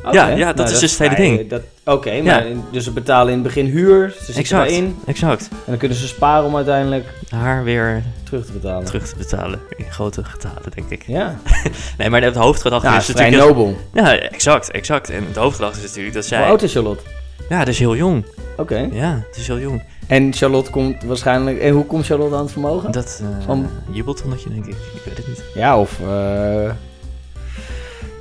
Okay. 0.08 0.30
Ja, 0.30 0.38
ja, 0.38 0.46
dat 0.46 0.56
nou, 0.56 0.68
is 0.68 0.72
dat, 0.72 0.82
dus 0.82 0.98
het 0.98 1.10
hele 1.10 1.38
ding. 1.48 1.62
Oké, 1.88 1.96
okay, 1.96 2.22
maar 2.22 2.48
ja. 2.48 2.56
dus 2.72 2.84
ze 2.84 2.92
betalen 2.92 3.28
in 3.28 3.34
het 3.34 3.44
begin 3.44 3.66
huur, 3.66 4.10
ze 4.10 4.18
zitten 4.18 4.36
exact, 4.36 4.72
in. 4.72 4.98
Exact. 5.06 5.48
En 5.52 5.58
dan 5.66 5.78
kunnen 5.78 5.98
ze 5.98 6.08
sparen 6.08 6.46
om 6.46 6.56
uiteindelijk 6.56 7.06
haar 7.30 7.64
weer 7.64 8.04
terug 8.24 8.46
te 8.46 8.52
betalen. 8.52 8.86
Terug 8.86 9.08
te 9.08 9.16
betalen, 9.18 9.60
in 9.78 9.86
grote 9.92 10.24
getalen, 10.24 10.72
denk 10.76 10.90
ik. 10.90 11.04
Ja. 11.06 11.40
nee, 11.98 12.10
maar 12.10 12.22
het 12.22 12.36
hoofdgedachte 12.36 12.88
ja, 12.88 12.98
is 12.98 13.06
vrij 13.06 13.30
natuurlijk... 13.30 13.58
nobel. 13.58 13.78
Ja, 13.94 14.18
exact, 14.18 14.72
exact. 14.72 15.10
En 15.10 15.26
het 15.28 15.36
hoofdgedachte 15.36 15.78
is 15.78 15.88
natuurlijk 15.88 16.16
dat 16.16 16.26
zij... 16.26 16.40
Hoe 16.40 16.48
oud 16.48 16.62
is 16.62 16.74
Charlotte? 16.74 17.04
Ja, 17.50 17.60
dat 17.60 17.68
is 17.68 17.80
heel 17.80 17.96
jong. 17.96 18.26
Oké. 18.52 18.62
Okay. 18.62 18.90
Ja, 18.92 19.24
het 19.28 19.38
is 19.38 19.48
heel 19.48 19.60
jong. 19.60 19.84
En 20.08 20.34
Charlotte 20.34 20.72
komt 20.72 21.04
waarschijnlijk... 21.04 21.60
En 21.60 21.74
hoe 21.74 21.86
komt 21.86 22.06
Charlotte 22.06 22.36
aan 22.36 22.42
het 22.42 22.52
vermogen? 22.52 22.92
Dat 22.92 23.22
uh, 23.24 23.46
Van... 23.46 23.70
jubeltonnetje, 23.92 24.50
denk 24.50 24.66
ik. 24.66 24.76
Ik 24.94 25.02
weet 25.06 25.18
het 25.18 25.28
niet. 25.28 25.44
Ja, 25.54 25.80
of... 25.80 26.00
Uh... 26.00 26.70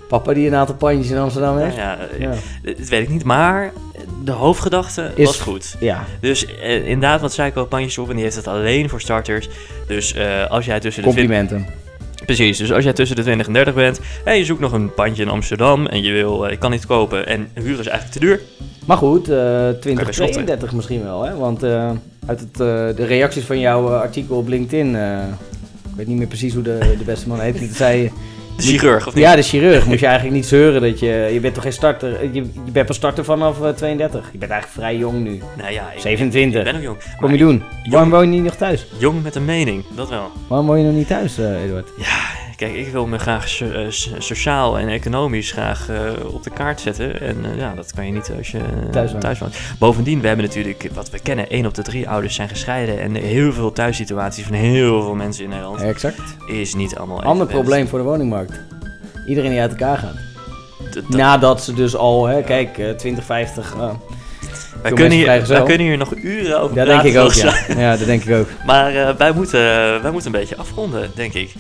Papa 0.09 0.33
die 0.33 0.47
een 0.47 0.55
aantal 0.55 0.75
pandjes 0.75 1.11
in 1.11 1.19
Amsterdam 1.19 1.59
heeft? 1.59 1.77
Ja, 1.77 1.99
ja, 2.19 2.33
ja. 2.63 2.73
dat 2.77 2.89
weet 2.89 3.03
ik 3.03 3.09
niet. 3.09 3.25
Maar 3.25 3.73
de 4.25 4.33
hoofdgedachte 4.33 5.11
is, 5.15 5.27
was 5.27 5.41
goed. 5.41 5.77
Ja. 5.81 6.05
Dus 6.21 6.47
eh, 6.47 6.89
inderdaad, 6.89 7.21
wat 7.21 7.33
zij 7.33 7.51
koopt 7.51 7.69
pandjes 7.69 7.99
op 7.99 8.09
en 8.09 8.15
die 8.15 8.25
heeft 8.25 8.37
het 8.37 8.47
alleen 8.47 8.89
voor 8.89 9.01
starters. 9.01 9.49
Dus 9.87 10.15
uh, 10.15 10.51
als 10.51 10.65
jij 10.67 10.81
tussen 10.81 11.03
de... 11.03 11.09
Complimenten. 11.09 11.67
Precies, 12.27 12.59
dus 12.59 12.73
als 12.73 12.85
jij 12.85 12.93
tussen 12.93 13.17
de 13.17 13.23
20 13.23 13.47
en 13.47 13.53
30 13.53 13.75
bent 13.75 14.01
en 14.25 14.37
je 14.39 14.45
zoekt 14.45 14.61
nog 14.61 14.73
een 14.73 14.95
pandje 14.95 15.23
in 15.23 15.29
Amsterdam 15.29 15.87
en 15.87 16.03
je 16.03 16.13
wil, 16.13 16.47
ik 16.47 16.59
kan 16.59 16.71
niet 16.71 16.87
kopen 16.87 17.27
en 17.27 17.49
huur 17.55 17.79
is 17.79 17.87
eigenlijk 17.87 18.11
te 18.11 18.19
duur. 18.19 18.41
Maar 18.87 18.97
goed, 18.97 19.29
uh, 19.31 19.69
20, 19.69 20.09
32 20.11 20.73
misschien 20.73 21.03
wel, 21.03 21.23
hè? 21.23 21.37
Want 21.37 21.65
uit 22.27 22.41
het, 22.41 22.57
de 22.97 23.05
reacties 23.05 23.45
van 23.45 23.61
jouw 23.61 23.89
artikel 23.89 24.37
op 24.37 24.49
LinkedIn, 24.49 24.95
ik 25.91 25.97
weet 25.97 26.07
niet 26.07 26.17
meer 26.17 26.27
precies 26.27 26.55
hoe 26.55 26.63
de, 26.63 26.95
de 26.99 27.05
beste 27.05 27.29
man 27.29 27.41
heet, 27.41 27.71
zei 27.75 28.13
de 28.57 28.63
chirurg, 28.63 29.07
of 29.07 29.15
niet? 29.15 29.25
Ja, 29.25 29.37
de 29.37 29.43
chirurg. 29.43 29.87
Moet 29.87 29.99
je 30.01 30.07
eigenlijk 30.07 30.37
niet 30.37 30.47
zeuren 30.47 30.81
dat 30.81 30.99
je... 30.99 31.31
Je 31.33 31.41
bent 31.41 31.55
toch 31.55 31.63
geen 31.63 31.73
starter... 31.73 32.25
Je, 32.33 32.43
je 32.65 32.71
bent 32.73 32.87
pas 32.87 32.97
starter 32.97 33.25
vanaf 33.25 33.61
uh, 33.61 33.69
32. 33.69 34.29
Je 34.33 34.39
bent 34.39 34.51
eigenlijk 34.51 34.81
vrij 34.81 34.97
jong 34.97 35.23
nu. 35.23 35.43
Nou 35.57 35.73
ja... 35.73 35.93
Ik, 35.93 36.01
27. 36.01 36.59
Ik 36.59 36.65
ben 36.65 36.75
nog 36.75 36.83
jong. 36.83 36.99
Kom 37.21 37.33
je 37.33 37.39
doen? 37.39 37.63
Jong, 37.83 37.93
Waarom 37.93 38.11
woon 38.11 38.21
je 38.21 38.27
niet 38.27 38.43
nog 38.43 38.55
thuis? 38.55 38.87
Jong 38.99 39.23
met 39.23 39.35
een 39.35 39.45
mening, 39.45 39.85
dat 39.95 40.09
wel. 40.09 40.31
Waarom 40.49 40.67
woon 40.67 40.79
je 40.79 40.85
nog 40.85 40.95
niet 40.95 41.07
thuis, 41.07 41.39
uh, 41.39 41.63
Eduard? 41.63 41.89
Ja, 41.99 42.46
kijk, 42.57 42.75
ik 42.75 42.93
wil 42.93 43.07
me 43.07 43.19
graag 43.19 43.49
so 43.49 43.65
uh, 43.65 43.87
sociaal 44.19 44.79
en 44.79 44.89
economisch 44.89 45.53
graag 45.53 45.89
uh, 45.91 46.35
op 46.35 46.43
de 46.43 46.51
kaart 46.51 46.81
zetten. 46.81 47.21
En 47.21 47.37
uh, 47.45 47.57
ja, 47.57 47.75
dat 47.75 47.93
kan 47.93 48.07
je 48.07 48.13
niet 48.13 48.33
als 48.37 48.51
je 48.51 48.61
thuis 48.91 49.11
woont. 49.11 49.23
thuis 49.23 49.39
woont. 49.39 49.57
Bovendien, 49.79 50.21
we 50.21 50.27
hebben 50.27 50.47
natuurlijk, 50.47 50.89
wat 50.95 51.11
we 51.11 51.19
kennen, 51.19 51.49
één 51.51 51.67
op 51.67 51.75
de 51.75 51.83
drie 51.83 52.09
ouders 52.09 52.35
zijn 52.35 52.49
gescheiden. 52.49 53.01
En 53.01 53.15
heel 53.15 53.53
veel 53.53 53.73
thuissituaties 53.73 54.45
van 54.45 54.55
heel 54.55 55.03
veel 55.03 55.15
mensen 55.15 55.45
in 55.45 55.51
Nederland 55.51 55.81
exact. 55.81 56.37
is 56.47 56.75
niet 56.75 56.97
allemaal 56.97 57.23
Ander 57.23 57.47
probleem 57.47 57.89
voor 57.89 57.99
de 57.99 58.05
woningmarkt. 58.05 58.61
Iedereen 59.27 59.51
die 59.51 59.61
uit 59.61 59.71
elkaar 59.71 59.99
gaat. 59.99 60.17
Nadat 61.09 61.63
ze 61.63 61.75
dus 61.75 61.97
al, 61.97 62.27
hè, 62.27 62.43
kijk, 62.43 62.79
uh, 62.79 62.91
2050... 62.91 63.75
Wij 64.83 64.93
kunnen, 64.93 65.19
hier, 65.19 65.47
wij 65.47 65.63
kunnen 65.63 65.87
hier 65.87 65.97
nog 65.97 66.15
uren 66.17 66.61
over 66.61 66.77
ja, 66.77 66.85
praten. 66.85 67.03
denk 67.03 67.17
ik 67.17 67.23
ook, 67.23 67.33
ja. 67.33 67.55
ja, 67.77 67.97
dat 67.97 68.07
denk 68.07 68.25
ik 68.25 68.35
ook. 68.35 68.49
Maar 68.67 68.95
uh, 68.95 69.11
wij, 69.11 69.33
moeten, 69.33 69.61
wij 70.03 70.11
moeten 70.11 70.35
een 70.35 70.41
beetje 70.41 70.57
afronden, 70.57 71.11
denk 71.15 71.33
ik. 71.33 71.55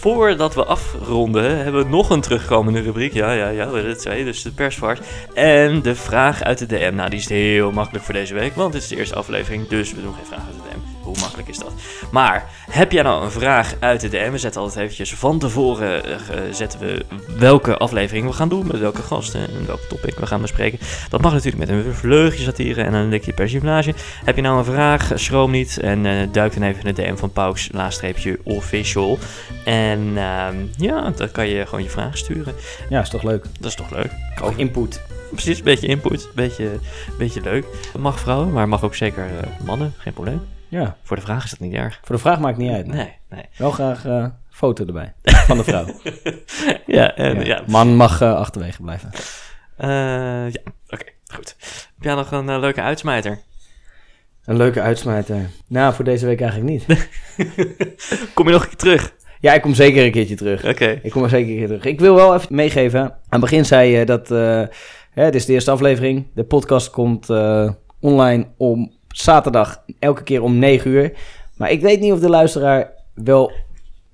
Voordat 0.00 0.54
we 0.54 0.64
afronden, 0.64 1.56
hebben 1.64 1.84
we 1.84 1.90
nog 1.90 2.10
een 2.10 2.20
terugkomende 2.20 2.80
rubriek. 2.80 3.12
Ja, 3.12 3.32
ja, 3.32 3.48
ja, 3.48 3.70
we 3.70 3.78
het 3.80 3.98
twee, 3.98 4.24
dus 4.24 4.42
de 4.42 4.50
persvaart. 4.50 5.00
En 5.34 5.82
de 5.82 5.94
vraag 5.94 6.42
uit 6.42 6.58
de 6.58 6.66
DM. 6.66 6.92
Nou, 6.94 7.10
die 7.10 7.18
is 7.18 7.28
heel 7.28 7.72
makkelijk 7.72 8.04
voor 8.04 8.14
deze 8.14 8.34
week, 8.34 8.54
want 8.54 8.74
het 8.74 8.82
is 8.82 8.88
de 8.88 8.96
eerste 8.96 9.14
aflevering, 9.14 9.68
dus 9.68 9.92
we 9.92 10.02
doen 10.02 10.14
geen 10.14 10.26
vraag 10.26 10.40
uit 10.46 10.54
de 10.54 10.67
DM. 10.67 10.67
Hoe 11.08 11.18
makkelijk 11.20 11.48
is 11.48 11.58
dat? 11.58 11.72
Maar 12.12 12.50
heb 12.70 12.92
jij 12.92 13.02
nou 13.02 13.24
een 13.24 13.30
vraag 13.30 13.74
uit 13.80 14.00
de 14.00 14.08
DM? 14.08 14.30
We 14.30 14.38
zetten 14.38 14.60
altijd 14.60 14.80
eventjes 14.80 15.14
van 15.14 15.38
tevoren 15.38 16.08
uh, 16.08 16.16
zetten 16.50 16.80
we 16.80 17.04
welke 17.38 17.76
aflevering 17.76 18.26
we 18.26 18.32
gaan 18.32 18.48
doen, 18.48 18.66
met 18.66 18.78
welke 18.78 19.02
gasten 19.02 19.40
en 19.40 19.66
welke 19.66 19.86
topic 19.86 20.18
we 20.18 20.26
gaan 20.26 20.40
bespreken. 20.40 20.78
Dat 21.10 21.20
mag 21.20 21.32
natuurlijk 21.32 21.66
met 21.68 21.68
een 21.68 21.94
vleugje 21.94 22.42
satire 22.42 22.82
en 22.82 22.94
een 22.94 23.08
likje 23.08 23.32
persiflage. 23.32 23.94
Heb 24.24 24.36
je 24.36 24.42
nou 24.42 24.58
een 24.58 24.64
vraag, 24.64 25.12
schroom 25.14 25.50
niet 25.50 25.78
en 25.78 26.04
uh, 26.04 26.12
duik 26.32 26.54
dan 26.54 26.62
even 26.62 26.84
in 26.84 26.94
de 26.94 27.02
DM 27.02 27.16
van 27.16 27.32
Pauks, 27.32 27.68
laagstreepje 27.72 28.38
official. 28.44 29.18
En 29.64 30.00
uh, 30.00 30.46
ja, 30.76 31.10
dan 31.10 31.30
kan 31.30 31.48
je 31.48 31.66
gewoon 31.66 31.82
je 31.82 31.90
vraag 31.90 32.18
sturen. 32.18 32.54
Ja, 32.88 33.00
is 33.00 33.08
toch 33.08 33.22
leuk? 33.22 33.44
Dat 33.60 33.70
is 33.70 33.76
toch 33.76 33.90
leuk? 33.90 34.10
Ook 34.42 34.56
input. 34.56 35.00
Precies, 35.30 35.58
een 35.58 35.64
beetje 35.64 35.86
input, 35.86 36.24
een 36.24 36.30
beetje, 36.34 36.78
beetje 37.18 37.40
leuk. 37.40 37.64
Het 37.92 38.00
mag 38.00 38.20
vrouwen, 38.20 38.52
maar 38.52 38.68
mag 38.68 38.84
ook 38.84 38.94
zeker 38.94 39.26
uh, 39.26 39.66
mannen, 39.66 39.94
geen 39.96 40.12
probleem. 40.12 40.57
Ja. 40.68 40.96
Voor 41.02 41.16
de 41.16 41.22
vraag 41.22 41.44
is 41.44 41.50
dat 41.50 41.60
niet 41.60 41.74
erg. 41.74 42.00
Voor 42.02 42.14
de 42.14 42.20
vraag 42.22 42.40
maakt 42.40 42.58
niet 42.58 42.72
uit. 42.72 42.86
Nee, 42.86 43.12
nee. 43.28 43.44
Wel 43.56 43.70
graag 43.70 44.04
uh, 44.04 44.26
foto 44.50 44.86
erbij 44.86 45.14
van 45.22 45.56
de 45.56 45.64
vrouw. 45.64 45.86
ja, 46.98 47.14
en, 47.14 47.34
ja. 47.34 47.44
ja, 47.44 47.62
Man 47.66 47.96
mag 47.96 48.22
uh, 48.22 48.34
achterwege 48.34 48.82
blijven. 48.82 49.10
ja, 49.76 50.48
oké, 50.48 50.72
okay, 50.88 51.14
goed. 51.26 51.56
Heb 51.94 52.04
jij 52.04 52.14
nog 52.14 52.32
een 52.32 52.60
leuke 52.60 52.82
uitsmijter? 52.82 53.38
Een 54.44 54.56
leuke 54.56 54.80
uitsmijter? 54.80 55.50
Nou, 55.66 55.94
voor 55.94 56.04
deze 56.04 56.26
week 56.26 56.40
eigenlijk 56.40 56.70
niet. 56.70 57.08
Kom 58.34 58.46
je 58.46 58.52
nog 58.52 58.62
een 58.62 58.68
keer 58.68 58.78
terug? 58.78 59.14
Ja, 59.40 59.54
ik 59.54 59.62
kom 59.62 59.74
zeker 59.74 60.04
een 60.04 60.12
keertje 60.12 60.34
terug. 60.34 60.60
Oké. 60.60 60.70
Okay. 60.70 61.00
Ik 61.02 61.10
kom 61.10 61.22
er 61.22 61.28
zeker 61.28 61.50
een 61.50 61.56
keer 61.56 61.66
terug. 61.66 61.84
Ik 61.84 62.00
wil 62.00 62.14
wel 62.14 62.34
even 62.34 62.54
meegeven. 62.54 63.00
Aan 63.02 63.12
het 63.28 63.40
begin 63.40 63.64
zei 63.64 63.90
je 63.90 64.04
dat... 64.04 64.28
Hè, 64.28 65.24
dit 65.24 65.34
is 65.34 65.44
de 65.44 65.52
eerste 65.52 65.70
aflevering. 65.70 66.26
De 66.34 66.44
podcast 66.44 66.90
komt 66.90 67.28
online 68.00 68.46
om 68.56 68.97
zaterdag 69.20 69.82
elke 69.98 70.22
keer 70.22 70.42
om 70.42 70.58
9 70.58 70.90
uur. 70.90 71.12
Maar 71.56 71.70
ik 71.70 71.80
weet 71.80 72.00
niet 72.00 72.12
of 72.12 72.20
de 72.20 72.28
luisteraar 72.28 72.90
wel 73.14 73.52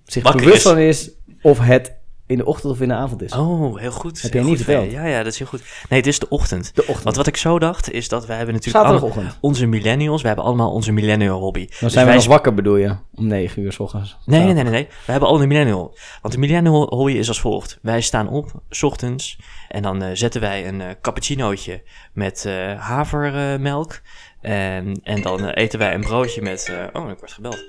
zich 0.04 0.22
Wakker 0.22 0.42
bewust 0.42 0.64
is. 0.66 0.70
van 0.70 0.78
is... 0.78 1.10
of 1.42 1.58
het 1.58 1.92
in 2.26 2.36
de 2.36 2.44
ochtend 2.44 2.72
of 2.72 2.80
in 2.80 2.88
de 2.88 2.94
avond 2.94 3.22
is. 3.22 3.32
Oh, 3.32 3.78
heel 3.78 3.90
goed. 3.90 4.22
Heb 4.22 4.32
heel 4.32 4.42
jij 4.42 4.50
niet 4.50 4.62
verteld? 4.62 4.90
Ja, 4.90 5.06
ja, 5.06 5.22
dat 5.22 5.32
is 5.32 5.38
heel 5.38 5.46
goed. 5.46 5.62
Nee, 5.88 5.98
het 5.98 6.08
is 6.08 6.18
de 6.18 6.28
ochtend. 6.28 6.70
De 6.74 6.80
ochtend. 6.82 7.02
Want 7.04 7.16
wat 7.16 7.26
ik 7.26 7.36
zo 7.36 7.58
dacht, 7.58 7.90
is 7.90 8.08
dat 8.08 8.26
wij 8.26 8.36
hebben 8.36 8.54
natuurlijk 8.54 8.84
allemaal- 8.84 9.32
onze 9.40 9.66
millennials, 9.66 10.20
we 10.20 10.26
hebben 10.26 10.44
allemaal 10.44 10.72
onze 10.72 10.92
millennial 10.92 11.40
hobby. 11.40 11.58
Dan 11.60 11.68
Dus 11.80 11.92
zijn 11.92 12.04
we 12.04 12.10
wij 12.10 12.14
nog 12.20 12.26
wakker, 12.26 12.54
bedoel 12.54 12.76
je? 12.76 12.96
Om 13.14 13.26
9 13.26 13.62
uur 13.62 13.72
s 13.72 13.78
ochtends. 13.78 14.16
Nee, 14.24 14.42
nee, 14.44 14.52
nee, 14.52 14.62
nee, 14.62 14.72
nee. 14.72 14.86
We 15.06 15.12
hebben 15.12 15.28
al 15.28 15.42
een 15.42 15.48
millennial. 15.48 15.96
Want 16.22 16.34
de 16.34 16.40
millennial 16.40 16.86
hobby 16.88 17.12
is 17.12 17.28
als 17.28 17.40
volgt. 17.40 17.78
Wij 17.82 18.00
staan 18.00 18.28
op, 18.28 18.52
s 18.70 18.82
ochtends, 18.82 19.38
en 19.68 19.82
dan 19.82 20.02
eh, 20.02 20.10
zetten 20.12 20.40
wij 20.40 20.68
een 20.68 20.80
eh, 20.80 20.88
cappuccinootje 21.00 21.82
met 22.12 22.44
eh, 22.44 22.80
havermelk. 22.80 24.00
En, 24.44 25.00
en 25.02 25.22
dan 25.22 25.48
eh, 25.48 25.62
eten 25.64 25.78
wij 25.78 25.94
een 25.94 26.00
broodje 26.00 26.42
met... 26.42 26.68
eh, 26.68 27.02
oh, 27.02 27.10
ik 27.10 27.18
word 27.18 27.32
gebeld. 27.32 27.64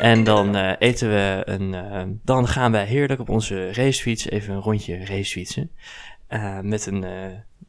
En 0.00 0.24
dan 0.24 0.56
eh, 0.56 0.72
eten 0.78 1.08
we 1.08 1.42
een... 1.44 2.20
dan 2.24 2.48
gaan 2.48 2.72
wij 2.72 2.84
heerlijk 2.84 3.20
op 3.20 3.28
onze 3.28 3.72
racefiets 3.72 4.28
even 4.28 4.54
een 4.54 4.60
rondje 4.60 5.04
racefietsen. 5.04 5.70
Eh, 6.26 6.58
met 6.60 6.86
een... 6.86 7.04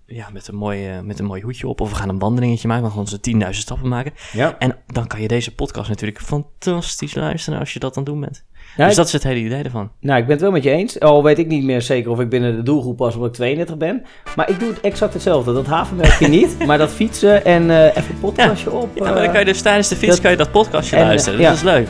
ja, 0.05 0.29
met 0.29 0.47
een, 0.47 0.55
mooi, 0.55 1.01
met 1.01 1.19
een 1.19 1.25
mooi 1.25 1.41
hoedje 1.41 1.67
op. 1.67 1.81
Of 1.81 1.89
we 1.89 1.95
gaan 1.95 2.09
een 2.09 2.19
wandelingetje 2.19 2.67
maken. 2.67 2.83
We 2.83 2.89
gaan 2.89 2.99
onze 2.99 3.19
10.000 3.43 3.49
stappen 3.49 3.89
maken. 3.89 4.13
Ja. 4.31 4.57
En 4.59 4.77
dan 4.87 5.07
kan 5.07 5.21
je 5.21 5.27
deze 5.27 5.55
podcast 5.55 5.89
natuurlijk 5.89 6.21
fantastisch 6.21 7.15
luisteren 7.15 7.59
als 7.59 7.73
je 7.73 7.79
dat 7.79 7.97
aan 7.97 8.03
het 8.03 8.11
doen 8.11 8.21
bent. 8.21 8.45
Ja, 8.77 8.83
dus 8.83 8.89
ik- 8.91 8.97
dat 8.97 9.05
is 9.07 9.13
het 9.13 9.23
hele 9.23 9.39
idee 9.39 9.63
ervan. 9.63 9.91
Nou, 9.99 10.19
ik 10.19 10.23
ben 10.23 10.33
het 10.33 10.41
wel 10.41 10.51
met 10.51 10.63
je 10.63 10.69
eens. 10.69 10.99
Al 10.99 11.23
weet 11.23 11.37
ik 11.39 11.47
niet 11.47 11.63
meer 11.63 11.81
zeker 11.81 12.11
of 12.11 12.19
ik 12.19 12.29
binnen 12.29 12.55
de 12.55 12.63
doelgroep 12.63 12.97
pas 12.97 13.13
omdat 13.15 13.29
ik 13.29 13.35
32 13.35 13.77
ben. 13.77 14.03
Maar 14.35 14.49
ik 14.49 14.59
doe 14.59 14.69
het 14.69 14.81
exact 14.81 15.13
hetzelfde. 15.13 15.53
Dat 15.53 15.65
havenmelkje 15.65 16.27
niet, 16.27 16.55
maar 16.67 16.77
dat 16.77 16.91
fietsen 16.91 17.45
en 17.45 17.69
eh, 17.69 17.83
even 17.85 18.03
een 18.13 18.19
podcastje 18.19 18.71
op. 18.71 18.89
Ja, 18.93 19.03
maar 19.03 19.13
dan 19.15 19.31
kan 19.31 19.39
je 19.39 19.45
dus 19.45 19.61
tijdens 19.61 19.87
de 19.87 19.95
fiets 19.95 20.11
dat- 20.11 20.21
kan 20.21 20.31
je 20.31 20.37
dat 20.37 20.51
podcastje 20.51 20.95
en, 20.95 21.01
eh, 21.01 21.07
luisteren. 21.07 21.39
ja. 21.39 21.47
Dat 21.47 21.55
is 21.57 21.63
leuk. 21.63 21.87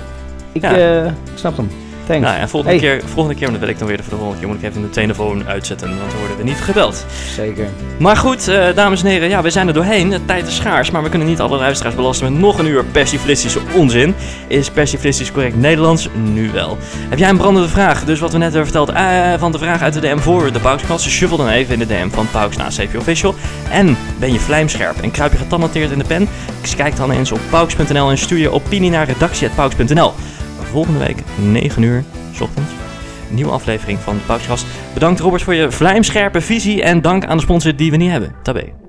Ik, 0.52 0.64
eh, 0.64 1.06
ik 1.06 1.12
snap 1.36 1.58
hem. 1.58 1.68
Thanks. 2.12 2.28
Nou, 2.28 2.40
en 2.42 2.50
volgende, 2.50 2.78
Hey. 2.78 2.98
keer, 2.98 3.10
volgende 3.10 3.40
keer, 3.40 3.48
want 3.48 3.60
dat 3.60 3.70
ik 3.70 3.80
dan 3.80 3.88
weer 3.88 3.98
de 3.98 4.04
volgende 4.04 4.38
keer, 4.38 4.48
moet 4.48 4.58
ik 4.58 4.64
even 4.64 4.82
de 4.82 4.90
telefoon 4.90 5.48
uitzetten, 5.48 5.88
want 5.88 6.12
dan 6.12 6.20
worden 6.20 6.38
we 6.38 6.44
niet 6.44 6.62
gebeld. 6.62 7.06
Zeker. 7.36 7.68
Maar 8.00 8.18
goed, 8.18 8.48
eh, 8.48 8.66
dames 8.76 9.04
en 9.04 9.10
heren, 9.10 9.30
ja, 9.30 9.42
we 9.42 9.50
zijn 9.50 9.68
er 9.68 9.74
doorheen. 9.74 10.10
De 10.10 10.26
tijd 10.26 10.48
is 10.48 10.56
schaars, 10.56 10.92
maar 10.92 11.04
we 11.04 11.10
kunnen 11.10 11.28
niet 11.28 11.40
alle 11.40 11.58
luisteraars 11.58 11.96
belasten 11.96 12.32
met 12.32 12.42
nog 12.42 12.60
een 12.60 12.68
uur 12.68 12.86
persiflistische 12.86 13.60
onzin. 13.76 14.16
Is 14.48 14.70
persiflistisch 14.70 15.32
correct 15.32 15.56
Nederlands? 15.56 16.08
Nu 16.34 16.52
wel. 16.52 16.78
Heb 17.10 17.20
jij 17.20 17.30
een 17.30 17.38
brandende 17.38 17.70
vraag? 17.70 18.06
Dus 18.06 18.20
wat 18.20 18.32
we 18.32 18.38
net 18.38 18.54
hebben 18.54 18.72
verteld 18.72 18.90
eh, 18.98 19.34
van 19.40 19.52
de 19.52 19.58
vraag 19.58 19.82
uit 19.82 19.94
de 19.94 20.00
DM 20.00 20.18
voor 20.18 20.52
de 20.52 20.60
Paukskast, 20.60 21.10
shuffle 21.10 21.38
dan 21.38 21.48
even 21.48 21.74
in 21.74 21.80
de 21.80 21.86
DM 21.86 22.10
van 22.10 22.28
Pauks 22.32 22.58
na 22.58 22.68
CP 22.68 22.98
Official. 22.98 23.36
En 23.72 23.98
ben 24.20 24.34
je 24.34 24.40
vlijmscherp 24.40 25.02
en 25.02 25.12
kruip 25.12 25.32
je 25.32 25.38
getalenteerd 25.38 25.92
in 25.92 25.98
de 25.98 26.06
pen? 26.06 26.28
Kijk 26.76 26.96
dan 26.96 27.12
eens 27.12 27.32
op 27.32 27.40
pauks.nl 27.50 28.10
en 28.10 28.18
stuur 28.18 28.38
je 28.38 28.52
opinie 28.52 28.90
naar 28.90 29.06
redactie.pauks.nl. 29.06 30.14
Volgende 30.72 31.00
week, 31.00 31.24
9 31.52 31.82
uur, 31.82 32.04
s 32.34 32.42
ochtends. 32.42 32.72
Nieuwe 33.30 33.52
aflevering 33.52 34.00
van 34.00 34.20
de. 34.26 34.66
Bedankt 34.94 35.20
Robert 35.20 35.42
voor 35.42 35.54
je 35.54 35.72
vlijmscherpe 35.72 36.42
visie 36.42 36.84
en 36.84 37.02
dank 37.02 37.26
aan 37.26 37.38
de 37.38 37.44
sponsor 37.44 37.76
die 37.76 37.92
we 37.92 37.98
niet 37.98 38.12
hebben. 38.12 38.36
Tabé. 38.44 38.81